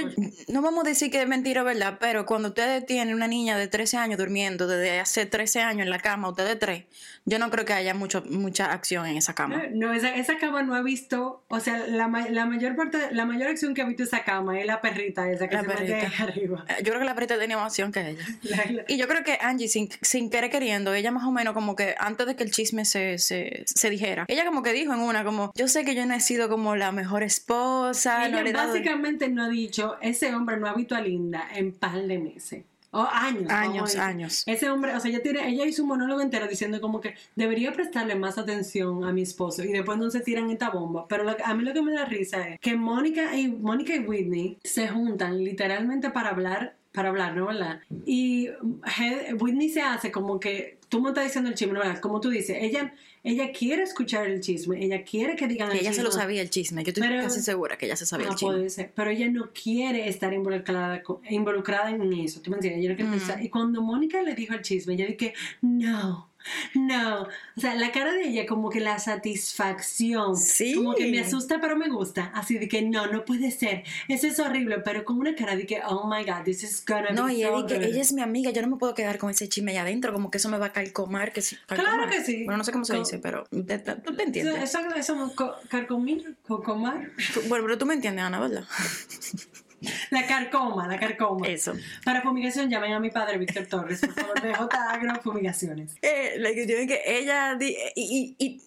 no 0.48 0.62
vamos 0.62 0.84
a 0.84 0.88
decir 0.88 1.10
que 1.10 1.22
es 1.22 1.26
mentira, 1.28 1.62
¿verdad? 1.62 1.96
Pero 2.00 2.26
cuando 2.26 2.48
ustedes 2.48 2.84
tienen 2.84 3.14
una 3.14 3.26
niña 3.28 3.56
de 3.56 3.66
13 3.68 3.96
años 3.96 4.18
durmiendo 4.18 4.66
desde 4.66 5.00
hace 5.00 5.26
13 5.26 5.60
años 5.60 5.82
en 5.82 5.90
la 5.90 5.98
cama, 5.98 6.28
ustedes 6.28 6.58
tres, 6.58 6.84
yo 7.24 7.38
no 7.38 7.50
creo 7.50 7.64
que 7.64 7.72
haya 7.72 7.94
mucho, 7.94 8.22
mucha 8.28 8.72
acción 8.72 9.06
en 9.06 9.16
esa 9.16 9.34
cama. 9.34 9.62
No, 9.72 9.92
esa, 9.92 10.14
esa 10.14 10.36
cama 10.38 10.62
no 10.62 10.74
ha 10.74 10.82
visto, 10.82 11.44
o 11.48 11.60
sea, 11.60 11.78
la, 11.86 12.08
la 12.30 12.46
mayor 12.46 12.76
parte, 12.76 12.98
la 13.12 13.24
mayor 13.24 13.48
acción 13.48 13.74
que 13.74 13.82
ha 13.82 13.86
visto 13.86 14.02
esa 14.02 14.22
cama 14.24 14.58
es 14.60 14.66
la 14.66 14.80
perrita 14.80 15.30
esa 15.30 15.48
que 15.48 15.54
La 15.54 15.62
se 15.62 15.68
mete 15.68 15.78
perrita. 15.84 16.06
ahí 16.06 16.12
arriba. 16.28 16.64
Eh, 16.68 16.74
Yo 16.80 16.86
creo 16.86 16.98
que 16.98 17.04
la 17.06 17.14
perita 17.14 17.38
tenía 17.38 17.56
más 17.56 17.66
acción 17.66 17.90
que 17.92 18.10
ella. 18.10 18.24
La- 18.42 18.64
la- 18.70 18.84
Y 18.88 18.96
yo 18.98 19.08
creo 19.08 19.22
que 19.24 19.38
Angie, 19.40 19.68
sin, 19.68 19.88
sin 20.02 20.28
querer 20.30 20.50
queriendo, 20.50 20.92
ella 20.94 21.10
más 21.10 21.24
o 21.24 21.30
menos 21.30 21.54
como 21.54 21.74
que 21.76 21.94
antes 21.98 22.26
de 22.26 22.36
que 22.36 22.42
el 22.44 22.50
chisme 22.50 22.84
se, 22.84 23.18
se, 23.18 23.64
se 23.66 23.88
dijera, 23.88 24.24
ella 24.28 24.44
como 24.44 24.62
que 24.62 24.72
dijo 24.72 24.92
en 24.92 25.00
una 25.00 25.24
como, 25.24 25.52
yo 25.54 25.68
sé 25.68 25.84
que 25.84 25.94
yo 25.94 26.04
no 26.04 26.14
he 26.14 26.20
sido 26.20 26.48
como 26.50 26.76
la 26.76 26.92
mejor 26.92 27.22
esposa, 27.22 27.61
no 27.62 27.90
Ella 27.92 28.42
le 28.42 28.52
dado... 28.52 28.68
básicamente 28.68 29.28
no 29.28 29.44
ha 29.44 29.48
dicho, 29.48 29.96
ese 30.00 30.34
hombre 30.34 30.56
no 30.56 30.66
ha 30.66 30.74
visto 30.74 30.94
a 30.94 31.00
Linda 31.00 31.48
en 31.54 31.72
par 31.72 32.02
de 32.02 32.18
meses. 32.18 32.64
O 32.94 33.08
años. 33.10 33.50
Años, 33.50 33.96
años. 33.96 34.42
Ese 34.46 34.68
hombre, 34.68 34.94
o 34.94 35.00
sea, 35.00 35.10
ella, 35.10 35.46
ella 35.46 35.64
hizo 35.64 35.82
un 35.82 35.88
monólogo 35.88 36.20
entero 36.20 36.46
diciendo 36.46 36.78
como 36.82 37.00
que 37.00 37.14
debería 37.34 37.72
prestarle 37.72 38.16
más 38.16 38.36
atención 38.36 39.04
a 39.04 39.12
mi 39.14 39.22
esposo 39.22 39.64
y 39.64 39.72
después 39.72 39.96
no 39.96 40.10
se 40.10 40.20
tiran 40.20 40.50
esta 40.50 40.68
bomba. 40.68 41.06
Pero 41.08 41.24
lo 41.24 41.34
a 41.42 41.54
mí 41.54 41.64
lo 41.64 41.72
que 41.72 41.80
me 41.80 41.94
da 41.94 42.04
risa 42.04 42.46
es 42.50 42.60
que 42.60 42.76
Mónica 42.76 43.34
y, 43.34 43.48
Mónica 43.48 43.96
y 43.96 44.00
Whitney 44.00 44.58
se 44.62 44.88
juntan 44.88 45.42
literalmente 45.42 46.10
para 46.10 46.28
hablar, 46.28 46.76
para 46.92 47.08
hablar, 47.08 47.34
¿no? 47.34 47.46
¿Verdad? 47.46 47.80
Y 48.04 48.50
Whitney 49.40 49.70
se 49.70 49.80
hace 49.80 50.12
como 50.12 50.38
que, 50.38 50.76
tú 50.90 51.00
me 51.00 51.08
estás 51.08 51.24
diciendo 51.24 51.48
el 51.48 51.56
chisme, 51.56 51.72
¿no? 51.72 51.80
¿verdad? 51.80 51.98
Como 51.98 52.20
tú 52.20 52.28
dices, 52.28 52.58
ella, 52.60 52.92
ella 53.24 53.52
quiere 53.52 53.82
escuchar 53.84 54.26
el 54.26 54.40
chisme, 54.40 54.84
ella 54.84 55.04
quiere 55.04 55.36
que 55.36 55.46
digan 55.46 55.68
Que 55.70 55.74
el 55.78 55.80
ella 55.82 55.92
se 55.92 56.02
lo 56.02 56.10
sabía 56.10 56.42
el 56.42 56.50
chisme, 56.50 56.82
yo 56.82 56.88
estoy 56.90 57.06
Pero- 57.06 57.22
casi 57.22 57.40
segura 57.40 57.78
que 57.78 57.86
ella 57.86 57.96
se 57.96 58.04
sabía 58.06 58.26
No 58.26 58.32
el 58.32 58.38
chisme. 58.38 58.54
puede 58.54 58.70
ser, 58.70 58.92
pero 58.94 59.10
ella 59.10 59.28
no 59.28 59.50
quiere 59.52 60.08
estar 60.08 60.32
involucrada, 60.32 61.02
involucrada 61.30 61.90
en 61.90 62.12
eso, 62.14 62.40
¿tú 62.40 62.50
me 62.50 62.56
entiendes? 62.56 62.80
Ella 62.80 62.90
no 62.90 62.96
quiere 62.96 63.10
Mm. 63.10 63.14
pensar- 63.18 63.42
Y 63.44 63.48
cuando 63.48 63.80
Mónica 63.82 64.20
le 64.22 64.34
dijo 64.34 64.54
el 64.54 64.62
chisme, 64.62 64.94
ella 64.94 65.06
dije, 65.06 65.34
no, 65.60 66.31
no. 66.74 67.22
O 67.56 67.60
sea, 67.60 67.74
la 67.74 67.92
cara 67.92 68.12
de 68.12 68.28
ella 68.28 68.46
como 68.46 68.70
que 68.70 68.80
la 68.80 68.98
satisfacción, 68.98 70.36
Sí. 70.36 70.74
como 70.74 70.94
que 70.94 71.06
me 71.10 71.20
asusta 71.20 71.60
pero 71.60 71.76
me 71.76 71.88
gusta, 71.88 72.30
así 72.34 72.58
de 72.58 72.68
que 72.68 72.82
no, 72.82 73.06
no 73.06 73.24
puede 73.24 73.50
ser, 73.50 73.84
eso 74.08 74.26
es 74.26 74.38
horrible, 74.40 74.78
pero 74.80 75.04
con 75.04 75.18
una 75.18 75.34
cara 75.34 75.56
de 75.56 75.66
que, 75.66 75.80
oh 75.86 76.08
my 76.08 76.24
god, 76.24 76.42
this 76.44 76.62
is 76.62 76.84
gonna 76.86 77.10
No, 77.10 77.26
be 77.26 77.34
y 77.34 77.42
so 77.42 77.66
que 77.66 77.76
ella 77.76 78.00
es 78.00 78.12
mi 78.12 78.22
amiga, 78.22 78.50
yo 78.50 78.62
no 78.62 78.68
me 78.68 78.76
puedo 78.76 78.94
quedar 78.94 79.18
con 79.18 79.30
ese 79.30 79.48
chisme 79.48 79.72
allá 79.72 79.82
adentro, 79.82 80.12
como 80.12 80.30
que 80.30 80.38
eso 80.38 80.48
me 80.48 80.58
va 80.58 80.66
a 80.66 80.72
calcomar. 80.72 81.32
Que 81.32 81.42
sí, 81.42 81.56
Claro 81.66 81.84
calcomar. 81.84 82.10
que 82.10 82.24
sí. 82.24 82.44
Bueno, 82.44 82.58
no 82.58 82.64
sé 82.64 82.72
cómo 82.72 82.84
se 82.84 82.94
Co- 82.94 82.98
dice, 83.00 83.18
pero 83.18 83.44
te- 83.44 83.78
te- 83.78 83.96
tú 83.96 84.14
te 84.14 84.22
Eso, 84.22 84.26
entiendes. 84.26 84.62
eso, 84.62 84.80
eso, 84.96 85.32
carcomir, 85.68 86.36
cocomar. 86.46 87.10
Tú- 87.34 87.42
Bueno, 87.48 87.64
pero 87.64 87.78
tú 87.78 87.86
me 87.86 87.94
entiendes, 87.94 88.24
Ana, 88.24 88.40
¿verdad? 88.40 88.64
La 90.10 90.26
carcoma, 90.26 90.86
la 90.88 90.98
carcoma. 90.98 91.46
Eso. 91.46 91.74
Para 92.04 92.22
fumigación 92.22 92.70
llamen 92.70 92.92
a 92.92 93.00
mi 93.00 93.10
padre 93.10 93.38
Víctor 93.38 93.66
Torres, 93.66 94.00
por 94.00 94.12
favor, 94.14 94.40
de 94.40 94.54
J 94.54 94.90
Agro 94.90 95.20
Fumigaciones. 95.22 95.92
Eh, 96.02 96.34
la 96.38 96.52
cuestión 96.52 96.80
es 96.80 96.86
que 96.88 97.02
ella. 97.06 97.54
di- 97.54 97.76
y, 97.94 98.36
y- 98.38 98.46
y 98.46 98.62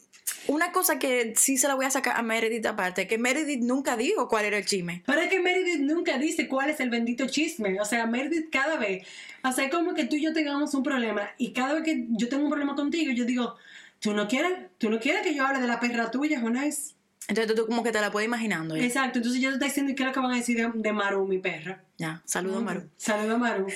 una 0.47 0.71
cosa 0.71 0.97
que 0.99 1.33
sí 1.35 1.57
se 1.57 1.67
la 1.67 1.75
voy 1.75 1.85
a 1.85 1.91
sacar 1.91 2.17
a 2.17 2.21
Meredith 2.21 2.65
aparte, 2.65 3.07
que 3.07 3.17
Meredith 3.17 3.61
nunca 3.61 3.97
dijo 3.97 4.27
cuál 4.27 4.45
era 4.45 4.57
el 4.57 4.65
chisme. 4.65 5.01
Pero 5.05 5.21
es 5.21 5.29
que 5.29 5.39
Meredith 5.39 5.79
nunca 5.81 6.17
dice 6.17 6.47
cuál 6.47 6.69
es 6.69 6.79
el 6.79 6.89
bendito 6.89 7.25
chisme. 7.27 7.79
O 7.81 7.85
sea, 7.85 8.05
Meredith 8.05 8.49
cada 8.51 8.77
vez, 8.77 9.07
o 9.43 9.51
sea, 9.51 9.65
es 9.65 9.71
como 9.71 9.93
que 9.93 10.05
tú 10.05 10.15
y 10.15 10.23
yo 10.23 10.33
tengamos 10.33 10.73
un 10.75 10.83
problema 10.83 11.29
y 11.37 11.51
cada 11.53 11.73
vez 11.73 11.83
que 11.83 12.05
yo 12.09 12.27
tengo 12.29 12.43
un 12.43 12.49
problema 12.49 12.75
contigo, 12.75 13.11
yo 13.11 13.25
digo, 13.25 13.55
tú 13.99 14.13
no 14.13 14.27
quieres, 14.27 14.51
tú 14.77 14.89
no 14.89 14.99
quieres 14.99 15.21
que 15.23 15.33
yo 15.35 15.45
hable 15.45 15.59
de 15.61 15.67
la 15.67 15.79
perra 15.79 16.11
tuya, 16.11 16.39
Jonás. 16.39 16.95
Entonces 17.27 17.55
tú 17.55 17.65
como 17.65 17.83
que 17.83 17.91
te 17.91 17.99
la 18.01 18.11
puedes 18.11 18.27
imaginando. 18.27 18.75
Ya, 18.77 18.83
Exacto, 18.83 19.19
entonces 19.19 19.41
yo 19.41 19.49
te 19.49 19.55
estoy 19.55 19.67
diciendo 19.69 19.93
qué 19.95 20.03
es 20.03 20.07
lo 20.07 20.13
que 20.13 20.19
van 20.19 20.31
a 20.31 20.35
decir 20.35 20.57
de, 20.57 20.71
de 20.73 20.93
Maru, 20.93 21.25
mi 21.27 21.39
perra. 21.39 21.83
ya. 21.97 22.21
saludos, 22.25 22.61
Maru. 22.63 22.89
Saludos, 22.97 23.39
Maru. 23.39 23.67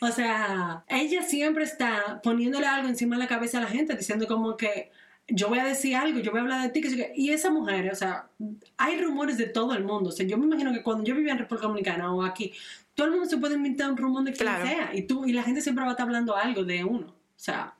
O 0.00 0.08
sea, 0.08 0.84
ella 0.88 1.22
siempre 1.22 1.64
está 1.64 2.20
poniéndole 2.22 2.66
algo 2.66 2.88
encima 2.88 3.16
de 3.16 3.22
la 3.22 3.28
cabeza 3.28 3.58
a 3.58 3.62
la 3.62 3.68
gente, 3.68 3.96
diciendo 3.96 4.26
como 4.26 4.56
que 4.56 4.90
yo 5.28 5.48
voy 5.48 5.60
a 5.60 5.64
decir 5.64 5.94
algo, 5.94 6.18
yo 6.18 6.32
voy 6.32 6.40
a 6.40 6.42
hablar 6.42 6.62
de 6.62 6.68
ti. 6.70 6.80
que. 6.80 7.12
Y 7.14 7.30
esa 7.30 7.50
mujer, 7.50 7.90
o 7.90 7.94
sea, 7.94 8.26
hay 8.76 9.00
rumores 9.00 9.38
de 9.38 9.46
todo 9.46 9.72
el 9.74 9.84
mundo. 9.84 10.10
O 10.10 10.12
sea, 10.12 10.26
yo 10.26 10.36
me 10.36 10.46
imagino 10.46 10.72
que 10.72 10.82
cuando 10.82 11.04
yo 11.04 11.14
vivía 11.14 11.32
en 11.32 11.38
República 11.38 11.68
Dominicana 11.68 12.12
o 12.12 12.24
aquí, 12.24 12.52
todo 12.94 13.06
el 13.06 13.12
mundo 13.12 13.28
se 13.28 13.36
puede 13.38 13.54
inventar 13.54 13.90
un 13.90 13.96
rumor 13.96 14.24
de 14.24 14.32
quien 14.32 14.48
Claro. 14.48 14.66
sea. 14.66 14.90
Y 14.94 15.02
tú, 15.02 15.24
y 15.24 15.32
la 15.32 15.44
gente 15.44 15.60
siempre 15.62 15.82
va 15.84 15.90
a 15.90 15.92
estar 15.92 16.06
hablando 16.06 16.36
algo 16.36 16.64
de 16.64 16.84
uno. 16.84 17.06
O 17.06 17.14
sea, 17.36 17.72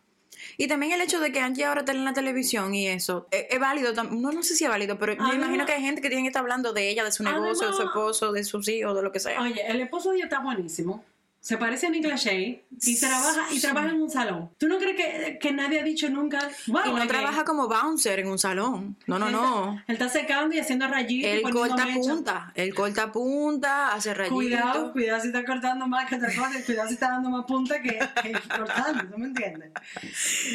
Y 0.56 0.68
también 0.68 0.92
el 0.92 1.00
hecho 1.00 1.20
de 1.20 1.32
que 1.32 1.40
Angie 1.40 1.64
ahora 1.64 1.80
está 1.80 1.92
en 1.92 2.04
la 2.04 2.12
televisión 2.12 2.74
y 2.74 2.88
eso, 2.88 3.26
es, 3.30 3.46
es 3.50 3.58
válido, 3.60 3.92
no, 4.04 4.32
no 4.32 4.42
sé 4.42 4.54
si 4.56 4.64
es 4.64 4.70
válido, 4.70 4.98
pero 4.98 5.14
yo 5.14 5.22
Además- 5.22 5.36
imagino 5.46 5.66
que 5.66 5.72
hay 5.72 5.82
gente 5.82 6.00
que 6.00 6.08
tiene 6.08 6.22
que 6.24 6.28
estar 6.28 6.40
hablando 6.42 6.72
de 6.72 6.88
ella, 6.90 7.04
de 7.04 7.12
su 7.12 7.22
negocio, 7.22 7.68
de 7.68 7.74
su 7.74 7.82
esposo, 7.82 8.32
de 8.32 8.44
sus 8.44 8.68
hijos, 8.68 8.94
de 8.94 9.02
lo 9.02 9.12
que 9.12 9.20
sea. 9.20 9.40
oye, 9.40 9.60
el 9.66 9.80
esposo 9.80 10.10
de 10.10 10.16
ella 10.16 10.24
está 10.26 10.40
buenísimo. 10.40 11.04
Se 11.42 11.56
parece 11.56 11.88
a 11.88 11.90
Nick 11.90 12.06
Lachey 12.06 12.62
y 12.82 13.00
trabaja, 13.00 13.46
y 13.50 13.58
trabaja 13.60 13.88
en 13.88 14.00
un 14.00 14.08
salón. 14.08 14.50
¿Tú 14.58 14.68
no 14.68 14.78
crees 14.78 14.94
que, 14.96 15.38
que 15.40 15.52
nadie 15.52 15.80
ha 15.80 15.82
dicho 15.82 16.08
nunca? 16.08 16.38
Wow, 16.68 16.82
y 16.86 16.90
no 16.90 17.02
que- 17.02 17.08
trabaja 17.08 17.44
como 17.44 17.66
bouncer 17.66 18.20
en 18.20 18.28
un 18.28 18.38
salón. 18.38 18.96
No, 19.08 19.18
no, 19.18 19.26
Él 19.26 19.32
no. 19.32 19.70
está- 19.72 19.84
Él 19.88 19.92
está 19.94 20.08
secando 20.08 20.54
y 20.54 20.60
haciendo 20.60 20.86
rayitos. 20.86 21.28
Él 21.32 21.42
corta 21.50 21.84
punta. 21.92 22.52
Él 22.54 22.72
corta 22.72 23.10
punta, 23.10 23.92
hace 23.92 24.14
rayitos. 24.14 24.36
Cuidado, 24.36 24.92
cuidado 24.92 25.20
si 25.20 25.26
está 25.26 25.44
cortando 25.44 25.88
más 25.88 26.08
que 26.08 26.14
otra 26.14 26.28
cosa, 26.28 26.52
cuidado 26.64 26.86
si 26.86 26.94
está 26.94 27.08
dando 27.10 27.28
más 27.30 27.44
punta 27.44 27.82
que, 27.82 27.98
que 28.22 28.32
cortando, 28.56 29.04
¿tú 29.10 29.18
me 29.18 29.26
entiendes? 29.26 29.72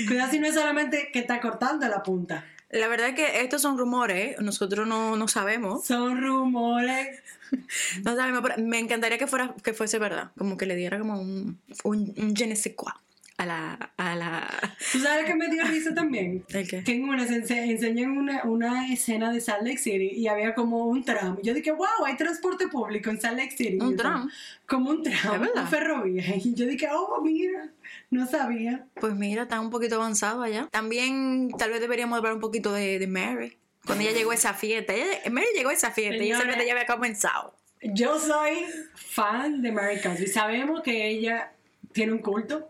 Cuidado 0.07 0.31
si 0.31 0.39
no 0.39 0.47
es 0.47 0.53
solamente 0.55 1.09
que 1.11 1.19
está 1.19 1.41
cortando 1.41 1.85
la 1.89 2.01
punta. 2.01 2.45
La 2.69 2.87
verdad 2.87 3.09
es 3.09 3.15
que 3.15 3.41
estos 3.41 3.61
son 3.61 3.77
rumores, 3.77 4.39
nosotros 4.41 4.87
no, 4.87 5.15
no 5.17 5.27
sabemos. 5.27 5.85
Son 5.85 6.21
rumores. 6.21 7.19
No 8.03 8.15
sabemos, 8.15 8.41
pero 8.41 8.55
me 8.65 8.79
encantaría 8.79 9.17
que 9.17 9.27
fuera 9.27 9.53
que 9.63 9.73
fuese 9.73 9.99
verdad. 9.99 10.31
Como 10.37 10.57
que 10.57 10.65
le 10.65 10.75
diera 10.75 10.99
como 10.99 11.19
un, 11.19 11.59
un, 11.83 12.13
un 12.17 12.35
je 12.35 12.47
ne 12.47 12.55
sais 12.55 12.75
quoi 12.75 12.91
a 13.39 13.45
la, 13.45 13.73
a 13.97 14.15
la, 14.15 14.47
¿Tú 14.91 14.97
sabes 14.99 15.25
que 15.25 15.35
me 15.35 15.47
dio 15.47 15.63
risa 15.65 15.93
también? 15.93 16.43
¿El 16.49 16.67
qué? 16.67 16.83
Que 16.83 16.93
en 16.95 17.03
una 17.07 17.27
se 17.27 17.35
ense- 17.43 17.69
enseñan 17.69 18.17
una, 18.17 18.43
una 18.45 18.91
escena 18.91 19.31
de 19.31 19.39
Salt 19.41 19.61
Lake 19.61 19.77
City 19.77 20.09
y 20.15 20.27
había 20.27 20.55
como 20.55 20.87
un 20.87 21.03
tram. 21.05 21.37
Yo 21.43 21.53
dije, 21.53 21.71
wow, 21.71 22.03
hay 22.07 22.17
transporte 22.17 22.67
público 22.67 23.11
en 23.11 23.21
Salt 23.21 23.37
Lake 23.37 23.55
City. 23.55 23.77
Un 23.79 23.95
tram. 23.95 24.27
Como 24.65 24.89
un 24.89 25.05
¿Es 25.05 25.21
tram, 25.21 25.39
verdad? 25.41 25.63
un 25.65 25.67
ferrovía. 25.67 26.23
Y 26.35 26.55
yo 26.55 26.65
dije, 26.65 26.87
oh, 26.91 27.21
mira, 27.23 27.69
no 28.09 28.25
sabía. 28.25 28.87
Pues 28.99 29.13
mira, 29.13 29.43
está 29.43 29.59
un 29.61 29.69
poquito 29.69 29.97
avanzado 29.97 30.41
allá. 30.41 30.67
También 30.71 31.49
tal 31.59 31.69
vez 31.69 31.79
deberíamos 31.79 32.17
hablar 32.17 32.33
un 32.33 32.39
poquito 32.41 32.73
de, 32.73 32.97
de 32.97 33.05
Mary. 33.05 33.55
Cuando 33.87 34.03
ella 34.03 34.13
llegó 34.13 34.31
a 34.31 34.35
esa 34.35 34.53
fiesta. 34.53 34.93
Ella- 34.93 35.21
Mary 35.31 35.47
llegó 35.55 35.69
a 35.69 35.73
esa 35.73 35.91
fiesta 35.91 36.23
y 36.23 36.29
esa 36.29 36.39
Señora. 36.41 36.53
fiesta 36.57 36.65
ya 36.65 36.73
había 36.79 36.85
comenzado. 36.93 37.55
Yo 37.81 38.19
soy 38.19 38.65
fan 38.95 39.61
de 39.61 39.71
Mary 39.71 39.99
Cosby. 40.01 40.27
Sabemos 40.27 40.81
que 40.81 41.07
ella 41.07 41.53
tiene 41.93 42.11
un 42.11 42.19
culto. 42.19 42.69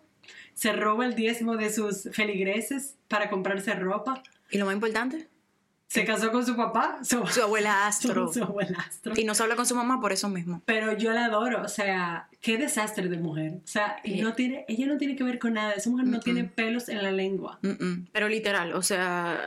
Se 0.54 0.72
roba 0.74 1.06
el 1.06 1.16
diezmo 1.16 1.56
de 1.58 1.72
sus 1.72 2.10
feligreses 2.14 2.96
para 3.08 3.30
comprarse 3.30 3.74
ropa. 3.74 4.22
Y 4.52 4.58
lo 4.58 4.66
más 4.66 4.74
importante, 4.76 5.28
Se 5.90 6.04
casó 6.04 6.32
con 6.34 6.46
su 6.46 6.56
papá, 6.58 7.00
su, 7.02 7.26
su 7.28 7.42
abuela 7.42 7.88
Astro. 7.88 8.32
su 8.32 8.44
abuelastro. 8.44 9.14
Y 9.16 9.24
no 9.24 9.34
se 9.34 9.44
habla 9.44 9.56
con 9.56 9.66
su 9.66 9.74
mamá 9.74 10.02
por 10.02 10.12
eso 10.12 10.28
mismo. 10.28 10.62
Pero 10.66 10.98
yo 10.98 11.14
la 11.14 11.26
adoro, 11.26 11.62
o 11.62 11.70
sea, 11.70 12.28
qué 12.42 12.58
desastre 12.58 13.08
de 13.08 13.18
mujer. 13.18 13.54
O 13.64 13.68
sea, 13.68 13.96
Sí. 14.04 14.22
no 14.22 14.34
tiene, 14.34 14.66
ella 14.68 14.86
no 14.86 14.98
tiene 14.98 15.16
que 15.16 15.24
ver 15.24 15.40
con 15.40 15.54
nada. 15.54 15.72
Esa 15.74 15.90
mujer 15.90 16.08
no 16.08 16.20
tiene 16.20 16.44
pelos 16.44 16.90
en 16.90 17.02
la 17.04 17.12
lengua. 17.12 17.60
Pero 18.12 18.28
literal, 18.28 18.74
o 18.74 18.82
sea, 18.82 19.40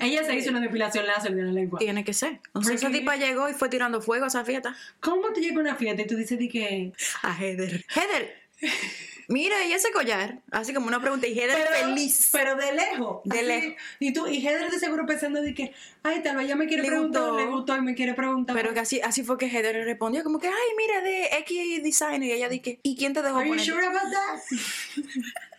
Ella 0.00 0.24
se 0.24 0.34
hizo 0.34 0.50
una 0.50 0.60
depilación 0.60 1.06
láser 1.06 1.34
de 1.34 1.42
la 1.42 1.52
lengua. 1.52 1.78
tiene 1.78 2.02
que 2.02 2.14
ser. 2.14 2.40
O 2.52 2.62
sea, 2.62 2.74
esa 2.74 2.90
tipa 2.90 3.16
llegó 3.16 3.48
y 3.50 3.52
fue 3.52 3.68
tirando 3.68 4.00
fuego 4.00 4.24
a 4.24 4.28
esa 4.28 4.44
fiesta. 4.44 4.74
¿Cómo 5.00 5.32
te 5.34 5.42
llega 5.42 5.60
una 5.60 5.74
fiesta 5.76 6.00
y 6.02 6.06
tú 6.06 6.16
dices 6.16 6.38
de 6.38 6.48
que... 6.48 6.92
A 7.22 7.34
Heather. 7.38 7.84
Heather, 7.94 8.34
mira, 9.28 9.64
y 9.66 9.72
ese 9.72 9.90
collar. 9.92 10.38
Así 10.50 10.72
como 10.74 10.86
una 10.86 11.00
pregunta. 11.00 11.26
Y 11.26 11.38
Heather 11.38 11.66
feliz. 11.68 12.30
Pero 12.32 12.56
de 12.56 12.72
lejos. 12.72 13.20
De 13.24 13.38
así, 13.38 13.46
lejos. 13.46 13.74
Y 14.00 14.12
tú, 14.12 14.26
y 14.26 14.46
Heather 14.46 14.70
de 14.70 14.78
seguro 14.78 15.06
pensando 15.06 15.40
de 15.42 15.54
que, 15.54 15.72
ay, 16.02 16.22
tal 16.22 16.36
vez 16.36 16.46
ella 16.46 16.56
me 16.56 16.66
quiere 16.66 16.82
Le 16.82 16.88
preguntar, 16.88 17.22
gustó. 17.22 17.36
le 17.38 17.46
gustó 17.46 17.76
y 17.76 17.80
me 17.82 17.94
quiere 17.94 18.14
preguntar. 18.14 18.54
Pero 18.56 18.74
que 18.74 18.80
así, 18.80 19.00
así 19.02 19.22
fue 19.24 19.38
que 19.38 19.46
Heather 19.46 19.74
le 19.74 19.84
respondió 19.84 20.22
como 20.24 20.38
que, 20.38 20.48
ay, 20.48 20.54
mira, 20.76 21.00
de 21.02 21.26
X 21.40 21.82
Design. 21.82 22.22
Y 22.22 22.32
ella 22.32 22.48
dije, 22.48 22.80
¿y 22.82 22.96
quién 22.96 23.12
te 23.12 23.22
dejó 23.22 23.36
Are 23.38 23.46
you 23.48 23.54
poner? 23.54 23.64
sure 23.64 23.86
about 23.86 24.10
that? 24.12 24.40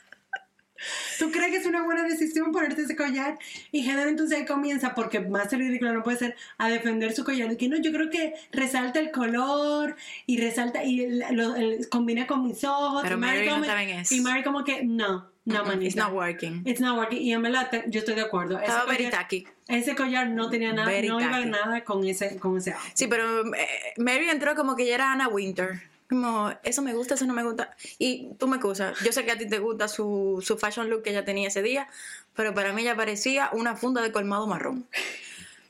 ¿Tú 1.20 1.32
crees 1.32 1.52
que 1.52 1.58
es 1.58 1.66
una 1.66 1.84
buena 1.84 2.04
decisión 2.04 2.52
ponerte 2.52 2.82
ese 2.84 2.96
collar? 2.96 3.38
Y 3.72 3.88
Heather 3.90 4.08
entonces 4.08 4.38
ahí 4.40 4.46
comienza, 4.46 4.94
porque 4.96 5.20
más 5.20 5.52
ridículo 5.52 5.94
no 5.94 6.04
puede 6.04 6.18
ser, 6.18 6.36
a 6.58 6.70
defender 6.70 7.14
su 7.14 7.24
collar. 7.24 7.52
Y 7.52 7.58
que 7.58 7.68
no, 7.68 7.78
yo 7.78 7.92
creo 7.92 8.10
que 8.10 8.34
resalta 8.52 9.00
el 9.00 9.12
color 9.12 9.96
y 10.26 10.40
resalta 10.42 10.84
y 10.84 11.08
lo- 11.32 11.56
el- 11.56 11.88
combina 11.90 12.28
con 12.28 12.44
mis 12.44 12.64
ojos. 12.64 13.02
Pero 13.04 13.16
y 13.16 13.20
Mary 13.20 13.46
no 13.48 13.64
eso. 13.64 14.16
Y 14.16 14.22
Mary 14.22 14.44
como 14.44 14.64
que, 14.64 14.84
no, 14.84 15.30
no, 15.46 15.64
Mm, 15.64 15.68
manita. 15.68 15.86
It's 15.86 15.96
not 15.96 16.14
working. 16.14 16.62
It's 16.66 16.80
not 16.82 16.98
working. 16.98 17.22
Y 17.22 17.34
en 17.34 17.42
verdad, 17.42 17.70
yo 17.88 18.00
estoy 18.00 18.16
de 18.16 18.22
acuerdo. 18.22 18.58
Ese 18.58 18.66
Estaba 18.66 18.86
very 18.86 19.06
collar- 19.06 19.12
tacky. 19.12 19.48
Ese 19.68 19.96
collar 19.96 20.30
no 20.30 20.50
tenía 20.50 20.74
nada, 20.74 20.90
no 21.02 21.20
iba 21.20 21.46
nada 21.46 21.84
con 21.84 22.06
ese, 22.06 22.38
con 22.38 22.58
ese 22.58 22.74
outfit. 22.74 22.92
Sí, 22.96 23.08
pero 23.08 23.46
eh, 23.56 23.68
Mary 23.98 24.30
entró 24.30 24.54
como 24.56 24.76
que 24.76 24.84
ella 24.84 24.96
era 24.96 25.12
Anna 25.12 25.28
Winter. 25.28 25.82
Como, 26.10 26.52
eso 26.64 26.82
me 26.82 26.94
gusta, 26.94 27.16
eso 27.16 27.26
no 27.26 27.34
me 27.34 27.44
gusta. 27.44 27.76
Y 27.98 28.30
tú 28.38 28.48
me 28.48 28.58
excusas. 28.58 29.00
Yo 29.00 29.12
sé 29.12 29.26
que 29.26 29.32
a 29.32 29.38
ti 29.38 29.48
te 29.48 29.60
gusta 29.60 29.88
su, 29.88 30.42
su 30.46 30.58
fashion 30.58 30.90
look 30.90 31.04
que 31.04 31.10
ella 31.10 31.26
tenía 31.26 31.48
ese 31.48 31.62
día, 31.62 31.88
pero 32.36 32.54
para 32.54 32.74
mí 32.74 32.84
ella 32.84 32.96
parecía 32.96 33.50
una 33.54 33.76
funda 33.76 34.02
de 34.02 34.12
colmado 34.12 34.46
marrón. 34.48 34.88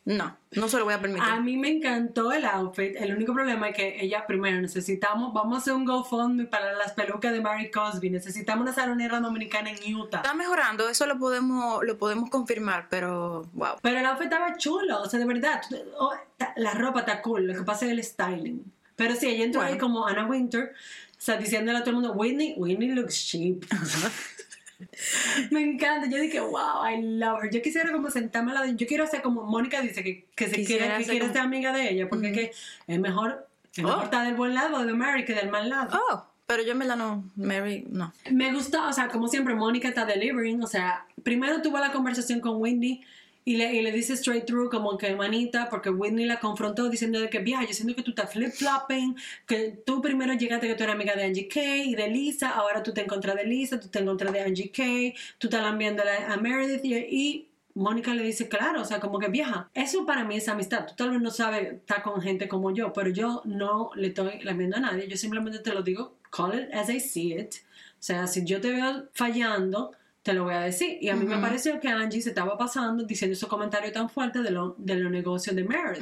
No, 0.05 0.37
no 0.51 0.67
se 0.69 0.77
lo 0.77 0.85
voy 0.85 0.93
a 0.93 1.01
permitir. 1.01 1.27
A 1.27 1.39
mí 1.39 1.57
me 1.57 1.67
encantó 1.67 2.31
el 2.31 2.45
outfit. 2.45 2.95
El 2.95 3.15
único 3.15 3.33
problema 3.33 3.69
es 3.69 3.75
que 3.75 3.97
ella, 3.99 4.27
primero, 4.27 4.61
necesitamos, 4.61 5.33
vamos 5.33 5.55
a 5.55 5.57
hacer 5.57 5.73
un 5.73 5.83
GoFundMe 5.83 6.45
para 6.45 6.73
las 6.73 6.93
pelucas 6.93 7.33
de 7.33 7.41
Mary 7.41 7.71
Cosby. 7.71 8.11
Necesitamos 8.11 8.61
una 8.61 8.73
salonera 8.73 9.19
dominicana 9.19 9.71
en 9.71 9.95
Utah. 9.95 10.17
Está 10.17 10.35
mejorando, 10.35 10.87
eso 10.89 11.07
lo 11.07 11.17
podemos, 11.17 11.83
lo 11.83 11.97
podemos 11.97 12.29
confirmar, 12.29 12.85
pero 12.87 13.47
wow. 13.53 13.77
Pero 13.81 13.97
el 13.97 14.05
outfit 14.05 14.25
estaba 14.25 14.55
chulo, 14.57 15.01
o 15.01 15.09
sea, 15.09 15.19
de 15.19 15.25
verdad. 15.25 15.59
oh, 15.97 16.13
la 16.57 16.75
ropa 16.75 16.99
está 16.99 17.23
cool, 17.23 17.47
lo 17.47 17.55
que 17.55 17.63
pasa 17.63 17.87
es 17.87 17.91
el 17.91 18.03
styling. 18.03 18.74
Pero 18.95 19.15
sí, 19.15 19.27
ella 19.27 19.43
entró 19.45 19.61
ahí 19.61 19.77
como 19.77 20.05
Anna 20.07 20.25
Winter, 20.25 20.73
o 21.11 21.21
sea, 21.21 21.37
diciéndole 21.37 21.77
a 21.77 21.81
todo 21.81 21.91
el 21.91 21.95
mundo, 21.97 22.13
Whitney, 22.13 22.53
Whitney 22.57 22.89
looks 22.89 23.25
cheap. 23.25 23.63
me 25.51 25.61
encanta, 25.61 26.09
yo 26.09 26.17
dije, 26.21 26.39
wow, 26.39 26.85
I 26.89 27.01
love 27.01 27.43
her. 27.43 27.49
Yo 27.51 27.61
quisiera 27.61 27.91
como 27.91 28.09
sentarme 28.09 28.51
a 28.51 28.55
la 28.55 28.61
de, 28.63 28.75
yo 28.75 28.85
quiero 28.87 29.07
ser 29.07 29.21
como 29.21 29.43
Mónica 29.43 29.81
dice 29.81 30.03
que, 30.03 30.25
que 30.35 30.47
se 30.49 30.55
Quisiera 30.57 30.85
quiere, 30.85 30.97
que 31.03 31.09
quiere 31.09 31.19
como- 31.21 31.33
ser 31.33 31.41
amiga 31.41 31.73
de 31.73 31.89
ella, 31.91 32.09
porque 32.09 32.27
es 32.29 32.33
que 32.37 32.51
es 32.87 32.99
mejor, 32.99 33.47
es 33.73 33.83
mejor 33.83 33.99
Oh. 34.01 34.03
estar 34.03 34.25
del 34.25 34.35
buen 34.35 34.53
lado 34.53 34.85
de 34.85 34.93
Mary 34.93 35.25
que 35.25 35.33
del 35.33 35.49
mal 35.49 35.69
lado. 35.69 35.97
Oh, 36.11 36.25
pero 36.45 36.63
yo 36.63 36.71
en 36.73 36.79
verdad 36.79 36.95
no, 36.97 37.23
Mary, 37.35 37.85
no. 37.89 38.13
Me 38.31 38.53
gusta, 38.53 38.87
o 38.87 38.93
sea, 38.93 39.07
como 39.07 39.27
siempre, 39.27 39.55
Mónica 39.55 39.87
está 39.87 40.05
delivering. 40.05 40.61
O 40.63 40.67
sea, 40.67 41.05
primero 41.23 41.61
tuvo 41.61 41.79
la 41.79 41.91
conversación 41.91 42.39
con 42.39 42.61
Whitney 42.61 43.03
y 43.45 43.57
le, 43.57 43.73
y 43.73 43.81
le 43.83 43.91
dice 43.91 44.13
straight 44.13 44.45
through, 44.45 44.71
como 44.71 44.97
que 44.97 45.15
manita, 45.15 45.69
porque 45.69 45.91
Whitney 45.91 46.25
la 46.25 46.39
confrontó 46.39 46.89
diciendo 46.89 47.19
de 47.19 47.29
que, 47.29 47.39
vieja, 47.39 47.63
yo 47.63 47.73
siento 47.73 47.95
que 47.95 48.01
tú 48.01 48.09
estás 48.09 48.33
flip-flopping, 48.33 49.15
que 49.45 49.83
tú 49.85 50.01
primero 50.01 50.33
llegaste 50.33 50.67
que 50.67 50.73
tú 50.73 50.83
eras 50.83 50.95
amiga 50.95 51.15
de 51.15 51.25
Angie 51.25 51.47
Kay 51.47 51.91
y 51.91 51.95
de 51.95 52.09
Lisa, 52.09 52.49
ahora 52.49 52.81
tú 52.81 52.91
te 52.91 53.01
encuentras 53.01 53.35
de 53.35 53.45
Lisa, 53.45 53.79
tú 53.79 53.87
te 53.87 53.99
encuentras 53.99 54.33
de 54.33 54.41
Angie 54.41 54.71
Kay, 54.71 55.13
tú 55.37 55.47
estás 55.47 55.61
lambiendo 55.61 56.03
a 56.27 56.37
Meredith 56.37 56.83
y. 56.83 56.95
y 56.95 57.47
Mónica 57.75 58.13
le 58.15 58.23
dice, 58.23 58.47
claro, 58.47 58.81
o 58.81 58.85
sea, 58.85 59.01
como 59.01 59.19
que 59.19 59.27
vieja, 59.27 59.69
eso 59.73 60.05
para 60.05 60.23
mí 60.23 60.37
es 60.37 60.47
amistad. 60.47 60.87
Tú 60.87 60.93
tal 60.95 61.11
vez 61.11 61.21
no 61.21 61.29
sabes 61.29 61.73
estar 61.73 62.01
con 62.03 62.21
gente 62.21 62.47
como 62.47 62.71
yo, 62.71 62.93
pero 62.93 63.09
yo 63.09 63.41
no 63.43 63.91
le 63.95 64.07
estoy 64.07 64.39
lamiendo 64.43 64.77
a 64.77 64.79
nadie. 64.79 65.09
Yo 65.09 65.17
simplemente 65.17 65.59
te 65.59 65.73
lo 65.73 65.81
digo, 65.81 66.15
call 66.31 66.57
it 66.57 66.73
as 66.73 66.89
I 66.89 67.01
see 67.01 67.33
it. 67.33 67.55
O 67.99 68.03
sea, 68.05 68.27
si 68.27 68.45
yo 68.45 68.61
te 68.61 68.71
veo 68.71 69.09
fallando, 69.13 69.91
te 70.25 70.33
lo 70.33 70.43
voy 70.43 70.55
a 70.55 70.61
decir. 70.61 70.97
Y 71.01 71.09
a 71.09 71.15
mí 71.15 71.23
me 71.23 71.37
pareció 71.37 71.79
que 71.79 71.87
Angie 71.87 72.19
se 72.19 72.29
estaba 72.29 72.57
pasando 72.57 73.03
diciendo 73.03 73.33
esos 73.33 73.47
comentarios 73.47 73.93
tan 73.93 74.09
fuertes 74.09 74.41
de, 74.41 74.49
lo, 74.49 74.73
de 74.79 74.95
los 74.95 75.11
negocios 75.11 75.55
de 75.55 75.63
Meredith. 75.63 76.01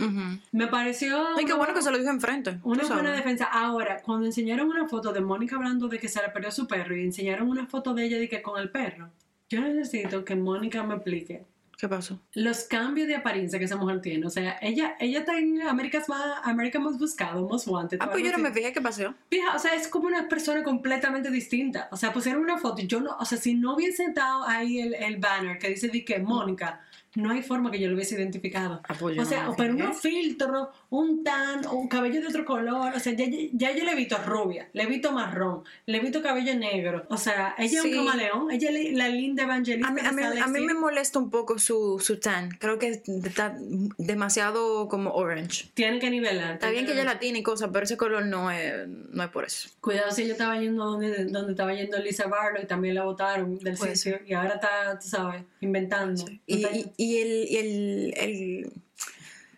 Me 0.54 0.68
pareció... 0.68 1.36
Ay, 1.36 1.44
qué 1.44 1.52
bueno 1.52 1.74
que 1.74 1.82
se 1.82 1.92
lo 1.92 1.98
dijo 1.98 2.10
enfrente. 2.10 2.58
una 2.64 2.88
buena 2.88 3.12
defensa. 3.12 3.50
Ahora, 3.52 4.02
cuando 4.02 4.26
enseñaron 4.26 4.70
una 4.70 4.88
foto 4.88 5.12
de 5.12 5.20
Mónica 5.20 5.58
hablando 5.58 5.90
de 5.90 6.00
que 6.00 6.08
se 6.08 6.22
le 6.22 6.30
perdió 6.30 6.52
su 6.52 6.68
perro 6.68 6.96
y 6.96 7.04
enseñaron 7.04 7.50
una 7.50 7.68
foto 7.68 7.94
de 7.94 8.06
ella 8.06 8.18
de 8.18 8.30
que 8.30 8.42
con 8.42 8.62
el 8.62 8.70
perro, 8.70 9.10
yo 9.50 9.60
necesito 9.60 10.24
que 10.24 10.38
Mónica 10.38 10.84
me 10.84 10.96
explique 10.96 11.44
¿Qué 11.78 11.88
pasó? 11.90 12.20
los 12.34 12.64
cambios 12.64 13.08
de 13.08 13.16
apariencia 13.16 13.60
que 13.60 13.66
esa 13.66 13.76
mujer 13.76 14.02
tiene. 14.02 14.26
O 14.26 14.30
sea, 14.30 14.58
ella, 14.62 14.96
ella 15.00 15.20
está 15.20 15.38
en 15.38 15.62
America's 15.64 16.08
Ma- 16.08 16.40
America 16.44 16.80
Most 16.80 17.00
Buscado, 17.00 17.48
Most 17.48 17.68
Wanted. 17.68 17.98
Ah, 18.00 18.10
pues 18.12 18.24
yo 18.24 18.32
no 18.32 18.38
me 18.38 18.52
fijé 18.54 18.72
qué 18.72 18.80
pasó. 18.82 19.14
Fija, 19.30 19.56
o 19.56 19.60
sea, 19.60 19.74
es 19.76 19.88
como 19.88 20.08
una 20.08 20.30
persona 20.30 20.64
completamente 20.64 21.30
distinta. 21.30 21.90
O 21.92 21.98
sea, 21.98 22.14
pusieron 22.14 22.42
una 22.42 22.58
foto 22.58 22.82
yo 22.84 23.02
no, 23.02 23.18
o 23.18 23.26
sea, 23.26 23.38
si 23.38 23.56
no 23.56 23.76
hubiese 23.76 24.04
estado 24.06 24.48
ahí 24.48 24.80
el, 24.80 24.94
el 24.94 25.18
banner 25.18 25.58
que 25.58 25.70
dice 25.70 25.90
de 25.90 26.06
que 26.06 26.20
Mónica, 26.20 26.82
no 27.16 27.30
hay 27.32 27.44
forma 27.44 27.70
que 27.70 27.80
yo 27.80 27.88
lo 27.90 27.96
hubiese 27.96 28.16
identificado. 28.16 28.82
Ah, 28.88 28.96
pues 29.00 29.20
o 29.20 29.26
sea, 29.26 29.50
o 29.50 29.56
pero 29.56 29.74
fijé. 29.74 29.86
unos 29.86 30.02
filtros, 30.02 30.68
un 30.96 31.24
tan, 31.24 31.66
o 31.66 31.74
un 31.74 31.88
cabello 31.88 32.22
de 32.22 32.28
otro 32.28 32.46
color. 32.46 32.94
O 32.96 33.00
sea, 33.00 33.14
ya, 33.14 33.26
ya, 33.54 33.72
yo 33.76 33.84
le 33.84 33.92
he 33.94 33.96
visto 33.96 34.16
rubia, 34.26 34.70
le 34.74 34.84
he 34.84 34.86
visto 34.86 35.12
marrón, 35.12 35.64
le 35.88 35.98
he 35.98 36.00
visto 36.02 36.22
cabello 36.22 36.54
negro. 36.56 37.06
O 37.10 37.18
sea, 37.18 37.56
ella 37.58 37.80
es 37.80 37.86
un 37.86 37.92
camaleón, 38.06 38.52
ella 38.52 38.70
es 38.70 38.94
la 38.94 39.10
linda 39.10 39.44
evangelista. 39.44 39.88
A 39.88 39.92
mí, 39.92 40.02
a 40.02 40.12
mí- 40.12 40.40
a 40.40 40.48
me 40.48 40.74
molesta 40.76 41.18
un 41.18 41.32
poco 41.32 41.58
su, 41.58 42.00
su 42.00 42.20
tan. 42.20 42.52
Creo 42.52 42.78
que 42.78 42.90
está 42.90 43.58
demasiado 43.98 44.88
como 44.88 45.12
orange. 45.14 45.70
Tiene 45.74 45.98
que 46.00 46.10
nivelar. 46.12 46.54
Está 46.54 46.70
bien 46.70 46.86
que 46.86 46.94
ella 46.94 47.04
la 47.06 47.18
tiene 47.20 47.40
y 47.40 47.44
cosas, 47.44 47.70
pero 47.74 47.86
ese 47.86 47.98
color 47.98 48.26
no 48.26 48.52
es, 48.52 48.88
no 48.88 49.24
es 49.24 49.30
por 49.30 49.46
eso. 49.46 49.70
Cuidado 49.82 50.12
si 50.12 50.24
ella 50.24 50.34
estaba 50.34 50.60
yendo 50.60 50.86
donde, 50.86 51.26
donde 51.26 51.52
estaba 51.54 51.74
yendo 51.74 51.98
Lisa 52.00 52.28
Barlow 52.28 52.62
y 52.62 52.68
también 52.68 52.96
la 52.96 53.04
votaron 53.04 53.58
del 53.60 53.76
Puede 53.78 53.96
sitio 53.96 54.20
y 54.28 54.34
ahora 54.34 54.56
está, 54.56 55.00
tú 55.00 55.08
sabes, 55.08 55.42
inventando. 55.62 56.24
Y, 56.46 56.64
Está- 56.64 56.76
y, 56.78 56.92
y 56.98 57.18
el, 57.18 57.48
y 57.50 57.58
el, 57.58 58.14
el- 58.18 58.72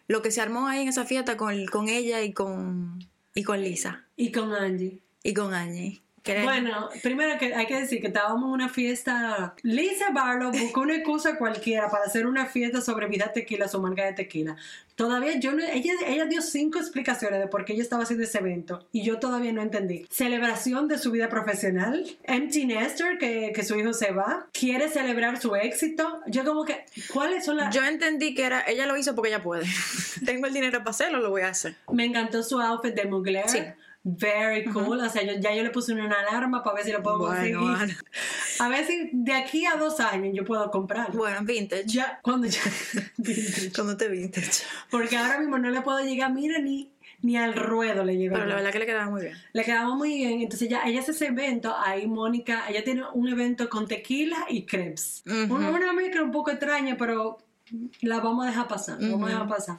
lo 0.07 0.21
que 0.21 0.31
se 0.31 0.41
armó 0.41 0.67
ahí 0.67 0.81
en 0.81 0.87
esa 0.87 1.05
fiesta 1.05 1.37
con, 1.37 1.65
con 1.65 1.89
ella 1.89 2.21
y 2.21 2.33
con, 2.33 2.99
y 3.33 3.43
con 3.43 3.61
Lisa 3.61 4.05
y 4.15 4.31
con 4.31 4.53
Angie. 4.53 5.01
y 5.23 5.33
con 5.33 5.53
Angie. 5.53 6.01
Era- 6.33 6.43
Bueno, 6.43 6.89
primero 7.03 7.38
que 7.38 7.53
hay 7.53 7.65
que 7.65 7.79
decir 7.79 8.01
que 8.01 8.07
estábamos 8.07 8.43
en 8.47 8.51
una 8.53 8.69
fiesta. 8.69 9.53
Lisa 9.63 10.11
Barlow 10.11 10.51
buscó 10.51 10.81
una 10.81 10.95
excusa 10.95 11.38
cualquiera 11.38 11.89
para 11.89 12.05
hacer 12.05 12.25
una 12.27 12.45
fiesta 12.45 12.81
sobre 12.81 13.07
vida 13.07 13.31
tequila, 13.33 13.67
su 13.67 13.79
marca 13.81 14.05
de 14.05 14.13
tequila. 14.13 14.55
Todavía 14.95 15.38
yo 15.39 15.51
no, 15.51 15.61
ella, 15.61 15.91
ella 16.07 16.25
dio 16.25 16.41
cinco 16.41 16.79
explicaciones 16.79 17.41
de 17.41 17.47
por 17.47 17.65
qué 17.65 17.73
ella 17.73 17.81
estaba 17.83 18.03
haciendo 18.03 18.23
ese 18.23 18.38
evento 18.38 18.88
y 18.93 19.03
yo 19.03 19.19
todavía 19.19 19.51
no 19.51 19.61
entendí. 19.61 20.05
Celebración 20.09 20.88
de 20.88 20.97
su 20.97 21.11
vida 21.11 21.27
profesional. 21.27 22.05
Empty 22.23 22.65
Nester, 22.65 23.17
que, 23.17 23.51
que 23.53 23.63
su 23.65 23.75
hijo 23.77 23.91
se 23.91 24.11
va. 24.11 24.47
Quiere 24.53 24.88
celebrar 24.88 25.41
su 25.41 25.53
éxito. 25.55 26.21
Yo 26.27 26.45
como 26.45 26.63
que, 26.63 26.85
¿cuáles 27.13 27.43
son 27.43 27.57
las...? 27.57 27.75
Yo 27.75 27.83
entendí 27.83 28.33
que 28.35 28.43
era, 28.45 28.61
ella 28.65 28.85
lo 28.85 28.95
hizo 28.95 29.15
porque 29.15 29.29
ella 29.31 29.43
puede. 29.43 29.65
Tengo 30.25 30.47
el 30.47 30.53
dinero 30.53 30.79
para 30.79 30.91
hacerlo, 30.91 31.19
lo 31.19 31.29
voy 31.29 31.41
a 31.41 31.49
hacer. 31.49 31.75
Me 31.91 32.05
encantó 32.05 32.41
su 32.41 32.61
outfit 32.61 32.95
de 32.95 33.03
Mugler. 33.05 33.49
Sí. 33.49 33.59
Very 34.07 34.65
cool. 34.65 34.99
O 34.99 35.09
sea, 35.09 35.23
yo, 35.23 35.33
ya 35.39 35.51
yo 35.55 35.63
le 35.63 35.71
puse 35.71 35.91
una 35.91 36.05
alarma 36.05 36.63
para 36.63 36.75
ver 36.75 36.85
si 36.85 36.91
lo 36.91 37.01
puedo 37.01 37.17
Bueno, 37.17 37.59
conseguir. 37.59 37.81
Ana. 37.81 37.97
A 38.59 38.69
ver 38.69 38.85
si 38.85 39.09
de 39.11 39.33
aquí 39.33 39.65
a 39.65 39.77
dos 39.77 39.99
años 39.99 40.31
yo 40.35 40.45
puedo 40.45 40.69
comprar. 40.69 41.11
Bueno, 41.11 41.39
vintage. 41.43 41.85
Ya, 41.87 42.19
cuando 42.21 42.47
ya. 42.47 42.61
Cuando 43.75 43.97
te 43.97 44.07
vintage. 44.07 44.63
Porque 44.91 45.17
ahora 45.17 45.39
mismo 45.39 45.57
no 45.57 45.71
le 45.71 45.81
puedo 45.81 45.99
llegar, 46.01 46.31
mira, 46.31 46.59
ni, 46.59 46.91
ni 47.23 47.35
al 47.35 47.55
ruedo 47.55 48.05
le 48.05 48.15
llegó. 48.15 48.35
Pero 48.35 48.45
la 48.45 48.55
verdad 48.55 48.71
que 48.71 48.79
le 48.79 48.85
quedaba 48.85 49.09
muy 49.09 49.23
bien. 49.23 49.33
Le 49.53 49.63
quedaba 49.63 49.95
muy 49.95 50.09
bien. 50.09 50.39
Entonces 50.41 50.69
ya 50.69 50.83
ella 50.85 50.99
hace 50.99 51.11
ese 51.11 51.25
evento, 51.25 51.75
ahí 51.75 52.05
Mónica, 52.05 52.65
ella 52.69 52.83
tiene 52.83 53.03
un 53.13 53.27
evento 53.27 53.67
con 53.69 53.87
tequila 53.87 54.45
y 54.47 54.67
crepes. 54.67 55.23
Una, 55.25 55.71
una 55.71 55.93
mezcla 55.93 56.21
un 56.21 56.31
poco 56.31 56.51
extraña, 56.51 56.95
pero 56.95 57.39
la 58.01 58.19
vamos 58.19 58.45
a 58.45 58.49
dejar 58.49 58.67
pasar. 58.67 58.99
Vamos 59.01 59.23
a 59.27 59.33
dejar 59.33 59.47
pasar. 59.47 59.77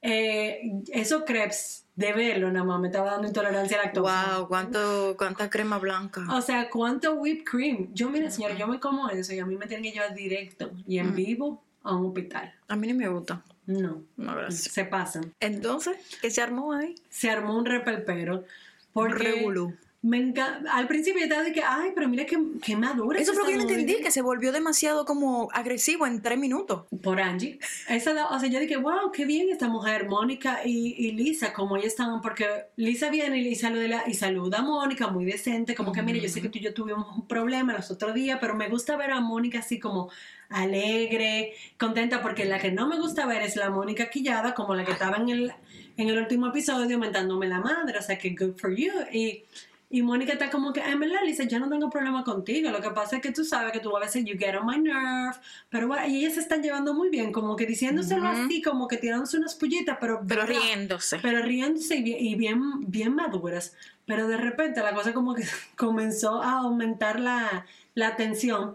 Eh, 0.00 0.72
esos 0.92 1.22
crepes, 1.24 1.81
de 1.94 2.12
verlo 2.12 2.50
nada 2.50 2.64
más, 2.64 2.80
me 2.80 2.88
estaba 2.88 3.10
dando 3.12 3.28
intolerancia 3.28 3.76
a 3.76 3.80
la 3.80 3.84
lactosa. 3.86 4.36
Wow, 4.38 4.48
cuánto, 4.48 5.14
cuánta 5.18 5.50
crema 5.50 5.78
blanca. 5.78 6.22
O 6.34 6.40
sea, 6.40 6.70
¿cuánto 6.70 7.14
whipped 7.14 7.44
cream? 7.44 7.88
Yo, 7.92 8.08
mira, 8.08 8.30
señora, 8.30 8.54
yo 8.56 8.66
me 8.66 8.80
como 8.80 9.08
eso 9.10 9.32
y 9.34 9.38
a 9.38 9.46
mí 9.46 9.56
me 9.56 9.66
tienen 9.66 9.84
que 9.84 9.92
llevar 9.92 10.14
directo 10.14 10.70
y 10.86 10.98
en 10.98 11.14
vivo 11.14 11.62
a 11.82 11.94
un 11.96 12.06
hospital. 12.06 12.54
A 12.68 12.76
mí 12.76 12.86
ni 12.86 12.94
me 12.94 13.08
gusta. 13.08 13.42
No, 13.66 14.02
No, 14.16 14.34
gracias. 14.34 14.72
se 14.72 14.84
pasan. 14.84 15.32
Entonces, 15.38 15.96
¿qué 16.20 16.30
se 16.30 16.40
armó 16.42 16.72
ahí? 16.72 16.94
Se 17.08 17.30
armó 17.30 17.56
un 17.56 17.64
repelpero. 17.66 18.44
Porque 18.92 19.22
revolú. 19.24 19.74
Me 20.02 20.18
encanta. 20.18 20.72
Al 20.72 20.88
principio 20.88 21.20
yo 21.20 21.26
estaba 21.26 21.44
de 21.44 21.52
que, 21.52 21.62
ay, 21.62 21.92
pero 21.94 22.08
mira 22.08 22.26
que, 22.26 22.36
que 22.60 22.76
madura. 22.76 23.20
Eso 23.20 23.32
fue 23.32 23.42
lo 23.42 23.46
que 23.46 23.52
yo 23.52 23.58
no 23.58 23.62
entendí, 23.62 23.92
mujer". 23.92 24.04
que 24.04 24.10
se 24.10 24.20
volvió 24.20 24.50
demasiado 24.50 25.04
como 25.04 25.48
agresivo 25.52 26.08
en 26.08 26.20
tres 26.20 26.38
minutos. 26.38 26.86
Por 27.02 27.20
Angie. 27.20 27.60
Esa, 27.88 28.28
o 28.28 28.40
sea, 28.40 28.48
yo 28.48 28.58
dije, 28.58 28.76
wow, 28.76 29.12
qué 29.12 29.24
bien 29.24 29.48
esta 29.50 29.68
mujer, 29.68 30.08
Mónica 30.08 30.62
y, 30.64 30.94
y 30.98 31.12
Lisa, 31.12 31.52
como 31.52 31.76
ellas 31.76 31.92
estaban, 31.92 32.20
porque 32.20 32.46
Lisa 32.74 33.10
viene 33.10 33.38
y, 33.38 33.54
saluda, 33.54 34.02
y 34.08 34.14
saluda 34.14 34.58
a 34.58 34.62
Mónica 34.62 35.06
muy 35.06 35.24
decente, 35.24 35.76
como 35.76 35.92
que, 35.92 36.02
mire, 36.02 36.20
yo 36.20 36.28
sé 36.28 36.42
que 36.42 36.48
tú 36.48 36.58
y 36.58 36.62
yo 36.62 36.74
tuvimos 36.74 37.16
un 37.16 37.28
problema 37.28 37.72
los 37.72 37.90
otros 37.92 38.12
días, 38.12 38.38
pero 38.40 38.56
me 38.56 38.68
gusta 38.68 38.96
ver 38.96 39.12
a 39.12 39.20
Mónica 39.20 39.60
así 39.60 39.78
como 39.78 40.10
alegre, 40.48 41.54
contenta, 41.78 42.22
porque 42.22 42.44
la 42.44 42.58
que 42.58 42.72
no 42.72 42.88
me 42.88 42.98
gusta 42.98 43.24
ver 43.26 43.42
es 43.42 43.54
la 43.54 43.70
Mónica 43.70 44.10
quillada, 44.10 44.52
como 44.52 44.74
la 44.74 44.84
que 44.84 44.92
estaba 44.92 45.18
en 45.18 45.28
el, 45.28 45.52
en 45.96 46.08
el 46.08 46.18
último 46.18 46.48
episodio 46.48 46.98
mentándome 46.98 47.46
la 47.46 47.60
madre, 47.60 47.98
o 47.98 48.02
sea, 48.02 48.18
que 48.18 48.34
good 48.34 48.56
for 48.58 48.74
you. 48.74 48.90
Y, 49.12 49.44
y 49.92 50.00
Mónica 50.00 50.32
está 50.32 50.48
como 50.50 50.72
que, 50.72 50.80
en 50.80 50.98
verdad, 50.98 51.18
Lisa, 51.22 51.44
yo 51.44 51.58
no 51.58 51.68
tengo 51.68 51.90
problema 51.90 52.24
contigo. 52.24 52.70
Lo 52.70 52.80
que 52.80 52.90
pasa 52.92 53.16
es 53.16 53.22
que 53.22 53.30
tú 53.30 53.44
sabes 53.44 53.72
que 53.72 53.80
tú 53.80 53.94
a 53.94 54.00
veces 54.00 54.24
you 54.24 54.38
get 54.38 54.56
on 54.56 54.64
my 54.64 54.78
nerve. 54.78 55.36
Pero 55.68 55.86
bueno, 55.86 56.06
y 56.06 56.16
ellas 56.16 56.32
se 56.32 56.40
están 56.40 56.62
llevando 56.62 56.94
muy 56.94 57.10
bien, 57.10 57.30
como 57.30 57.56
que 57.56 57.66
diciéndoselo 57.66 58.30
Ujú. 58.30 58.44
así, 58.44 58.62
como 58.62 58.88
que 58.88 58.96
tirándose 58.96 59.36
unas 59.36 59.54
pullitas, 59.54 59.98
pero. 60.00 60.22
Pero 60.26 60.46
¿verdad? 60.46 60.62
riéndose. 60.62 61.18
Pero 61.20 61.42
riéndose 61.42 61.96
y 61.96 62.02
bien, 62.02 62.18
y 62.24 62.34
bien, 62.36 62.90
bien 62.90 63.14
maduras. 63.14 63.76
Pero 64.06 64.28
de 64.28 64.38
repente 64.38 64.80
la 64.80 64.94
cosa 64.94 65.12
como 65.12 65.34
que 65.34 65.44
comenzó 65.76 66.42
a 66.42 66.52
aumentar 66.60 67.20
la, 67.20 67.66
la 67.94 68.16
tensión. 68.16 68.74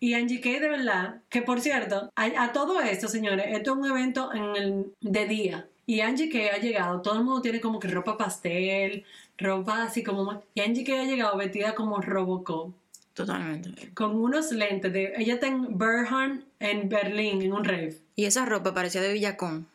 Y 0.00 0.14
Angie 0.14 0.40
Kay, 0.40 0.58
de 0.58 0.68
verdad, 0.68 1.22
que 1.28 1.42
por 1.42 1.60
cierto, 1.60 2.10
a, 2.16 2.24
a 2.42 2.52
todo 2.52 2.80
esto, 2.80 3.06
señores, 3.06 3.46
esto 3.50 3.70
es 3.70 3.76
un 3.78 3.86
evento 3.86 4.32
en 4.34 4.56
el, 4.56 4.86
de 5.00 5.26
día. 5.26 5.68
Y 5.86 6.00
Angie 6.00 6.28
Kay 6.28 6.48
ha 6.48 6.58
llegado, 6.58 7.00
todo 7.00 7.14
el 7.14 7.24
mundo 7.24 7.40
tiene 7.40 7.60
como 7.60 7.78
que 7.78 7.86
ropa 7.86 8.18
pastel, 8.18 9.04
ropa 9.38 9.82
así 9.84 10.02
como... 10.02 10.24
más- 10.24 10.40
Y 10.54 10.60
Angie 10.60 10.84
Kay 10.84 10.98
ha 10.98 11.04
llegado 11.04 11.36
vestida 11.36 11.74
como 11.74 12.00
Robocop, 12.00 12.74
Totalmente. 13.14 13.92
con 13.94 14.16
unos 14.16 14.52
lentes 14.52 14.92
de... 14.92 15.12
Ella 15.16 15.34
está 15.34 15.46
en 15.46 15.76
Berhan, 15.78 16.44
en 16.60 16.88
Berlín, 16.88 17.42
en 17.42 17.52
un 17.52 17.64
rave. 17.64 17.96
Y 18.14 18.24
esa 18.24 18.44
ropa 18.46 18.72
parecía 18.74 19.00
de 19.02 19.12
Villacón. 19.12 19.66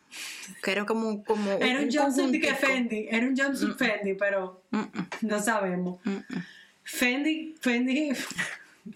Que 0.62 0.72
era 0.72 0.84
como. 0.84 1.24
como 1.24 1.50
Era 1.52 1.80
un 1.80 1.90
jumpsuit 1.90 2.30
de 2.32 2.40
que. 2.40 2.54
Fendi, 2.54 3.06
era 3.10 3.26
un 3.26 3.34
jumpsuit 3.34 3.76
Fendi, 3.78 4.12
pero 4.12 4.62
Mm, 4.70 4.78
mm, 4.80 5.08
no 5.22 5.40
sabemos. 5.40 6.00
Fendi, 6.82 7.54
Fendi, 7.60 8.10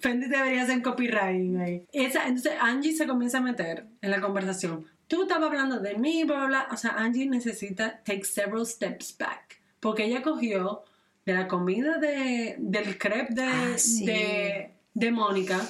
Fendi 0.00 0.26
debería 0.26 0.66
ser 0.66 0.82
copywriting 0.82 1.60
ahí. 1.60 1.84
Esa, 1.92 2.26
entonces 2.26 2.52
Angie 2.60 2.92
se 2.94 3.06
comienza 3.06 3.38
a 3.38 3.40
meter 3.40 3.86
en 4.02 4.10
la 4.10 4.20
conversación. 4.20 4.84
Tú 5.08 5.22
estabas 5.22 5.46
hablando 5.48 5.78
de 5.80 5.94
mí, 5.96 6.24
bla, 6.24 6.36
bla, 6.36 6.46
bla. 6.46 6.68
O 6.72 6.76
sea, 6.76 6.90
Angie 6.90 7.26
necesita 7.26 8.02
take 8.04 8.24
several 8.24 8.66
steps 8.66 9.16
back. 9.16 9.58
Porque 9.80 10.04
ella 10.04 10.22
cogió 10.22 10.82
de 11.24 11.34
la 11.34 11.48
comida 11.48 11.98
de, 11.98 12.56
del 12.58 12.98
crepe 12.98 13.34
de, 13.34 13.42
Ah, 13.44 13.74
sí. 13.78 14.04
de, 14.06 14.70
de 14.94 15.10
Mónica 15.10 15.60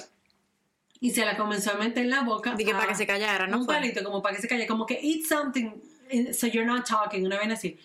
y 0.99 1.11
se 1.11 1.25
la 1.25 1.37
comenzó 1.37 1.71
a 1.71 1.75
meter 1.75 2.03
en 2.03 2.09
la 2.11 2.21
boca. 2.23 2.55
Dije 2.55 2.71
para 2.73 2.87
que 2.87 2.95
se 2.95 3.05
callara, 3.07 3.47
¿no? 3.47 3.59
un 3.59 3.65
fue? 3.65 3.75
palito 3.75 4.03
como 4.03 4.21
para 4.21 4.35
que 4.35 4.41
se 4.41 4.47
calle, 4.47 4.65
como 4.67 4.85
que 4.85 4.99
eat 5.01 5.25
something 5.27 5.71
eh, 6.09 6.33
so 6.33 6.47
you're 6.47 6.65
not 6.65 6.87
talking, 6.87 7.25
una 7.25 7.37
vez 7.37 7.49
así. 7.51 7.77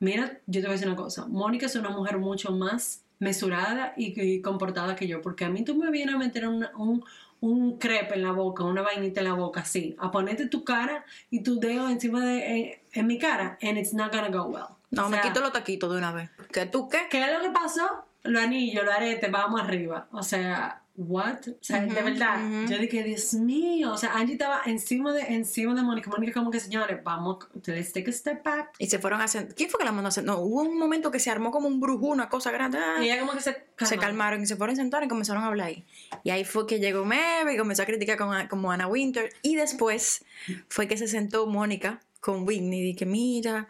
Mira, 0.00 0.38
yo 0.46 0.60
te 0.60 0.66
voy 0.66 0.70
a 0.70 0.72
decir 0.72 0.86
una 0.88 0.96
cosa, 0.96 1.26
Mónica 1.26 1.66
es 1.66 1.74
una 1.74 1.90
mujer 1.90 2.18
mucho 2.18 2.52
más 2.52 3.02
mesurada 3.18 3.94
y, 3.96 4.18
y 4.20 4.40
comportada 4.40 4.94
que 4.96 5.06
yo, 5.08 5.20
porque 5.20 5.44
a 5.44 5.50
mí 5.50 5.64
tú 5.64 5.74
me 5.74 5.90
vienes 5.90 6.14
a 6.14 6.18
meter 6.18 6.46
una- 6.46 6.70
un, 6.76 7.04
un 7.40 7.78
crepe 7.78 8.14
en 8.14 8.22
la 8.22 8.30
boca, 8.30 8.62
una 8.64 8.82
vainita 8.82 9.20
en 9.20 9.26
la 9.26 9.34
boca, 9.34 9.60
así, 9.62 9.96
a 9.98 10.10
ponerte 10.12 10.46
tu 10.46 10.62
cara 10.64 11.04
y 11.30 11.42
tu 11.42 11.58
dedo 11.58 11.88
encima 11.88 12.24
de 12.24 12.38
eh, 12.58 12.82
en 12.92 13.06
mi 13.08 13.18
cara, 13.18 13.58
and 13.60 13.76
it's 13.76 13.92
not 13.92 14.12
gonna 14.12 14.28
go 14.30 14.44
well. 14.44 14.77
No, 14.90 15.06
O 15.06 15.08
me 15.08 15.18
sea, 15.20 15.22
quito 15.28 15.40
los 15.40 15.52
taquitos 15.52 15.90
de 15.92 15.98
una 15.98 16.12
vez. 16.12 16.30
¿Que 16.52 16.66
tú 16.66 16.88
qué? 16.88 16.98
¿Qué 17.10 17.22
es 17.22 17.32
lo 17.32 17.40
que 17.40 17.50
pasó? 17.50 17.86
Lo 18.24 18.40
anillo, 18.40 18.82
lo 18.84 18.92
arete, 18.92 19.28
vamos 19.28 19.60
arriba. 19.60 20.08
O 20.12 20.22
sea, 20.22 20.82
what? 20.96 21.38
O 21.48 21.56
sea, 21.62 21.82
de 21.82 22.02
verdad, 22.02 22.38
yo 22.68 22.76
dije, 22.78 23.04
Dios 23.04 23.32
mío. 23.34 23.92
O 23.92 23.96
sea, 23.96 24.14
Angie 24.14 24.32
estaba 24.32 24.62
encima 24.66 25.12
de, 25.12 25.20
encima 25.22 25.72
de 25.74 25.82
Mónica. 25.82 26.10
Mónica 26.10 26.32
como 26.40 26.50
que, 26.50 26.58
señores, 26.58 27.02
vamos, 27.04 27.46
let's 27.66 27.92
take 27.92 28.10
a 28.10 28.12
step 28.12 28.42
back. 28.42 28.70
Y 28.78 28.88
se 28.88 28.98
fueron 28.98 29.20
a 29.20 29.28
sentar. 29.28 29.54
¿Quién 29.54 29.70
fue 29.70 29.78
que 29.78 29.84
la 29.84 29.92
mandó 29.92 30.08
a 30.08 30.10
sentar? 30.10 30.34
No, 30.34 30.40
hubo 30.42 30.62
un 30.62 30.76
momento 30.78 31.10
que 31.10 31.20
se 31.20 31.30
armó 31.30 31.50
como 31.52 31.68
un 31.68 31.80
brujo, 31.80 32.06
una 32.06 32.28
cosa 32.28 32.50
grande. 32.50 32.78
ah, 32.78 32.96
Y 33.00 33.04
ella 33.04 33.20
como 33.20 33.32
que 33.32 33.40
se 33.40 33.54
calma. 33.76 33.88
se 33.88 33.98
calmaron 33.98 34.42
y 34.42 34.46
se 34.46 34.56
fueron 34.56 34.74
a 34.74 34.76
sentar 34.76 35.04
y 35.04 35.08
comenzaron 35.08 35.44
a 35.44 35.46
hablar 35.46 35.68
ahí. 35.68 35.84
Y 36.24 36.30
ahí 36.30 36.44
fue 36.44 36.66
que 36.66 36.80
llegó 36.80 37.04
Mary 37.04 37.54
y 37.54 37.56
comenzó 37.56 37.82
a 37.82 37.86
criticar 37.86 38.18
con, 38.18 38.48
como 38.48 38.72
Anna 38.72 38.88
Winter. 38.88 39.30
Y 39.42 39.54
después 39.54 40.24
fue 40.68 40.88
que 40.88 40.96
se 40.96 41.06
sentó 41.06 41.46
Mónica 41.46 42.00
con 42.20 42.46
Whitney 42.46 42.80
y 42.80 42.82
dije, 42.82 43.06
mira, 43.06 43.68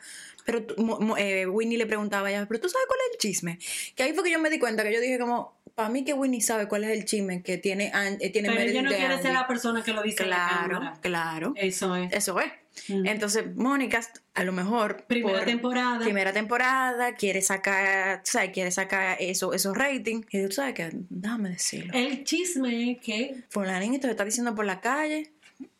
pero 0.48 0.62
tú- 0.64 0.82
Mo- 0.82 0.98
Mo- 0.98 1.18
eh, 1.18 1.46
Whitney 1.46 1.76
le 1.76 1.84
preguntaba 1.84 2.28
a 2.28 2.30
ella, 2.30 2.46
pero 2.48 2.58
tú 2.58 2.70
sabes 2.70 2.86
cuál 2.88 3.00
es 3.06 3.12
el 3.12 3.18
chisme. 3.18 3.58
Que 3.94 4.04
ahí 4.04 4.14
fue 4.14 4.24
que 4.24 4.30
yo 4.30 4.38
me 4.38 4.48
di 4.48 4.58
cuenta 4.58 4.82
que 4.82 4.94
yo 4.94 4.98
dije 4.98 5.18
como, 5.18 5.60
para 5.74 5.90
mí 5.90 6.06
que 6.06 6.14
Whitney 6.14 6.40
sabe 6.40 6.68
cuál 6.68 6.84
es 6.84 6.90
el 6.90 7.04
chisme 7.04 7.42
que 7.42 7.58
tiene, 7.58 7.92
eh, 7.94 8.30
tiene 8.30 8.48
Pero 8.48 8.62
ella 8.62 8.80
no 8.82 8.88
quiere 8.88 9.20
ser 9.20 9.34
la 9.34 9.46
persona 9.46 9.82
que 9.82 9.92
lo 9.92 10.02
dice 10.02 10.24
la 10.24 10.64
Claro, 10.66 10.92
claro. 11.02 11.52
Eso 11.56 11.94
es. 11.96 12.10
Eso 12.14 12.40
es. 12.40 12.50
Mm. 12.88 13.06
Entonces, 13.06 13.44
Mónica, 13.56 14.00
a 14.34 14.44
lo 14.44 14.52
mejor. 14.52 15.04
Primera 15.06 15.38
por 15.38 15.46
temporada. 15.46 15.98
Primera 16.00 16.32
temporada, 16.32 17.14
quiere 17.14 17.42
sacar, 17.42 18.22
tú 18.22 18.30
¿sabes? 18.32 18.50
Quiere 18.52 18.70
sacar 18.70 19.18
eso, 19.20 19.52
esos 19.52 19.76
ratings. 19.76 20.26
Y 20.30 20.46
tú 20.46 20.52
sabes 20.52 20.74
que, 20.74 20.90
déjame 20.92 21.50
decirlo. 21.50 21.92
El 21.94 22.24
chisme 22.24 22.98
que... 23.02 23.44
Fulanito 23.50 24.06
te 24.06 24.12
está 24.12 24.24
diciendo 24.24 24.54
por 24.54 24.64
la 24.64 24.80
calle 24.80 25.32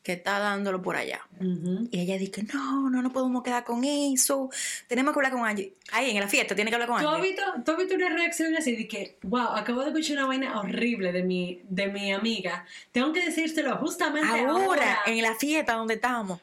que 0.02 0.14
está 0.14 0.38
dándolo 0.38 0.80
por 0.80 0.96
allá. 0.96 1.20
Y 1.90 2.00
ella 2.00 2.16
dice, 2.16 2.42
no, 2.54 2.88
no 2.88 3.02
nos 3.02 3.12
podemos 3.12 3.42
quedar 3.42 3.62
con 3.64 3.84
eso. 3.84 4.48
Tenemos 4.86 5.12
que 5.12 5.18
hablar 5.18 5.32
con 5.32 5.46
Angie. 5.46 5.74
Ahí, 5.92 6.10
en 6.10 6.20
la 6.20 6.28
fiesta, 6.28 6.54
tiene 6.54 6.70
que 6.70 6.76
hablar 6.76 6.88
con 6.88 7.02
¿Tú 7.02 7.08
has, 7.08 7.16
Angie. 7.16 7.28
visto, 7.28 7.42
tú 7.64 7.72
has 7.72 7.76
visto 7.76 7.94
una 7.94 8.08
reacción 8.08 8.56
así 8.56 8.74
de 8.74 8.88
que, 8.88 9.18
wow, 9.22 9.48
acabo 9.48 9.82
de 9.82 9.88
escuchar 9.88 10.16
una 10.16 10.26
vaina 10.26 10.58
horrible 10.58 11.12
de 11.12 11.22
mi, 11.22 11.60
de 11.68 11.88
mi 11.88 12.12
amiga. 12.12 12.64
Tengo 12.90 13.12
que 13.12 13.24
decírselo 13.24 13.76
justamente 13.76 14.28
ahora. 14.28 14.64
Ahora, 14.64 14.98
en 15.04 15.20
la 15.20 15.34
fiesta 15.34 15.74
donde 15.74 15.94
estamos. 15.94 16.40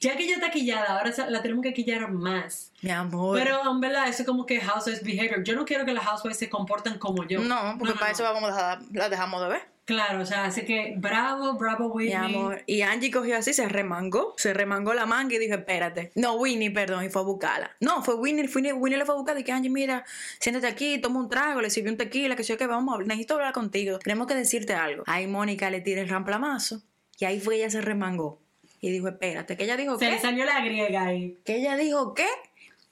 Ya 0.00 0.16
que 0.16 0.24
ella 0.24 0.34
está 0.34 0.50
quillada, 0.50 0.98
ahora 0.98 1.12
la 1.28 1.42
tenemos 1.42 1.62
que 1.62 1.72
quillar 1.72 2.10
más. 2.10 2.72
Mi 2.82 2.90
amor. 2.90 3.36
Pero 3.38 3.68
en 3.70 3.80
verdad, 3.80 4.08
eso 4.08 4.22
es 4.22 4.26
como 4.28 4.46
que 4.46 4.60
housewives 4.60 5.02
behavior. 5.04 5.42
Yo 5.44 5.54
no 5.54 5.64
quiero 5.64 5.84
que 5.84 5.92
las 5.92 6.04
housewives 6.04 6.38
se 6.38 6.48
comporten 6.48 6.98
como 6.98 7.24
yo. 7.24 7.40
no, 7.40 7.76
porque 7.78 7.94
para 7.94 8.06
no. 8.06 8.12
eso 8.12 8.22
vamos 8.22 8.44
a 8.44 8.46
dejar, 8.46 8.78
la 8.92 9.08
dejamos 9.08 9.42
de 9.42 9.48
ver. 9.48 9.75
Claro, 9.86 10.20
o 10.20 10.26
sea, 10.26 10.44
así 10.46 10.62
que 10.64 10.94
bravo, 10.96 11.54
bravo 11.54 11.88
Mi 11.94 12.06
Whitney. 12.08 12.34
amor. 12.34 12.62
Y 12.66 12.82
Angie 12.82 13.10
cogió 13.12 13.36
así, 13.38 13.54
se 13.54 13.68
remangó, 13.68 14.34
se 14.36 14.52
remangó 14.52 14.92
la 14.94 15.06
manga 15.06 15.36
y 15.36 15.38
dijo, 15.38 15.54
espérate. 15.54 16.10
No, 16.16 16.34
Winnie, 16.34 16.72
perdón, 16.72 17.04
y 17.04 17.08
fue 17.08 17.22
a 17.22 17.24
buscarla. 17.24 17.70
No, 17.80 18.02
fue 18.02 18.16
Winnie, 18.16 18.50
Winnie, 18.52 18.72
Winnie 18.72 18.98
le 18.98 19.04
fue 19.04 19.14
a 19.14 19.18
buscar 19.18 19.38
y 19.38 19.44
que 19.44 19.52
Angie, 19.52 19.70
mira, 19.70 20.04
siéntate 20.40 20.66
aquí, 20.66 20.98
toma 20.98 21.20
un 21.20 21.28
trago, 21.28 21.60
le 21.62 21.70
sirvió 21.70 21.92
un 21.92 21.98
tequila, 21.98 22.34
que 22.34 22.42
sé 22.42 22.56
que 22.56 22.66
vamos 22.66 22.90
a 22.92 22.94
hablar, 22.94 23.06
necesito 23.08 23.34
hablar 23.34 23.52
contigo, 23.52 24.00
tenemos 24.00 24.26
que 24.26 24.34
decirte 24.34 24.74
algo. 24.74 25.04
Ahí 25.06 25.28
Mónica 25.28 25.70
le 25.70 25.80
tira 25.80 26.00
el 26.02 26.08
ramplamazo 26.08 26.82
y 27.18 27.24
ahí 27.24 27.38
fue 27.40 27.54
que 27.54 27.60
ella 27.62 27.70
se 27.70 27.80
remangó. 27.80 28.40
Y 28.80 28.90
dijo, 28.90 29.08
espérate, 29.08 29.56
que 29.56 29.64
ella 29.64 29.76
dijo 29.76 29.98
Se 29.98 30.10
le 30.10 30.18
salió 30.18 30.44
la 30.44 30.60
griega 30.64 31.04
ahí. 31.06 31.38
Que 31.44 31.56
ella 31.56 31.76
dijo 31.76 32.12
qué. 32.12 32.26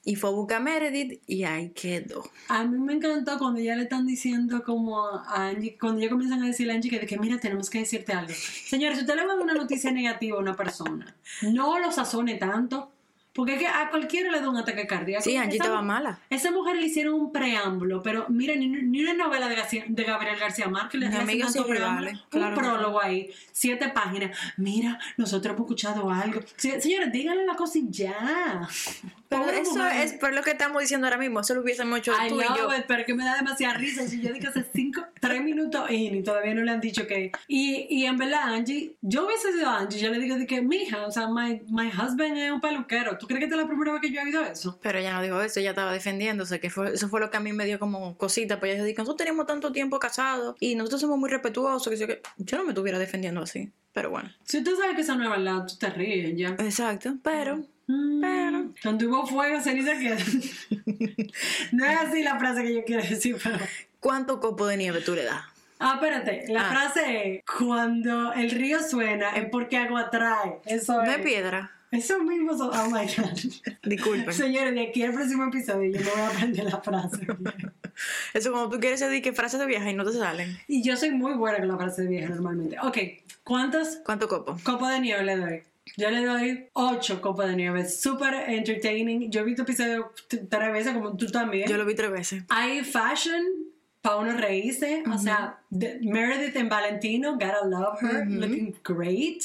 Y 0.07 0.15
fue 0.15 0.29
a 0.29 0.33
buscar 0.33 0.61
Meredith 0.61 1.21
y 1.25 1.43
ahí 1.43 1.69
quedó. 1.69 2.23
A 2.47 2.63
mí 2.63 2.77
me 2.77 2.93
encantó 2.93 3.39
cuando 3.39 3.59
ya 3.59 3.75
le 3.75 3.83
están 3.83 4.05
diciendo 4.05 4.63
como 4.63 5.03
a 5.03 5.47
Angie, 5.47 5.77
cuando 5.79 5.99
ya 5.99 6.09
comienzan 6.09 6.43
a 6.43 6.45
decirle 6.47 6.73
a 6.73 6.75
Angie 6.75 6.91
que, 6.91 6.99
de 6.99 7.07
que 7.07 7.17
mira, 7.17 7.39
tenemos 7.39 7.71
que 7.71 7.79
decirte 7.79 8.13
algo. 8.13 8.31
Señores, 8.67 8.99
si 8.99 9.03
usted 9.03 9.15
le 9.15 9.25
va 9.25 9.33
a 9.33 9.35
dar 9.35 9.43
una 9.43 9.55
noticia 9.55 9.91
negativa 9.91 10.37
a 10.37 10.41
una 10.41 10.55
persona, 10.55 11.15
no 11.41 11.79
lo 11.79 11.91
sazone 11.91 12.35
tanto, 12.35 12.91
porque 13.35 13.53
es 13.55 13.59
que 13.59 13.67
a 13.67 13.89
cualquiera 13.91 14.31
le 14.31 14.39
da 14.41 14.49
un 14.49 14.57
ataque 14.57 14.87
cardíaco. 14.87 15.23
Sí, 15.23 15.35
Angie 15.37 15.57
estaba 15.57 15.81
mala. 15.81 16.17
Esa 16.29 16.49
mujer 16.51 16.77
le 16.77 16.87
hicieron 16.87 17.13
un 17.15 17.31
preámbulo, 17.31 18.01
pero 18.01 18.25
mira, 18.29 18.55
ni, 18.55 18.67
ni 18.67 19.01
una 19.03 19.13
novela 19.13 19.47
de, 19.49 19.55
García- 19.55 19.85
de 19.87 20.03
Gabriel 20.03 20.39
García 20.39 20.67
Márquez 20.69 20.99
le 21.01 21.07
hacen 21.07 21.39
tanto 21.41 21.67
preámbulo. 21.67 22.09
Un 22.11 22.17
claro 22.29 22.55
que 22.55 22.61
prólogo 22.61 23.01
ahí, 23.01 23.29
siete 23.51 23.89
páginas. 23.89 24.35
Mira, 24.57 24.97
nosotros 25.17 25.53
hemos 25.53 25.65
escuchado 25.67 26.09
algo. 26.09 26.39
Se- 26.55 26.79
Señores, 26.81 27.11
díganle 27.11 27.45
la 27.45 27.55
cosa 27.55 27.77
y 27.77 27.89
ya. 27.91 28.67
Pero 29.27 29.41
Pobre 29.41 29.59
eso 29.59 29.71
mujer. 29.75 30.01
es 30.01 30.13
por 30.13 30.33
lo 30.33 30.43
que 30.43 30.51
estamos 30.51 30.81
diciendo 30.81 31.07
ahora 31.07 31.17
mismo. 31.17 31.39
Eso 31.39 31.55
lo 31.55 31.61
hubiésemos 31.61 31.97
hecho 31.99 32.13
I 32.13 32.29
tú 32.29 32.39
y 32.39 32.43
yo. 32.45 32.69
pero 32.87 33.05
que 33.05 33.13
me 33.15 33.25
da 33.25 33.35
demasiada 33.35 33.73
risa. 33.73 34.07
Si 34.07 34.21
yo 34.21 34.31
digo 34.31 34.47
hace 34.49 34.63
cinco, 34.73 35.03
tres 35.19 35.41
minutos 35.43 35.89
in 35.89 36.15
y 36.15 36.23
todavía 36.23 36.53
no 36.53 36.61
le 36.63 36.71
han 36.71 36.79
dicho 36.79 37.07
que. 37.07 37.31
Y, 37.47 37.87
y 37.89 38.05
en 38.05 38.17
verdad, 38.17 38.53
Angie, 38.53 38.95
yo 39.01 39.25
hubiese 39.25 39.51
sido 39.51 39.69
Angie, 39.69 39.99
yo 39.99 40.09
le 40.11 40.19
digo 40.19 40.37
de 40.37 40.45
que, 40.45 40.61
mija, 40.61 41.05
o 41.07 41.11
sea, 41.11 41.27
my, 41.27 41.61
my 41.69 41.87
husband 41.87 42.37
es 42.37 42.51
un 42.51 42.61
peluquero, 42.61 43.17
tú 43.17 43.24
¿Tú 43.25 43.33
crees 43.33 43.39
que 43.39 43.45
esta 43.45 43.55
es 43.55 43.61
la 43.63 43.67
primera 43.67 43.91
vez 43.93 44.01
que 44.01 44.11
yo 44.11 44.21
he 44.21 44.23
oído 44.25 44.43
eso? 44.45 44.77
Pero 44.83 44.99
ella 44.99 45.13
no 45.13 45.21
dijo 45.23 45.41
eso, 45.41 45.59
ella 45.59 45.71
estaba 45.71 45.91
defendiéndose, 45.91 46.59
que 46.59 46.69
fue, 46.69 46.93
eso 46.93 47.09
fue 47.09 47.19
lo 47.19 47.31
que 47.31 47.37
a 47.37 47.39
mí 47.39 47.53
me 47.53 47.65
dio 47.65 47.79
como 47.79 48.15
cosita, 48.17 48.59
pues 48.59 48.75
ella 48.75 48.83
dijo, 48.83 48.99
nosotros 49.01 49.17
tenemos 49.25 49.47
tanto 49.47 49.71
tiempo 49.71 49.97
casados 49.99 50.55
y 50.59 50.75
nosotros 50.75 51.01
somos 51.01 51.17
muy 51.17 51.29
respetuosos, 51.29 51.89
que, 51.89 51.97
sé 51.97 52.05
que 52.07 52.21
yo 52.37 52.57
no 52.57 52.63
me 52.63 52.69
estuviera 52.69 52.99
defendiendo 52.99 53.41
así, 53.41 53.71
pero 53.93 54.09
bueno. 54.11 54.29
Si 54.43 54.63
tú 54.63 54.75
sabes 54.75 54.95
que 54.95 55.01
esa 55.01 55.13
es 55.13 55.19
verdad, 55.19 55.65
tú 55.67 55.75
te 55.77 55.89
ríes 55.89 56.37
ya. 56.37 56.49
Exacto, 56.59 57.15
pero... 57.23 57.57
Mm. 57.87 58.21
Pero- 58.21 58.65
Donde 58.83 59.05
hubo 59.07 59.25
fuego, 59.27 59.59
ceniza 59.61 59.97
queda. 59.97 60.17
no 61.71 61.85
es 61.85 61.97
así 61.99 62.23
la 62.23 62.37
frase 62.39 62.63
que 62.63 62.73
yo 62.75 62.83
quiero 62.83 63.01
decir, 63.03 63.37
pero... 63.43 63.57
¿Cuánto 63.99 64.39
copo 64.39 64.67
de 64.67 64.77
nieve 64.77 65.01
tú 65.01 65.15
le 65.15 65.23
das? 65.23 65.43
Ah, 65.79 65.93
espérate, 65.95 66.45
la 66.49 66.67
Ah. 66.67 66.71
frase 66.71 67.35
es, 67.35 67.43
cuando 67.57 68.31
el 68.33 68.49
río 68.51 68.79
suena 68.81 69.31
es 69.35 69.49
porque 69.49 69.77
agua 69.77 70.01
atrae. 70.01 70.59
Eso 70.65 71.01
es. 71.01 71.09
es 71.09 71.17
piedra. 71.19 71.71
Eso 71.97 72.21
mismo. 72.23 72.51
Oh, 72.53 72.89
my 72.89 73.05
God. 73.05 73.39
Disculpen. 73.83 74.33
Señores, 74.33 74.73
de 74.73 74.81
aquí 74.87 75.03
al 75.03 75.13
próximo 75.13 75.45
episodio 75.45 75.91
yo 75.91 75.99
me 75.99 76.11
voy 76.11 76.21
a 76.21 76.27
aprender 76.29 76.63
la 76.65 76.81
frase. 76.81 77.27
Eso 78.33 78.51
como 78.51 78.69
tú 78.69 78.79
quieres 78.79 78.99
decir 78.99 79.21
que 79.21 79.33
frases 79.33 79.59
de 79.59 79.65
vieja 79.65 79.89
y 79.89 79.93
no 79.93 80.03
te 80.03 80.11
salen. 80.11 80.57
y 80.67 80.83
yo 80.83 80.97
soy 80.97 81.11
muy 81.11 81.33
buena 81.33 81.59
con 81.59 81.67
la 81.69 81.77
frase 81.77 82.03
de 82.03 82.09
vieja 82.09 82.29
normalmente. 82.29 82.77
Ok, 82.81 82.97
¿cuántos 83.43 83.97
¿Cuánto 84.05 84.27
copo? 84.27 84.57
copos 84.63 84.89
de 84.89 84.99
nieve 84.99 85.23
le 85.23 85.37
doy? 85.37 85.63
Yo 85.97 86.09
le 86.09 86.25
doy 86.25 86.65
8 86.73 87.21
copos 87.21 87.47
de 87.47 87.55
nieve. 87.55 87.87
Súper 87.87 88.33
entertaining. 88.49 89.31
Yo 89.31 89.41
he 89.41 89.43
visto 89.43 89.61
episodios 89.61 90.05
t- 90.27 90.37
tres 90.49 90.71
veces, 90.73 90.93
como 90.93 91.15
tú 91.15 91.27
también. 91.27 91.69
Yo 91.69 91.77
lo 91.77 91.85
vi 91.85 91.93
tres 91.95 92.11
veces. 92.11 92.43
Hay 92.49 92.83
fashion 92.83 93.43
para 94.01 94.17
uno 94.17 94.33
reírse. 94.35 95.03
O 95.13 95.17
sea, 95.19 95.59
Meredith 95.69 96.55
en 96.55 96.69
Valentino, 96.69 97.33
gotta 97.33 97.65
love 97.65 97.99
her, 98.01 98.25
looking 98.27 98.75
great. 98.83 99.43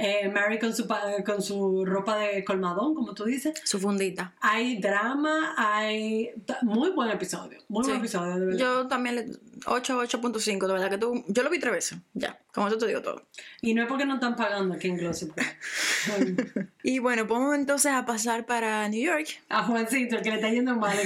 Eh, 0.00 0.28
Mary 0.28 0.60
con 0.60 0.72
su, 0.72 0.86
con 1.26 1.42
su 1.42 1.84
ropa 1.84 2.16
de 2.18 2.44
colmadón, 2.44 2.94
como 2.94 3.14
tú 3.14 3.24
dices. 3.24 3.60
Su 3.64 3.80
fundita. 3.80 4.32
Hay 4.40 4.80
drama, 4.80 5.54
hay... 5.56 6.30
Muy 6.62 6.90
buen 6.90 7.10
episodio. 7.10 7.58
Muy 7.68 7.82
buen 7.82 7.96
Sí. 7.96 7.98
episodio, 7.98 8.38
de 8.38 8.46
verdad. 8.46 8.58
Yo 8.60 8.86
también 8.86 9.16
le 9.16 9.26
8, 9.66 10.00
8.5, 10.00 10.66
de 10.68 10.72
verdad 10.72 10.88
que 10.90 10.98
tú. 10.98 11.24
Yo 11.26 11.42
lo 11.42 11.50
vi 11.50 11.58
tres 11.58 11.72
veces. 11.72 11.98
Ya, 12.14 12.38
como 12.54 12.68
eso 12.68 12.78
te 12.78 12.86
digo 12.86 13.02
todo. 13.02 13.26
Y 13.60 13.74
no 13.74 13.82
es 13.82 13.88
porque 13.88 14.04
no 14.06 14.14
están 14.14 14.36
pagando 14.36 14.74
aquí 14.76 14.86
en 14.88 14.98
Glossip 14.98 15.32
Girl. 15.36 16.70
Y 16.84 17.00
bueno, 17.00 17.26
vamos 17.26 17.54
entonces 17.56 17.92
a 17.92 18.06
pasar 18.06 18.46
para 18.46 18.88
New 18.88 19.04
York. 19.04 19.26
A 19.48 19.64
Juancito, 19.64 20.16
el 20.16 20.22
que 20.22 20.30
le 20.30 20.36
está 20.36 20.48
yendo 20.48 20.76
mal 20.76 20.96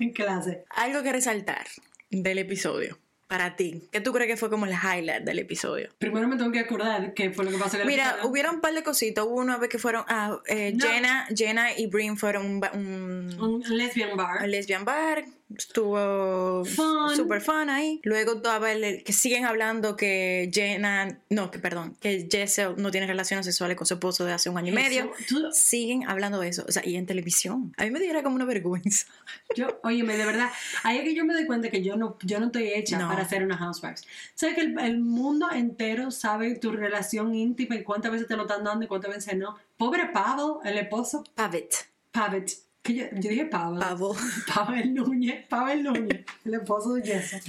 en 0.00 0.10
clase. 0.12 0.64
Algo 0.70 1.02
que 1.02 1.12
resaltar 1.12 1.64
del 2.10 2.38
episodio. 2.38 2.98
Para 3.28 3.56
ti. 3.56 3.82
¿Qué 3.90 4.00
tú 4.00 4.12
crees 4.12 4.28
que 4.30 4.36
fue 4.36 4.48
como 4.50 4.66
el 4.66 4.72
highlight 4.72 5.24
del 5.24 5.38
episodio? 5.40 5.88
Primero 5.98 6.28
me 6.28 6.36
tengo 6.36 6.52
que 6.52 6.60
acordar 6.60 7.12
qué 7.12 7.30
fue 7.30 7.44
lo 7.44 7.50
que 7.50 7.58
pasó 7.58 7.76
en 7.80 7.86
Mira, 7.86 8.10
episodio. 8.10 8.30
hubieron 8.30 8.54
un 8.56 8.60
par 8.60 8.72
de 8.72 8.82
cositas. 8.84 9.24
Hubo 9.24 9.34
una 9.40 9.56
vez 9.56 9.68
que 9.68 9.78
fueron. 9.78 10.04
Ah, 10.08 10.38
eh, 10.46 10.72
No. 10.76 10.86
Jenna, 10.86 11.26
Jenna 11.34 11.76
y 11.76 11.86
Brin 11.88 12.16
fueron 12.16 12.46
un, 12.46 12.64
un, 12.74 13.40
un 13.40 13.76
lesbian 13.76 14.16
bar. 14.16 14.42
un 14.44 14.50
lesbian 14.50 14.84
bar. 14.84 15.24
Estuvo 15.54 16.64
Fun. 16.64 17.14
super 17.14 17.40
fun 17.40 17.70
ahí. 17.70 18.00
Luego 18.02 18.42
que 18.42 19.12
siguen 19.12 19.44
hablando 19.44 19.96
que 19.96 20.50
Jenna. 20.52 21.18
No, 21.30 21.50
que 21.50 21.58
perdón. 21.58 21.96
Que 22.00 22.26
Jessel 22.30 22.74
no 22.76 22.90
tiene 22.90 23.06
relaciones 23.06 23.46
sexuales 23.46 23.76
con 23.76 23.86
su 23.86 23.94
esposo 23.94 24.24
de 24.24 24.32
hace 24.32 24.50
un 24.50 24.58
año 24.58 24.72
y 24.72 24.74
medio. 24.74 25.12
Eso, 25.18 25.52
Siguen 25.52 26.08
hablando 26.08 26.40
de 26.40 26.48
eso. 26.48 26.64
O 26.68 26.72
sea, 26.72 26.84
y 26.84 26.96
en 26.96 27.06
televisión. 27.06 27.72
A 27.76 27.84
mí 27.84 27.90
me 27.90 28.00
diera 28.00 28.22
como 28.22 28.34
una 28.36 28.44
vergüenza. 28.44 29.06
Yo, 29.54 29.78
óyeme, 29.84 30.16
de 30.16 30.26
verdad, 30.26 30.50
ahí 30.82 30.98
es 30.98 31.04
que 31.04 31.14
yo 31.14 31.24
me 31.24 31.32
doy 31.32 31.46
cuenta 31.46 31.70
que 31.70 31.82
yo 31.82 31.96
no, 31.96 32.16
yo 32.22 32.40
no 32.40 32.46
estoy 32.46 32.68
hecha 32.72 32.98
No. 32.98 33.08
para 33.08 33.28
ser 33.28 33.44
una 33.44 33.56
housewife. 33.56 34.02
¿Sabes 34.34 34.56
que 34.56 34.62
el, 34.62 34.78
el 34.80 34.98
mundo 34.98 35.48
entero 35.52 36.10
sabe 36.10 36.56
tu 36.56 36.72
relación 36.72 37.34
íntima 37.34 37.76
y 37.76 37.84
cuántas 37.84 38.10
veces 38.10 38.26
te 38.26 38.36
lo 38.36 38.42
están 38.42 38.64
dando 38.64 38.84
y 38.84 38.88
cuántas 38.88 39.14
veces 39.14 39.36
no? 39.36 39.56
Pobre 39.76 40.06
Pavel, 40.12 40.56
el 40.64 40.78
esposo, 40.78 41.22
Pavet. 41.34 41.72
Pavel, 42.10 42.44
que 42.86 42.94
yo, 42.94 43.04
yo 43.12 43.30
dije 43.30 43.44
Pavel. 43.46 43.78
Pavo. 43.80 44.16
Pavel 44.54 44.94
Núñez, 44.94 45.46
Pavel 45.46 45.82
Núñez, 45.82 46.24
el 46.44 46.54
esposo 46.54 46.94
de 46.94 47.02
Jessa. 47.02 47.40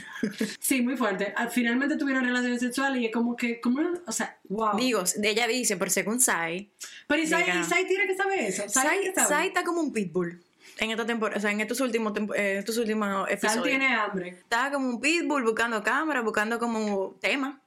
Sí, 0.59 0.81
muy 0.81 0.97
fuerte. 0.97 1.33
Al- 1.35 1.49
Finalmente 1.51 1.95
tuvieron 1.97 2.23
relaciones 2.25 2.59
sexuales 2.59 3.01
y 3.01 3.05
es 3.05 3.11
como 3.13 3.35
que, 3.35 3.61
como, 3.61 3.81
o 4.05 4.11
sea, 4.11 4.37
wow. 4.49 4.75
Digo, 4.77 5.03
de 5.15 5.29
ella 5.29 5.47
dice, 5.47 5.77
por 5.77 5.89
según 5.89 6.19
Sai, 6.19 6.69
Pero. 7.07 7.21
Isai 7.21 7.87
tiene 7.87 8.07
que 8.07 8.15
saber 8.15 8.39
eso. 8.39 8.63
Sai 8.67 9.11
Sai. 9.15 9.25
Sai 9.27 9.47
está 9.47 9.63
como 9.63 9.81
un 9.81 9.93
pitbull 9.93 10.41
en 10.79 10.91
esta 10.91 11.05
temporada, 11.05 11.37
o 11.37 11.41
sea, 11.41 11.51
en 11.51 11.61
estos 11.61 11.79
últimos, 11.81 12.13
eh, 12.35 12.57
estos 12.59 12.77
últimos 12.77 13.07
Sai 13.25 13.33
episodios. 13.33 13.63
tiene 13.65 13.87
hambre. 13.95 14.29
Está 14.29 14.71
como 14.71 14.87
un 14.89 14.99
pitbull 14.99 15.43
buscando 15.43 15.83
cámara, 15.83 16.21
buscando 16.21 16.59
como 16.59 17.15
tema 17.21 17.59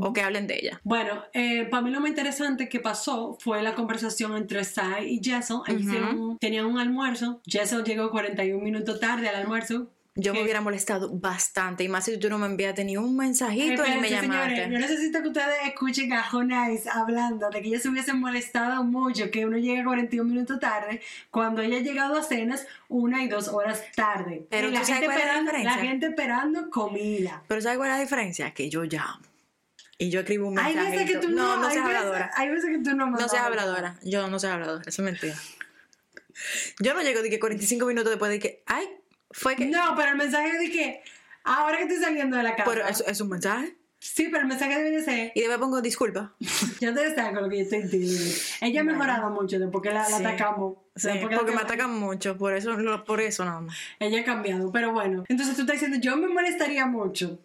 O 0.00 0.12
que 0.12 0.20
hablen 0.22 0.46
de 0.46 0.54
ella. 0.60 0.80
Bueno, 0.84 1.24
eh, 1.32 1.66
para 1.70 1.82
mí 1.82 1.90
lo 1.90 2.00
más 2.00 2.10
interesante 2.10 2.68
que 2.68 2.80
pasó 2.80 3.36
fue 3.40 3.62
la 3.62 3.74
conversación 3.74 4.36
entre 4.36 4.64
Sai 4.64 5.14
y 5.14 5.20
Jessel. 5.22 5.58
Ellos 5.66 5.80
Ujú. 5.82 5.88
hicieron- 5.90 6.38
tenían 6.38 6.66
un 6.66 6.78
almuerzo. 6.78 7.40
Jessel 7.46 7.84
llegó 7.84 8.10
41 8.10 8.62
minutos 8.62 9.00
tarde 9.00 9.28
al 9.28 9.36
almuerzo. 9.36 9.90
Yo 10.16 10.32
me 10.32 10.38
¿Qué? 10.38 10.44
hubiera 10.44 10.60
molestado 10.60 11.10
bastante, 11.10 11.82
y 11.82 11.88
más 11.88 12.04
si 12.04 12.16
tú 12.20 12.28
no 12.30 12.38
me 12.38 12.46
enviaste 12.46 12.84
ni 12.84 12.96
un 12.96 13.16
mensajito 13.16 13.82
ni 13.82 13.88
me 13.98 14.06
Espérense, 14.06 14.10
llamaste. 14.28 14.54
señores, 14.54 14.72
yo 14.72 14.78
necesito 14.78 15.22
que 15.22 15.26
ustedes 15.26 15.56
escuchen 15.66 16.12
a 16.12 16.22
Jonais 16.22 16.86
hablando 16.86 17.50
de 17.50 17.60
que 17.60 17.66
ella 17.66 17.80
se 17.80 17.88
hubiese 17.88 18.12
molestado 18.14 18.84
mucho 18.84 19.28
que 19.32 19.44
uno 19.44 19.58
llegue 19.58 19.82
41 19.82 20.30
minutos 20.30 20.60
tarde 20.60 21.00
cuando 21.32 21.62
ella 21.62 21.78
ha 21.78 21.80
llegado 21.80 22.16
a 22.16 22.22
cenas 22.22 22.64
una 22.88 23.24
y 23.24 23.28
dos 23.28 23.48
horas 23.48 23.82
tarde. 23.96 24.46
Pero 24.50 24.68
Y 24.68 24.70
¿tú 24.74 24.78
la, 24.78 24.84
gente 24.86 25.06
la 25.08 25.14
esperando, 25.16 25.50
la 25.50 25.58
diferencia? 25.58 25.90
gente 25.90 26.06
esperando 26.06 26.70
comida. 26.70 27.42
Pero 27.48 27.60
¿sabes 27.60 27.78
cuál 27.78 27.90
es 27.90 27.96
la 27.96 28.00
diferencia? 28.02 28.50
Que 28.52 28.70
yo 28.70 28.84
llamo 28.84 29.18
y 29.98 30.10
yo 30.10 30.20
escribo 30.20 30.48
un 30.48 30.58
Hay 30.58 30.74
mensajito. 30.74 31.00
veces 31.02 31.14
que 31.20 31.26
tú 31.26 31.32
no, 31.34 31.42
no, 31.42 31.56
no 31.62 31.66
hay 31.68 31.74
seas 31.74 31.84
veces- 31.86 31.98
habladora. 31.98 32.30
Hay 32.36 32.48
veces 32.48 32.70
que 32.70 32.78
tú 32.78 32.96
no 32.96 33.06
No 33.10 33.16
seas 33.16 33.30
mensaje. 33.32 33.46
habladora. 33.46 33.98
Yo 34.02 34.28
no 34.28 34.38
soy 34.38 34.50
habladora. 34.50 34.82
Eso 34.86 35.02
es 35.02 35.04
mentira. 35.04 35.34
Yo 36.80 36.94
no 36.94 37.02
llego 37.02 37.22
de 37.22 37.30
que 37.30 37.38
45 37.38 37.86
minutos 37.86 38.10
después 38.10 38.30
de 38.30 38.38
que, 38.40 38.62
ay, 38.66 38.88
fue 39.30 39.56
que... 39.56 39.66
No, 39.66 39.94
pero 39.96 40.10
el 40.10 40.16
mensaje 40.16 40.58
de 40.58 40.70
que 40.70 41.02
ahora 41.44 41.76
que 41.78 41.84
estoy 41.84 41.98
saliendo 41.98 42.36
de 42.36 42.42
la 42.42 42.56
casa. 42.56 42.70
Pero 42.70 42.86
es, 42.86 43.04
es 43.06 43.20
un 43.20 43.28
mensaje. 43.28 43.76
Sí, 44.00 44.24
pero 44.30 44.40
el 44.42 44.48
mensaje 44.48 44.76
debe 44.76 44.90
de 44.90 45.02
ser. 45.02 45.32
Y 45.34 45.40
después 45.40 45.58
pongo 45.58 45.80
disculpa. 45.80 46.34
Yo 46.80 46.92
te 46.92 47.06
está 47.06 47.32
con 47.32 47.44
lo 47.44 47.48
que 47.48 47.58
yo 47.58 47.62
estoy 47.62 47.82
diciendo. 47.82 48.34
Ella 48.60 48.80
ha 48.80 48.84
mejorado 48.84 49.30
mucho 49.30 49.58
desde 49.58 49.70
porque 49.70 49.90
la, 49.90 50.04
atacamos. 50.04 50.76
O 50.96 51.00
Sí, 51.00 51.08
sea, 51.08 51.20
porque, 51.20 51.34
la 51.34 51.42
me 51.42 51.60
atacan 51.60 51.90
mucho, 51.98 52.36
por 52.38 52.52
eso, 52.54 52.74
lo- 52.74 53.04
por 53.04 53.20
eso 53.20 53.44
nada 53.44 53.60
más. 53.60 53.76
Ella 53.98 54.20
ha 54.20 54.24
cambiado, 54.24 54.70
pero 54.70 54.92
bueno. 54.92 55.24
Entonces 55.28 55.56
tú 55.56 55.62
estás 55.62 55.74
diciendo, 55.80 55.98
yo 56.00 56.16
me 56.16 56.28
molestaría 56.28 56.86
mucho. 56.86 57.40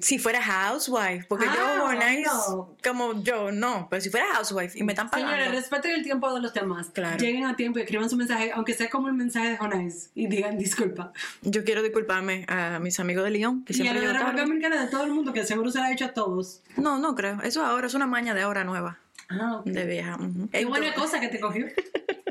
Si 0.00 0.18
fuera 0.18 0.42
housewife, 0.42 1.24
porque 1.26 1.46
Ah, 1.48 1.54
yo, 1.78 1.84
Bonais, 1.86 2.26
no. 2.26 2.76
como 2.84 3.22
yo, 3.22 3.50
no. 3.50 3.86
Pero 3.88 4.02
si 4.02 4.10
fuera 4.10 4.26
housewife 4.34 4.78
y 4.78 4.82
me 4.82 4.92
están 4.92 5.08
pagando. 5.08 5.32
Señores, 5.32 5.52
respeten 5.52 5.92
el 5.92 6.02
tiempo 6.02 6.34
de 6.34 6.40
los 6.42 6.52
demás. 6.52 6.90
Claro. 6.92 7.16
Lleguen 7.16 7.46
a 7.46 7.56
tiempo 7.56 7.78
y 7.78 7.82
escriban 7.82 8.10
su 8.10 8.16
mensaje, 8.18 8.52
aunque 8.52 8.74
sea 8.74 8.90
como 8.90 9.08
el 9.08 9.14
mensaje 9.14 9.52
de 9.52 9.56
Jonais, 9.56 10.10
y 10.14 10.26
digan 10.26 10.58
disculpa. 10.58 11.12
Yo 11.40 11.64
quiero 11.64 11.82
disculparme 11.82 12.44
a 12.46 12.78
mis 12.78 13.00
amigos 13.00 13.24
de 13.24 13.30
Lyon, 13.30 13.64
que 13.64 13.72
Y 13.72 13.76
a 13.76 13.82
siempre 13.84 14.06
la 14.06 14.12
la 14.12 14.32
República 14.32 14.68
de 14.68 14.86
todo 14.88 15.04
el 15.04 15.12
mundo, 15.12 15.32
que 15.32 15.46
seguro 15.46 15.70
se 15.70 15.78
lo 15.78 15.84
ha 15.84 15.92
hecho 15.92 16.04
a 16.04 16.12
todos. 16.12 16.60
No, 16.76 16.98
no 16.98 17.14
creo. 17.14 17.40
Eso 17.42 17.64
ahora 17.64 17.86
es 17.86 17.94
una 17.94 18.06
maña 18.06 18.34
de 18.34 18.42
ahora 18.42 18.64
nueva, 18.64 18.98
Ah, 19.30 19.56
ok. 19.60 19.64
de 19.64 19.86
vieja. 19.86 20.16
ujú. 20.16 20.50
Qué 20.50 20.66
buena 20.66 20.88
Entonces, 20.88 21.10
cosa 21.10 21.20
que 21.20 21.28
te 21.28 21.40
cogió. 21.40 21.66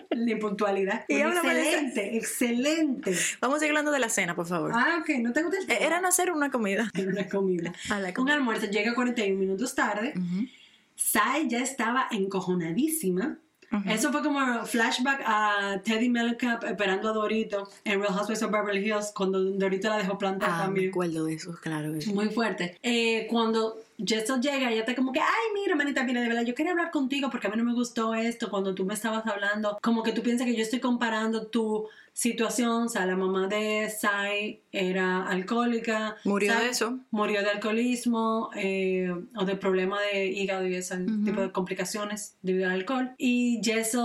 Y 1.07 1.15
de 1.15 1.21
esa- 1.21 1.41
excelente, 1.53 2.17
excelente. 2.17 3.15
Vamos 3.39 3.57
a 3.57 3.59
seguir 3.59 3.71
hablando 3.71 3.91
de 3.91 3.99
la 3.99 4.09
cena, 4.09 4.35
por 4.35 4.45
favor. 4.47 4.71
Ah, 4.73 4.99
ok, 5.01 5.09
no 5.21 5.31
te 5.33 5.41
gusta 5.43 5.57
el 5.57 5.63
Eh, 5.63 5.67
tema? 5.75 5.85
Eran 5.85 6.05
hacer 6.05 6.31
una 6.31 6.51
comida. 6.51 6.89
Era 6.93 7.09
una 7.11 7.27
comida. 7.29 7.73
A 7.89 7.99
la 7.99 8.13
Un 8.17 8.29
almuerzo 8.29 8.67
llega 8.67 8.93
41 8.93 9.37
minutos 9.39 9.73
tarde. 9.75 10.13
Ujú. 10.15 10.47
Sai 10.95 11.47
ya 11.49 11.59
estaba 11.59 12.07
encojonadísima. 12.11 13.37
Ujú. 13.71 13.89
Eso 13.89 14.11
fue 14.11 14.21
como 14.21 14.65
flashback 14.65 15.21
a 15.25 15.79
Teddy 15.83 16.09
Mellencamp 16.09 16.61
esperando 16.65 17.09
a 17.09 17.13
Dorito 17.13 17.69
en 17.85 18.01
Real 18.01 18.13
Housewives 18.13 18.43
of 18.43 18.51
Beverly 18.51 18.85
Hills 18.85 19.13
cuando 19.15 19.41
Dorito 19.41 19.87
la 19.87 19.97
dejó 19.97 20.17
plantar 20.17 20.49
Ah, 20.51 20.57
me 20.57 20.63
también. 20.65 20.89
acuerdo 20.89 21.23
de 21.25 21.35
eso, 21.35 21.57
claro. 21.61 21.93
sí. 22.01 22.13
Muy 22.13 22.27
fuerte. 22.29 22.77
Eh, 22.83 23.27
cuando 23.29 23.79
Jessel 24.05 24.41
llega, 24.41 24.71
ella 24.71 24.81
está 24.81 24.95
como 24.95 25.11
que, 25.11 25.19
ay, 25.19 25.27
mira, 25.53 25.75
manita, 25.75 26.03
mira, 26.03 26.21
de 26.21 26.27
verdad, 26.27 26.43
yo 26.43 26.55
quería 26.55 26.71
hablar 26.71 26.91
contigo 26.91 27.29
porque 27.29 27.47
a 27.47 27.49
mí 27.49 27.57
no 27.57 27.63
me 27.63 27.73
gustó 27.73 28.13
esto 28.15 28.49
cuando 28.49 28.73
tú 28.75 28.85
me 28.85 28.93
estabas 28.93 29.25
hablando. 29.27 29.77
Como 29.81 30.03
que 30.03 30.11
tú 30.11 30.21
piensas 30.21 30.45
que 30.47 30.55
yo 30.55 30.61
estoy 30.63 30.79
comparando 30.79 31.47
tu 31.47 31.87
situación, 32.13 32.83
o 32.83 32.89
sea, 32.89 33.05
la 33.05 33.15
mamá 33.15 33.47
de 33.47 33.89
Sai 33.89 34.61
era 34.71 35.25
alcohólica. 35.27 36.17
Murió 36.25 36.53
Sai 36.53 36.63
de 36.65 36.69
eso. 36.71 36.99
Murió 37.11 37.41
de 37.41 37.49
alcoholismo 37.51 38.49
eh, 38.55 39.13
o 39.35 39.45
de 39.45 39.55
problema 39.55 39.99
de 40.01 40.25
hígado 40.27 40.67
y 40.67 40.75
ese 40.75 40.97
Ujú. 40.97 41.23
tipo 41.23 41.41
de 41.41 41.51
complicaciones 41.51 42.35
debido 42.41 42.67
al 42.67 42.73
alcohol. 42.73 43.11
Y 43.17 43.61
Jessel... 43.63 44.01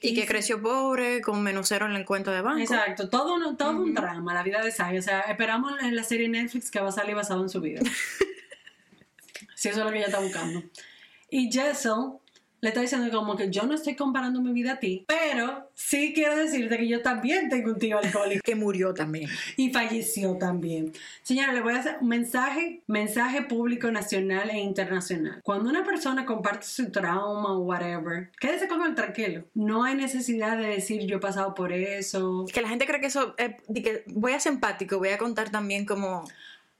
Y 0.00 0.14
que 0.14 0.26
creció 0.26 0.60
pobre, 0.60 1.22
con 1.22 1.42
menos 1.42 1.68
cero 1.68 1.86
en 1.86 1.92
el 1.96 2.04
cuento 2.04 2.30
de 2.30 2.42
banco. 2.42 2.58
Exacto, 2.58 3.08
todo, 3.08 3.36
un, 3.36 3.56
todo 3.56 3.70
un 3.70 3.76
Ujú. 3.90 3.92
drama, 3.94 4.34
la 4.34 4.42
vida 4.42 4.60
de 4.62 4.70
Sai. 4.70 4.98
O 4.98 5.02
sea, 5.02 5.20
esperamos 5.20 5.72
en 5.80 5.96
la 5.96 6.02
serie 6.02 6.28
Netflix 6.28 6.70
que 6.70 6.80
va 6.80 6.88
a 6.88 6.92
salir 6.92 7.14
basado 7.14 7.42
en 7.42 7.48
su 7.48 7.60
vida. 7.60 7.80
si 9.54 9.68
eso 9.68 9.80
es 9.80 9.84
lo 9.84 9.90
que 9.90 9.98
ella 9.98 10.06
está 10.06 10.20
buscando. 10.20 10.62
Y 11.30 11.50
Jessel 11.50 12.18
le 12.64 12.70
está 12.70 12.80
diciendo 12.80 13.14
como 13.14 13.36
que 13.36 13.50
yo 13.50 13.64
no 13.64 13.74
estoy 13.74 13.94
comparando 13.94 14.40
mi 14.40 14.50
vida 14.54 14.72
a 14.72 14.80
ti, 14.80 15.04
pero 15.06 15.70
sí 15.74 16.12
quiero 16.14 16.34
decirte 16.34 16.78
que 16.78 16.88
yo 16.88 17.02
también 17.02 17.50
tengo 17.50 17.72
un 17.72 17.78
tío 17.78 17.98
alcohólico. 17.98 18.40
que 18.42 18.54
murió 18.54 18.94
también. 18.94 19.28
Y 19.58 19.70
falleció 19.70 20.38
también. 20.38 20.90
Señora, 21.22 21.52
le 21.52 21.60
voy 21.60 21.74
a 21.74 21.80
hacer 21.80 21.98
un 22.00 22.08
mensaje, 22.08 22.80
mensaje 22.86 23.42
público 23.42 23.90
nacional 23.90 24.48
e 24.48 24.60
internacional. 24.60 25.42
Cuando 25.44 25.68
una 25.68 25.84
persona 25.84 26.24
comparte 26.24 26.66
su 26.66 26.90
trauma 26.90 27.52
o 27.52 27.58
whatever, 27.58 28.30
quédese 28.40 28.66
con 28.66 28.80
él 28.80 28.94
tranquilo. 28.94 29.44
No 29.52 29.84
hay 29.84 29.94
necesidad 29.94 30.56
de 30.56 30.68
decir 30.68 31.02
yo 31.02 31.18
he 31.18 31.20
pasado 31.20 31.54
por 31.54 31.70
eso. 31.70 32.46
Que 32.50 32.62
la 32.62 32.70
gente 32.70 32.86
cree 32.86 32.98
que 32.98 33.08
eso, 33.08 33.34
eh, 33.36 33.58
que 33.74 34.04
voy 34.06 34.32
a 34.32 34.40
ser 34.40 34.54
empático, 34.54 34.96
voy 34.96 35.10
a 35.10 35.18
contar 35.18 35.50
también 35.50 35.84
como 35.84 36.24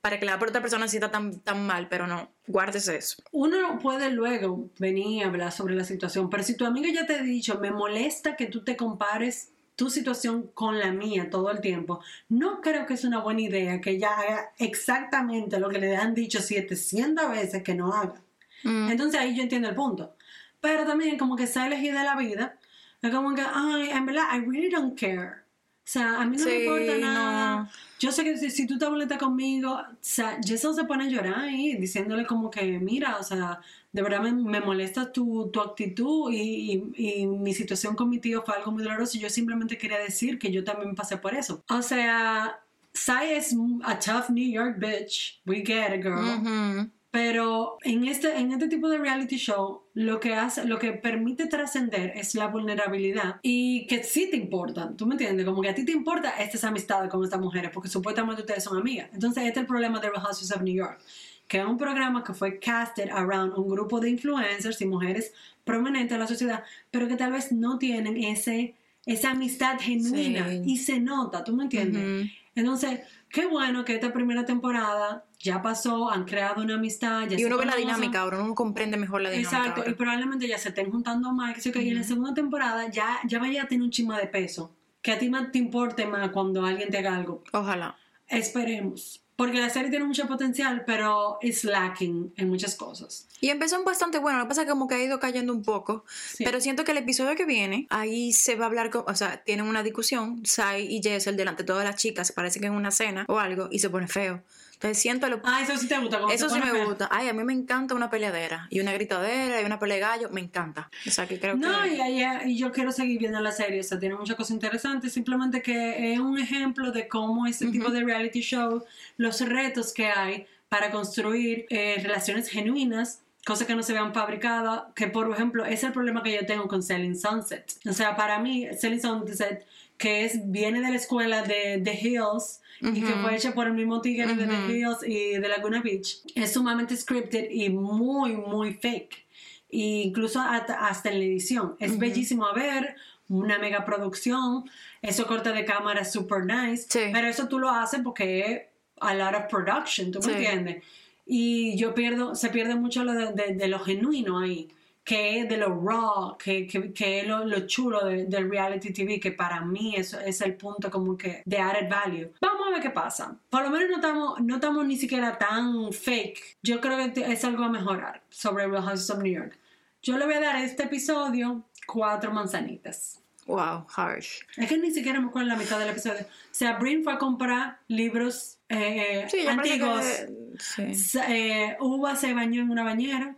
para 0.04 0.20
que 0.20 0.26
la 0.26 0.36
otra 0.36 0.60
persona 0.60 0.86
sienta 0.86 1.10
tan, 1.10 1.40
tan 1.40 1.66
mal, 1.66 1.88
pero 1.88 2.06
no, 2.06 2.30
guárdese 2.46 2.94
eso. 2.94 3.22
Uno 3.32 3.78
puede 3.78 4.10
luego 4.10 4.68
venir 4.78 5.24
a 5.24 5.28
hablar 5.28 5.50
sobre 5.50 5.74
la 5.74 5.84
situación, 5.84 6.28
pero 6.28 6.42
si 6.42 6.58
tu 6.58 6.66
amiga 6.66 6.90
ya 6.92 7.06
te 7.06 7.14
ha 7.14 7.22
dicho, 7.22 7.58
me 7.58 7.70
molesta 7.70 8.36
que 8.36 8.44
tú 8.44 8.62
te 8.62 8.76
compares 8.76 9.52
tu 9.76 9.88
situación 9.88 10.50
con 10.52 10.78
la 10.78 10.92
mía 10.92 11.30
todo 11.30 11.50
el 11.50 11.62
tiempo, 11.62 12.00
no 12.28 12.60
creo 12.60 12.84
que 12.84 12.92
es 12.92 13.04
una 13.04 13.20
buena 13.20 13.40
idea 13.40 13.80
que 13.80 13.92
ella 13.92 14.10
haga 14.10 14.52
exactamente 14.58 15.58
lo 15.58 15.70
que 15.70 15.78
le 15.78 15.96
han 15.96 16.12
dicho 16.12 16.42
700 16.42 17.30
veces 17.30 17.62
que 17.62 17.74
no 17.74 17.94
haga. 17.94 18.20
Mm. 18.62 18.90
Entonces 18.90 19.18
ahí 19.18 19.34
yo 19.34 19.42
entiendo 19.42 19.70
el 19.70 19.74
punto. 19.74 20.16
Pero 20.60 20.84
también 20.84 21.16
como 21.16 21.34
que 21.34 21.46
se 21.46 21.60
ha 21.60 21.66
elegido 21.66 21.94
la 22.02 22.16
vida, 22.16 22.58
es 23.00 23.10
como 23.10 23.34
que, 23.34 23.40
ay, 23.40 23.88
en 23.88 24.04
verdad, 24.04 24.24
I 24.34 24.40
really 24.40 24.68
don't 24.68 25.00
care. 25.00 25.43
O 25.84 25.86
sea, 25.86 26.20
a 26.20 26.24
mí 26.24 26.36
no 26.38 26.44
me 26.46 26.50
Sí, 26.52 26.56
importa 26.64 26.94
no. 26.98 27.06
nada. 27.12 27.70
Yo 27.98 28.10
sé 28.10 28.24
que 28.24 28.36
si, 28.38 28.50
si 28.50 28.66
tú 28.66 28.78
te 28.78 28.88
molestas 28.88 29.18
conmigo, 29.18 29.72
o 29.74 29.84
sea, 30.00 30.38
Jason 30.42 30.74
se 30.74 30.84
pone 30.84 31.04
a 31.04 31.08
llorar 31.08 31.40
ahí, 31.40 31.76
diciéndole 31.76 32.26
como 32.26 32.50
que, 32.50 32.78
mira, 32.78 33.18
o 33.18 33.22
sea, 33.22 33.60
de 33.92 34.02
verdad 34.02 34.20
me, 34.22 34.32
me 34.32 34.60
molesta 34.60 35.12
tu, 35.12 35.50
tu 35.52 35.60
actitud 35.60 36.32
y, 36.32 36.92
y- 36.96 37.20
y 37.22 37.26
mi 37.26 37.52
situación 37.54 37.94
con 37.96 38.08
mi 38.08 38.18
tío 38.18 38.42
fue 38.42 38.54
algo 38.56 38.72
muy 38.72 38.82
doloroso 38.82 39.16
y 39.18 39.20
yo 39.20 39.28
simplemente 39.30 39.76
quería 39.78 39.98
decir 39.98 40.38
que 40.38 40.50
yo 40.50 40.64
también 40.64 40.94
pasé 40.94 41.18
por 41.18 41.34
eso. 41.34 41.62
O 41.68 41.82
sea, 41.82 42.60
Sai 42.92 43.32
es 43.32 43.54
a 43.82 43.98
tough 43.98 44.30
New 44.30 44.50
York 44.50 44.78
bitch. 44.78 45.40
We 45.46 45.62
get 45.64 45.94
it, 45.96 46.02
girl. 46.02 46.24
Ujú. 46.24 46.90
Pero 47.14 47.78
en 47.84 48.08
este, 48.08 48.40
en 48.40 48.50
este 48.50 48.66
tipo 48.66 48.88
de 48.88 48.98
reality 48.98 49.36
show, 49.36 49.82
lo 49.94 50.18
que 50.18 50.34
hace, 50.34 50.64
lo 50.64 50.80
que 50.80 50.94
permite 50.94 51.46
trascender 51.46 52.10
es 52.16 52.34
la 52.34 52.48
vulnerabilidad 52.48 53.36
y 53.40 53.86
que 53.86 54.02
sí 54.02 54.28
te 54.28 54.36
importan. 54.36 54.96
¿Tú 54.96 55.06
me 55.06 55.14
entiendes? 55.14 55.46
Como 55.46 55.62
que 55.62 55.68
a 55.68 55.76
ti 55.76 55.84
te 55.84 55.92
importa 55.92 56.30
estas 56.30 56.64
amistades 56.64 57.08
con 57.08 57.22
estas 57.22 57.40
mujeres, 57.40 57.70
porque 57.72 57.88
supuestamente 57.88 58.42
ustedes 58.42 58.64
son 58.64 58.78
amigas. 58.78 59.10
Entonces, 59.12 59.44
este 59.44 59.60
es 59.60 59.62
el 59.62 59.68
problema 59.68 60.00
de 60.00 60.10
Real 60.10 60.22
Houses 60.22 60.50
of 60.50 60.62
New 60.62 60.74
York, 60.74 60.98
que 61.46 61.58
es 61.58 61.64
un 61.64 61.78
programa 61.78 62.24
que 62.24 62.34
fue 62.34 62.58
casted 62.58 63.08
around 63.10 63.56
un 63.56 63.68
grupo 63.68 64.00
de 64.00 64.10
influencers 64.10 64.80
y 64.80 64.86
mujeres 64.86 65.32
prominentes 65.62 66.10
en 66.10 66.18
la 66.18 66.26
sociedad, 66.26 66.64
pero 66.90 67.06
que 67.06 67.14
tal 67.14 67.30
vez 67.30 67.52
no 67.52 67.78
tienen 67.78 68.16
ese, 68.16 68.74
esa 69.06 69.30
amistad 69.32 69.78
genuina 69.80 70.48
Sí. 70.48 70.62
y 70.64 70.76
se 70.78 71.00
nota, 71.00 71.44
¿tú 71.44 71.54
me 71.54 71.64
entiendes? 71.64 72.02
Ujú. 72.22 72.30
Entonces, 72.56 73.00
qué 73.30 73.46
bueno 73.46 73.84
que 73.84 73.94
esta 73.94 74.12
primera 74.12 74.44
temporada 74.44 75.24
ya 75.40 75.60
pasó, 75.60 76.08
han 76.10 76.24
creado 76.24 76.62
una 76.62 76.74
amistad. 76.76 77.26
Ya 77.28 77.38
Y 77.38 77.44
uno 77.44 77.58
ve 77.58 77.66
la 77.66 77.74
dinámica 77.76 78.20
ahora, 78.20 78.38
uno 78.42 78.54
comprende 78.54 78.96
mejor 78.96 79.22
la 79.22 79.30
dinámica. 79.30 79.56
Exacto, 79.58 79.80
ahora. 79.80 79.90
y 79.90 79.94
probablemente 79.94 80.46
ya 80.46 80.56
se 80.58 80.68
estén 80.68 80.90
juntando 80.90 81.32
más. 81.32 81.54
que 81.54 81.60
sé 81.60 81.72
yo, 81.72 81.80
Y 81.80 81.88
en 81.88 81.96
la 81.96 82.04
segunda 82.04 82.32
temporada 82.32 82.88
ya, 82.90 83.18
ya 83.26 83.38
vaya 83.40 83.64
a 83.64 83.66
tener 83.68 83.82
un 83.82 83.90
chisma 83.90 84.18
de 84.18 84.28
peso. 84.28 84.74
Que 85.02 85.12
a 85.12 85.18
ti 85.18 85.28
más 85.28 85.50
te 85.52 85.58
importe 85.58 86.06
más 86.06 86.30
cuando 86.30 86.64
alguien 86.64 86.88
te 86.90 86.98
haga 86.98 87.16
algo. 87.16 87.42
Ojalá. 87.52 87.96
Esperemos. 88.28 89.23
Porque 89.36 89.60
la 89.60 89.68
serie 89.68 89.90
tiene 89.90 90.04
mucho 90.04 90.28
potencial, 90.28 90.84
pero 90.86 91.38
es 91.40 91.64
lacking 91.64 92.32
en 92.36 92.48
muchas 92.48 92.76
cosas. 92.76 93.26
Y 93.40 93.50
empezó 93.50 93.82
bastante 93.82 94.18
bueno, 94.18 94.38
lo 94.38 94.44
que 94.44 94.48
pasa 94.48 94.60
es 94.62 94.66
que 94.66 94.70
como 94.70 94.86
que 94.86 94.94
ha 94.94 95.02
ido 95.02 95.18
cayendo 95.18 95.52
un 95.52 95.62
poco. 95.62 96.04
Sí. 96.32 96.44
Pero 96.44 96.60
siento 96.60 96.84
que 96.84 96.92
el 96.92 96.98
episodio 96.98 97.34
que 97.34 97.44
viene, 97.44 97.86
ahí 97.90 98.32
se 98.32 98.54
va 98.54 98.66
a 98.66 98.68
hablar, 98.68 98.90
con, 98.90 99.04
o 99.06 99.14
sea, 99.16 99.42
tienen 99.42 99.66
una 99.66 99.82
discusión, 99.82 100.46
Sai 100.46 100.86
y 100.86 101.02
Jessel 101.02 101.36
delante 101.36 101.64
de 101.64 101.66
todas 101.66 101.84
las 101.84 101.96
chicas, 101.96 102.30
parece 102.30 102.60
que 102.60 102.66
en 102.66 102.74
una 102.74 102.92
cena 102.92 103.24
o 103.28 103.38
algo, 103.38 103.68
y 103.72 103.80
se 103.80 103.90
pone 103.90 104.06
feo. 104.06 104.42
Entonces 104.74 104.98
siento 105.00 105.28
lo... 105.28 105.40
Ah, 105.44 105.60
eso 105.62 105.76
sí 105.78 105.88
te 105.88 105.98
gusta. 105.98 106.20
Eso 106.32 106.48
sí 106.50 106.60
me 106.60 106.84
gusta. 106.84 107.08
Ay, 107.10 107.28
a 107.28 107.32
mí 107.32 107.42
me 107.44 107.52
encanta 107.52 107.94
una 107.94 108.10
peleadera. 108.10 108.66
Y 108.70 108.80
una 108.80 108.92
gritadera 108.92 109.62
y 109.62 109.64
una 109.64 109.78
pelea 109.78 109.96
de 109.96 110.00
gallo. 110.02 110.28
Me 110.30 110.40
encanta. 110.40 110.90
O 111.06 111.10
sea, 111.10 111.26
que 111.26 111.40
creo 111.40 111.56
No, 111.56 111.82
que... 111.82 111.88
y, 112.10 112.20
y- 112.22 112.52
y 112.52 112.58
yo 112.58 112.70
quiero 112.72 112.92
seguir 112.92 113.18
viendo 113.18 113.40
la 113.40 113.52
serie, 113.52 113.80
o 113.80 113.84
sea, 113.84 113.98
tiene 113.98 114.14
muchas 114.16 114.36
cosas 114.36 114.50
interesantes, 114.52 115.12
simplemente 115.12 115.62
que 115.62 116.12
es 116.12 116.18
un 116.18 116.38
ejemplo 116.38 116.90
de 116.92 117.08
cómo 117.08 117.46
este 117.46 117.66
tipo 117.66 117.90
de 117.90 118.02
reality 118.04 118.40
show, 118.40 118.84
los 119.16 119.40
retos 119.40 119.92
que 119.92 120.06
hay 120.06 120.46
para 120.68 120.90
construir 120.90 121.66
eh, 121.70 122.00
relaciones 122.02 122.48
genuinas, 122.48 123.20
cosas 123.46 123.66
que 123.66 123.74
no 123.76 123.82
se 123.82 123.92
vean 123.92 124.12
fabricadas, 124.12 124.84
que 124.94 125.06
por 125.06 125.30
ejemplo 125.30 125.64
es 125.64 125.84
el 125.84 125.92
problema 125.92 126.22
que 126.22 126.34
yo 126.34 126.44
tengo 126.46 126.66
con 126.66 126.82
Selling 126.82 127.16
Sunset. 127.16 127.72
O 127.88 127.92
sea, 127.92 128.16
para 128.16 128.38
mí, 128.40 128.66
Selling 128.78 129.00
Sunset, 129.00 129.64
que 129.98 130.24
es, 130.24 130.50
viene 130.50 130.80
de 130.80 130.90
la 130.90 130.96
escuela 130.96 131.42
de 131.42 131.80
The 131.84 131.98
Hills, 132.00 132.60
y 132.80 133.00
que 133.00 133.12
fue 133.14 133.34
hecha 133.36 133.54
por 133.54 133.66
el 133.66 133.72
mismo 133.74 134.00
tigre 134.00 134.26
de 134.34 134.44
Ujú. 134.44 134.66
The 134.66 134.72
Hills 134.78 134.98
y 135.06 135.38
de 135.38 135.48
Laguna 135.48 135.80
Beach, 135.82 136.18
es 136.34 136.52
sumamente 136.52 136.96
scripted 136.96 137.50
y 137.50 137.68
muy, 137.70 138.36
muy 138.36 138.74
fake 138.74 139.24
e 139.70 140.02
incluso 140.04 140.40
hasta, 140.40 140.86
hasta 140.86 141.10
en 141.10 141.18
la 141.18 141.24
edición. 141.24 141.76
Es 141.80 141.98
bellísimo 141.98 142.46
a 142.46 142.52
ver, 142.52 142.96
una 143.28 143.58
mega 143.58 143.84
producción, 143.84 144.64
eso 145.02 145.26
corte 145.26 145.50
de 145.52 145.64
cámara 145.64 146.02
es 146.02 146.12
super 146.12 146.44
nice, 146.44 146.86
Sí. 146.88 147.00
pero 147.12 147.26
eso 147.26 147.48
tú 147.48 147.58
lo 147.58 147.70
haces 147.70 148.00
porque 148.04 148.68
a 149.00 149.14
lot 149.14 149.34
of 149.34 149.44
production, 149.50 150.12
¿tú 150.12 150.18
me 150.20 150.24
Sí. 150.26 150.30
entiendes? 150.32 150.82
Y 151.26 151.76
yo 151.76 151.94
pierdo, 151.94 152.34
se 152.34 152.50
pierde 152.50 152.74
mucho 152.74 153.02
lo 153.02 153.14
de, 153.14 153.32
de- 153.32 153.54
de 153.54 153.68
lo 153.68 153.78
genuino 153.80 154.38
ahí, 154.40 154.68
que 155.04 155.40
es 155.40 155.48
de 155.48 155.58
lo 155.58 155.68
raw, 155.84 156.36
que, 156.38 156.66
que, 156.66 156.92
que 156.94 157.20
es 157.20 157.26
lo, 157.28 157.44
lo 157.44 157.66
chulo 157.66 158.04
de- 158.06 158.24
del 158.24 158.50
reality 158.50 158.90
TV, 158.92 159.20
que 159.20 159.32
para 159.32 159.60
mí 159.60 159.94
eso 159.96 160.18
es 160.18 160.40
el 160.40 160.54
punto 160.56 160.90
como 160.90 161.16
que 161.16 161.42
de 161.44 161.58
added 161.58 161.90
value. 161.90 162.32
Vamos 162.40 162.66
a 162.66 162.70
ver 162.70 162.80
qué 162.82 162.88
pasa. 162.90 163.36
Por 163.50 163.62
lo 163.62 163.70
menos 163.70 163.90
no 163.90 163.96
estamos, 163.96 164.40
no 164.40 164.54
estamos 164.54 164.86
ni 164.86 164.96
siquiera 164.96 165.36
tan 165.36 165.92
fake. 165.92 166.56
Yo 166.62 166.80
creo 166.80 167.12
que 167.12 167.20
es 167.32 167.44
algo 167.44 167.64
a 167.64 167.68
mejorar 167.68 168.22
sobre 168.30 168.66
Real 168.66 168.82
Houses 168.82 169.10
of 169.10 169.18
New 169.22 169.32
York. 169.32 169.58
Yo 170.02 170.16
le 170.16 170.24
voy 170.24 170.34
a 170.34 170.40
dar 170.40 170.56
a 170.56 170.64
este 170.64 170.84
episodio 170.84 171.64
cuatro 171.86 172.32
manzanitas. 172.32 173.20
Wow, 173.46 173.86
harsh. 173.94 174.40
Es 174.56 174.68
que 174.70 174.78
ni 174.78 174.90
siquiera 174.90 175.20
me 175.20 175.26
acuerdo 175.28 175.48
la 175.48 175.56
mitad 175.56 175.78
del 175.78 175.90
episodio. 175.90 176.22
O 176.22 176.26
sea, 176.54 176.78
Brin 176.78 177.04
fue 177.04 177.12
a 177.12 177.18
comprar 177.18 177.78
libros 177.88 178.56
eh, 178.70 179.26
Sí, 179.30 179.46
antiguos. 179.46 180.00
que- 180.02 180.94
sí. 180.94 181.18
Eh, 181.28 181.76
Uva 181.78 182.16
se 182.16 182.32
bañó 182.32 182.62
en 182.62 182.70
una 182.70 182.84
bañera. 182.84 183.36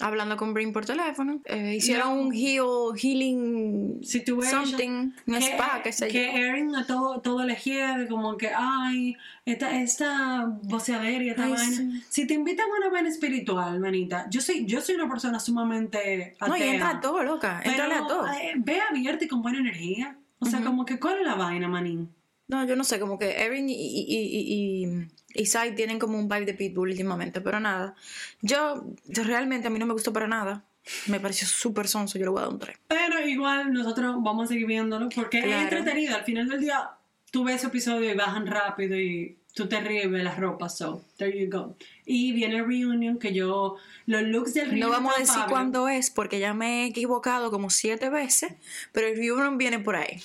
Hablando 0.00 0.36
con 0.36 0.52
Brin 0.52 0.72
por 0.72 0.84
teléfono. 0.84 1.40
Eh, 1.44 1.74
hicieron 1.76 2.16
No. 2.16 2.22
un 2.22 2.32
heal, 2.34 2.64
healing 3.00 4.00
Situation. 4.02 4.66
something, 4.66 5.12
un 5.26 5.34
que, 5.34 5.38
spa, 5.38 5.80
qué 5.84 5.92
sé 5.92 6.08
que 6.08 6.24
yo. 6.24 6.38
Erin 6.38 6.74
a 6.74 6.86
todo, 6.86 7.20
todo 7.20 7.42
elegía 7.42 7.96
de 7.96 8.08
como 8.08 8.36
que, 8.36 8.50
ay, 8.56 9.16
esta, 9.44 9.80
esta 9.80 10.46
voceadera 10.62 11.22
y 11.22 11.28
esta 11.28 11.44
Ay, 11.44 11.52
vaina. 11.52 11.76
sí. 11.76 12.02
Si 12.08 12.26
te 12.26 12.34
invitan 12.34 12.66
a 12.68 12.76
una 12.78 12.88
vaina 12.90 13.08
espiritual, 13.08 13.78
manita, 13.78 14.26
yo 14.28 14.40
soy, 14.40 14.66
yo 14.66 14.80
soy 14.80 14.96
una 14.96 15.08
persona 15.08 15.38
sumamente 15.38 16.34
atea. 16.40 16.48
No, 16.48 16.56
y 16.56 16.62
entra 16.62 16.90
a 16.90 17.00
todo, 17.00 17.22
loca. 17.22 17.60
Entra 17.64 17.86
a 17.98 18.06
todo. 18.06 18.26
eh, 18.28 18.54
ve 18.56 18.80
abierta 18.80 19.24
y 19.24 19.28
con 19.28 19.40
buena 19.42 19.58
energía. 19.58 20.16
O 20.40 20.46
sea, 20.46 20.58
Ujú. 20.58 20.68
como 20.68 20.84
que, 20.84 20.98
¿cuál 20.98 21.18
es 21.20 21.26
la 21.26 21.36
vaina, 21.36 21.68
manín? 21.68 22.08
No, 22.48 22.66
yo 22.66 22.76
no 22.76 22.84
sé, 22.84 23.00
como 23.00 23.18
que 23.18 23.42
Erin 23.42 23.68
y, 23.68 23.74
y, 23.74 24.04
y, 24.08 24.84
y, 24.84 25.42
y 25.42 25.46
Sai 25.46 25.74
tienen 25.74 25.98
como 25.98 26.18
un 26.18 26.28
vibe 26.28 26.44
de 26.44 26.54
Pitbull 26.54 26.90
últimamente, 26.90 27.40
pero 27.40 27.60
nada. 27.60 27.94
Yo, 28.40 28.84
realmente 29.08 29.68
a 29.68 29.70
mí 29.70 29.78
no 29.78 29.86
me 29.86 29.92
gustó 29.92 30.12
para 30.12 30.26
nada. 30.26 30.64
Me 31.06 31.20
pareció 31.20 31.46
súper 31.46 31.86
sonso, 31.86 32.18
yo 32.18 32.24
le 32.24 32.30
voy 32.30 32.40
a 32.40 32.42
dar 32.42 32.52
un 32.52 32.58
3. 32.58 32.76
Pero 32.88 33.26
igual 33.26 33.72
nosotros 33.72 34.16
vamos 34.18 34.46
a 34.46 34.48
seguir 34.48 34.66
viéndolo 34.66 35.08
porque 35.08 35.38
es 35.38 35.44
entretenido. 35.44 36.16
Al 36.16 36.24
final 36.24 36.48
del 36.48 36.60
día, 36.60 36.90
tú 37.30 37.44
ves 37.44 37.56
ese 37.56 37.68
episodio 37.68 38.10
y 38.10 38.16
bajan 38.16 38.46
rápido 38.46 38.98
y 38.98 39.38
tú 39.54 39.68
te 39.68 39.80
ríes 39.80 40.10
las 40.10 40.38
ropas. 40.38 40.76
So, 40.76 41.04
there 41.18 41.38
you 41.38 41.48
go. 41.50 41.76
Y 42.04 42.32
viene 42.32 42.56
el 42.56 42.66
reunion 42.66 43.18
que 43.18 43.32
yo, 43.32 43.76
los 44.06 44.22
looks 44.22 44.54
del 44.54 44.70
reunion. 44.70 44.88
No 44.88 44.92
vamos 44.92 45.14
a 45.16 45.20
decir 45.20 45.42
cuándo 45.48 45.88
es, 45.88 46.10
porque 46.10 46.40
ya 46.40 46.52
me 46.52 46.82
he 46.82 46.86
equivocado 46.86 47.50
como 47.50 47.70
siete 47.70 48.10
veces, 48.10 48.52
pero 48.90 49.06
el 49.06 49.16
reunion 49.16 49.58
viene 49.58 49.78
por 49.78 49.94
ahí. 49.96 50.20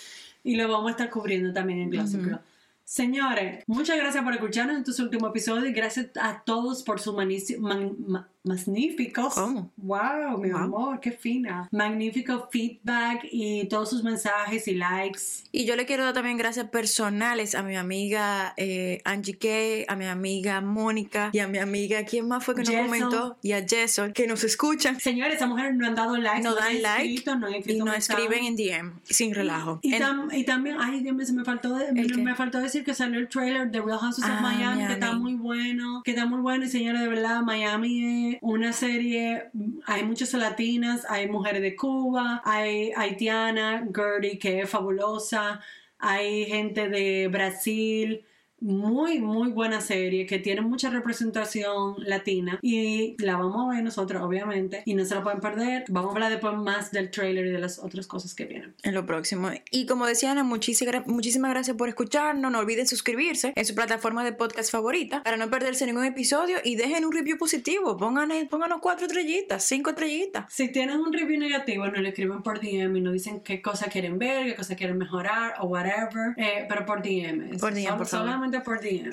Y 0.48 0.56
lo 0.56 0.68
vamos 0.70 0.88
a 0.88 0.92
estar 0.92 1.10
cubriendo 1.10 1.52
también 1.54 1.80
en 1.80 1.92
Gossip 2.00 2.24
Girl. 2.24 2.40
Señores, 2.84 3.64
muchas 3.68 3.98
gracias 3.98 4.24
por 4.24 4.34
escucharnos 4.34 4.78
en 4.78 4.84
tu 4.86 5.04
último 5.04 5.28
episodio 5.28 5.66
y 5.70 5.74
gracias 5.74 6.08
a 6.22 6.42
todos 6.46 6.84
por 6.84 7.02
sus 7.02 7.14
manici- 7.16 7.58
man- 7.60 7.96
ma- 8.08 8.30
magníficos. 8.48 9.34
¿Cómo? 9.36 9.72
Wow, 9.78 10.38
mi 10.40 10.50
Wow. 10.52 10.60
amor, 10.60 11.00
qué 11.00 11.12
fina. 11.12 11.68
Magnífico 11.72 12.48
feedback 12.52 13.28
y 13.32 13.66
todos 13.68 13.90
sus 13.90 14.04
mensajes 14.04 14.68
y 14.68 14.76
likes. 14.76 15.20
Y 15.52 15.66
yo 15.66 15.76
le 15.76 15.86
quiero 15.86 16.04
dar 16.04 16.14
también 16.14 16.38
gracias 16.38 16.68
personales 16.70 17.56
a 17.56 17.64
mi 17.64 17.76
amiga 17.76 18.54
eh, 18.58 19.02
Angie 19.06 19.38
Kay, 19.38 19.86
a 19.88 19.96
mi 19.96 20.06
amiga 20.06 20.62
Mónica 20.62 21.30
y 21.34 21.40
a 21.40 21.48
mi 21.48 21.58
amiga, 21.58 22.04
¿quién 22.06 22.28
más 22.28 22.44
fue 22.44 22.56
que 22.56 22.62
nos 22.62 22.70
Jessel. 22.70 22.86
comentó? 22.86 23.38
Y 23.42 23.52
a 23.54 23.66
Jessel, 23.68 24.14
que 24.14 24.28
nos 24.28 24.44
escuchan, 24.44 25.00
Señores, 25.00 25.36
esas 25.36 25.50
mujeres 25.50 25.76
no 25.76 25.86
han 25.86 25.96
dado 25.96 26.18
likes, 26.18 26.42
no 26.44 26.52
han 26.52 26.56
dan 26.56 26.82
like 26.82 27.04
escrito, 27.14 27.36
no 27.36 27.48
han 27.48 27.54
y 27.54 27.74
mensajes. 27.74 28.10
escriben 28.10 28.46
en 28.46 28.56
DM, 28.56 28.94
sin 29.04 29.34
relajo. 29.34 29.80
Y, 29.82 29.94
En- 29.94 30.02
tam- 30.04 30.34
y 30.38 30.44
también, 30.44 30.78
ay 30.80 31.02
Dios 31.02 31.16
mío, 31.16 31.26
se 31.26 31.34
me 31.34 31.44
faltó, 31.44 31.76
de- 31.76 31.92
me, 31.92 32.04
me 32.24 32.36
faltó 32.36 32.60
decir 32.60 32.84
que 32.84 32.94
salió 32.94 33.20
el 33.20 33.28
trailer 33.28 33.70
de 33.72 33.82
Real 33.82 34.00
Houses 34.00 34.24
of 34.24 34.30
Ah, 34.32 34.40
Miami, 34.42 34.86
que 34.88 34.94
está 34.94 35.08
Miami. 35.08 35.22
muy 35.24 35.34
bueno, 35.36 36.02
que 36.04 36.12
está 36.12 36.26
muy 36.26 36.40
bueno. 36.42 36.66
Y 36.66 36.70
señores, 36.70 37.02
de 37.02 37.08
verdad, 37.08 37.42
Miami 37.42 38.37
una 38.42 38.74
serie, 38.74 39.50
hay 39.86 40.04
muchas 40.04 40.34
latinas, 40.34 41.06
hay 41.10 41.28
mujeres 41.28 41.62
de 41.62 41.76
Cuba, 41.76 42.42
hay 42.46 42.92
haitiana, 42.96 43.88
Gertie, 43.94 44.40
que 44.40 44.62
es 44.62 44.70
fabulosa, 44.70 45.62
hay 46.00 46.46
gente 46.46 46.90
de 46.90 47.28
Brasil, 47.28 48.26
muy, 48.60 49.20
muy 49.20 49.50
buena 49.52 49.82
serie 49.82 50.26
que 50.26 50.40
tiene 50.40 50.62
mucha 50.62 50.90
representación 50.90 51.96
latina 52.00 52.60
y 52.62 53.16
la 53.24 53.38
vamos 53.38 53.68
a 53.68 53.76
ver 53.76 53.84
nosotros, 53.84 54.22
obviamente, 54.24 54.82
y 54.86 54.96
no 54.96 55.06
se 55.06 55.16
la 55.16 55.24
pueden 55.24 55.40
perder. 55.40 55.86
Vamos 55.90 56.12
a 56.12 56.14
hablar 56.14 56.32
después 56.32 56.56
más 56.56 56.92
del 56.92 57.12
trailer 57.12 57.46
y 57.48 57.52
de 57.52 57.60
las 57.60 57.80
otras 57.80 58.08
cosas 58.08 58.34
que 58.34 58.46
vienen. 58.46 58.74
En 58.84 58.94
lo 58.94 59.06
próximo. 59.06 59.50
Y 59.72 59.86
como 59.86 60.06
decía 60.06 60.32
Ana, 60.32 60.44
muchísimas, 60.44 61.06
muchísimas 61.08 61.52
gracias 61.52 61.78
por 61.78 61.90
escucharnos. 61.90 62.52
No 62.52 62.60
olviden 62.60 62.88
suscribirse 62.88 63.54
en 63.56 63.66
su 63.66 63.76
plataforma 63.76 64.24
de 64.24 64.34
podcast 64.34 64.72
favorita 64.72 65.24
para 65.24 65.38
no 65.38 65.50
perderse 65.50 65.86
ningún 65.86 66.06
episodio 66.06 66.58
y 66.64 66.76
dejen 66.76 67.06
un 67.06 67.12
review 67.12 67.38
positivo. 67.38 67.98
Pongan, 67.98 68.30
pónganos 68.50 68.80
cuatro 68.82 69.06
estrellitas, 69.06 69.64
cinco 69.64 69.92
estrellitas. 69.92 70.46
Si 70.50 70.72
tienen 70.72 71.00
un 71.00 71.14
review 71.14 71.40
negativo, 71.40 71.88
no 71.88 72.02
le 72.02 72.10
escriben 72.10 72.42
por 72.42 72.60
DM 72.60 72.98
y 72.98 73.02
nos 73.02 73.14
dicen 73.14 73.42
qué 73.42 73.62
cosa 73.62 73.88
quieren 73.88 74.18
ver, 74.18 74.46
qué 74.46 74.56
cosa 74.56 74.76
quieren 74.76 74.98
mejorar 74.98 75.56
o 75.60 75.68
whatever, 75.68 76.34
eh, 76.38 76.66
pero 76.68 76.86
por 76.86 77.02
DM. 77.02 77.58
Por 77.60 77.74
DM, 77.74 77.98
por 77.98 78.08
favor 78.08 78.47
por 78.64 78.82
DM. 78.82 79.12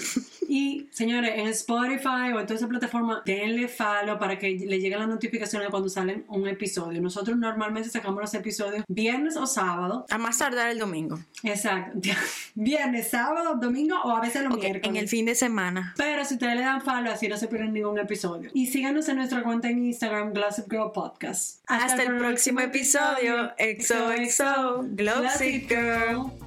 Y 0.49 0.89
señores, 0.91 1.33
en 1.37 1.47
Spotify 1.49 2.33
o 2.35 2.41
en 2.41 2.47
toda 2.47 2.57
esa 2.57 2.69
plataforma, 2.69 3.23
denle 3.25 3.69
follow 3.69 4.19
para 4.19 4.39
que 4.39 4.51
le 4.51 4.79
lleguen 4.79 4.99
las 4.99 5.09
notificaciones 5.09 5.69
cuando 5.71 5.89
salen 5.89 6.25
un 6.29 6.47
episodio. 6.47 7.01
Nosotros 7.01 7.37
normalmente 7.37 7.89
sacamos 7.89 8.21
los 8.21 8.35
episodios 8.35 8.85
viernes 8.89 9.37
o 9.37 9.47
sábado. 9.47 10.07
A 10.11 10.19
más 10.19 10.39
tardar 10.39 10.71
el 10.71 10.79
domingo. 10.79 11.19
Exacto. 11.43 11.99
Viernes, 12.55 13.11
sábado, 13.11 13.57
domingo 13.57 13.97
o 14.05 14.11
a 14.11 14.21
veces 14.21 14.43
los 14.43 14.57
miércoles. 14.57 14.83
En 14.85 14.97
el 14.97 15.09
fin 15.09 15.27
de 15.27 15.35
semana. 15.35 15.95
Pero 15.97 16.25
si 16.25 16.35
ustedes 16.35 16.57
le 16.57 16.63
dan 16.63 16.83
follow, 16.83 17.13
así 17.13 17.29
no 17.29 17.37
se 17.37 17.49
pierden 17.49 17.73
ningún 17.73 17.99
episodio. 17.99 18.51
Y 18.55 18.67
síganos 18.67 19.09
en 19.09 19.17
nuestra 19.17 19.43
cuenta 19.43 19.69
en 19.69 19.85
Instagram, 19.85 20.33
Glossip 20.33 20.71
Girl 20.71 20.93
Podcast. 20.93 21.63
Hasta, 21.67 22.03
el 22.03 22.17
próximo 22.19 22.61
episodio. 22.61 23.53
EXO, 23.59 24.13
EXO, 24.13 24.85
Glossip 24.91 25.69
Girl. 25.69 26.44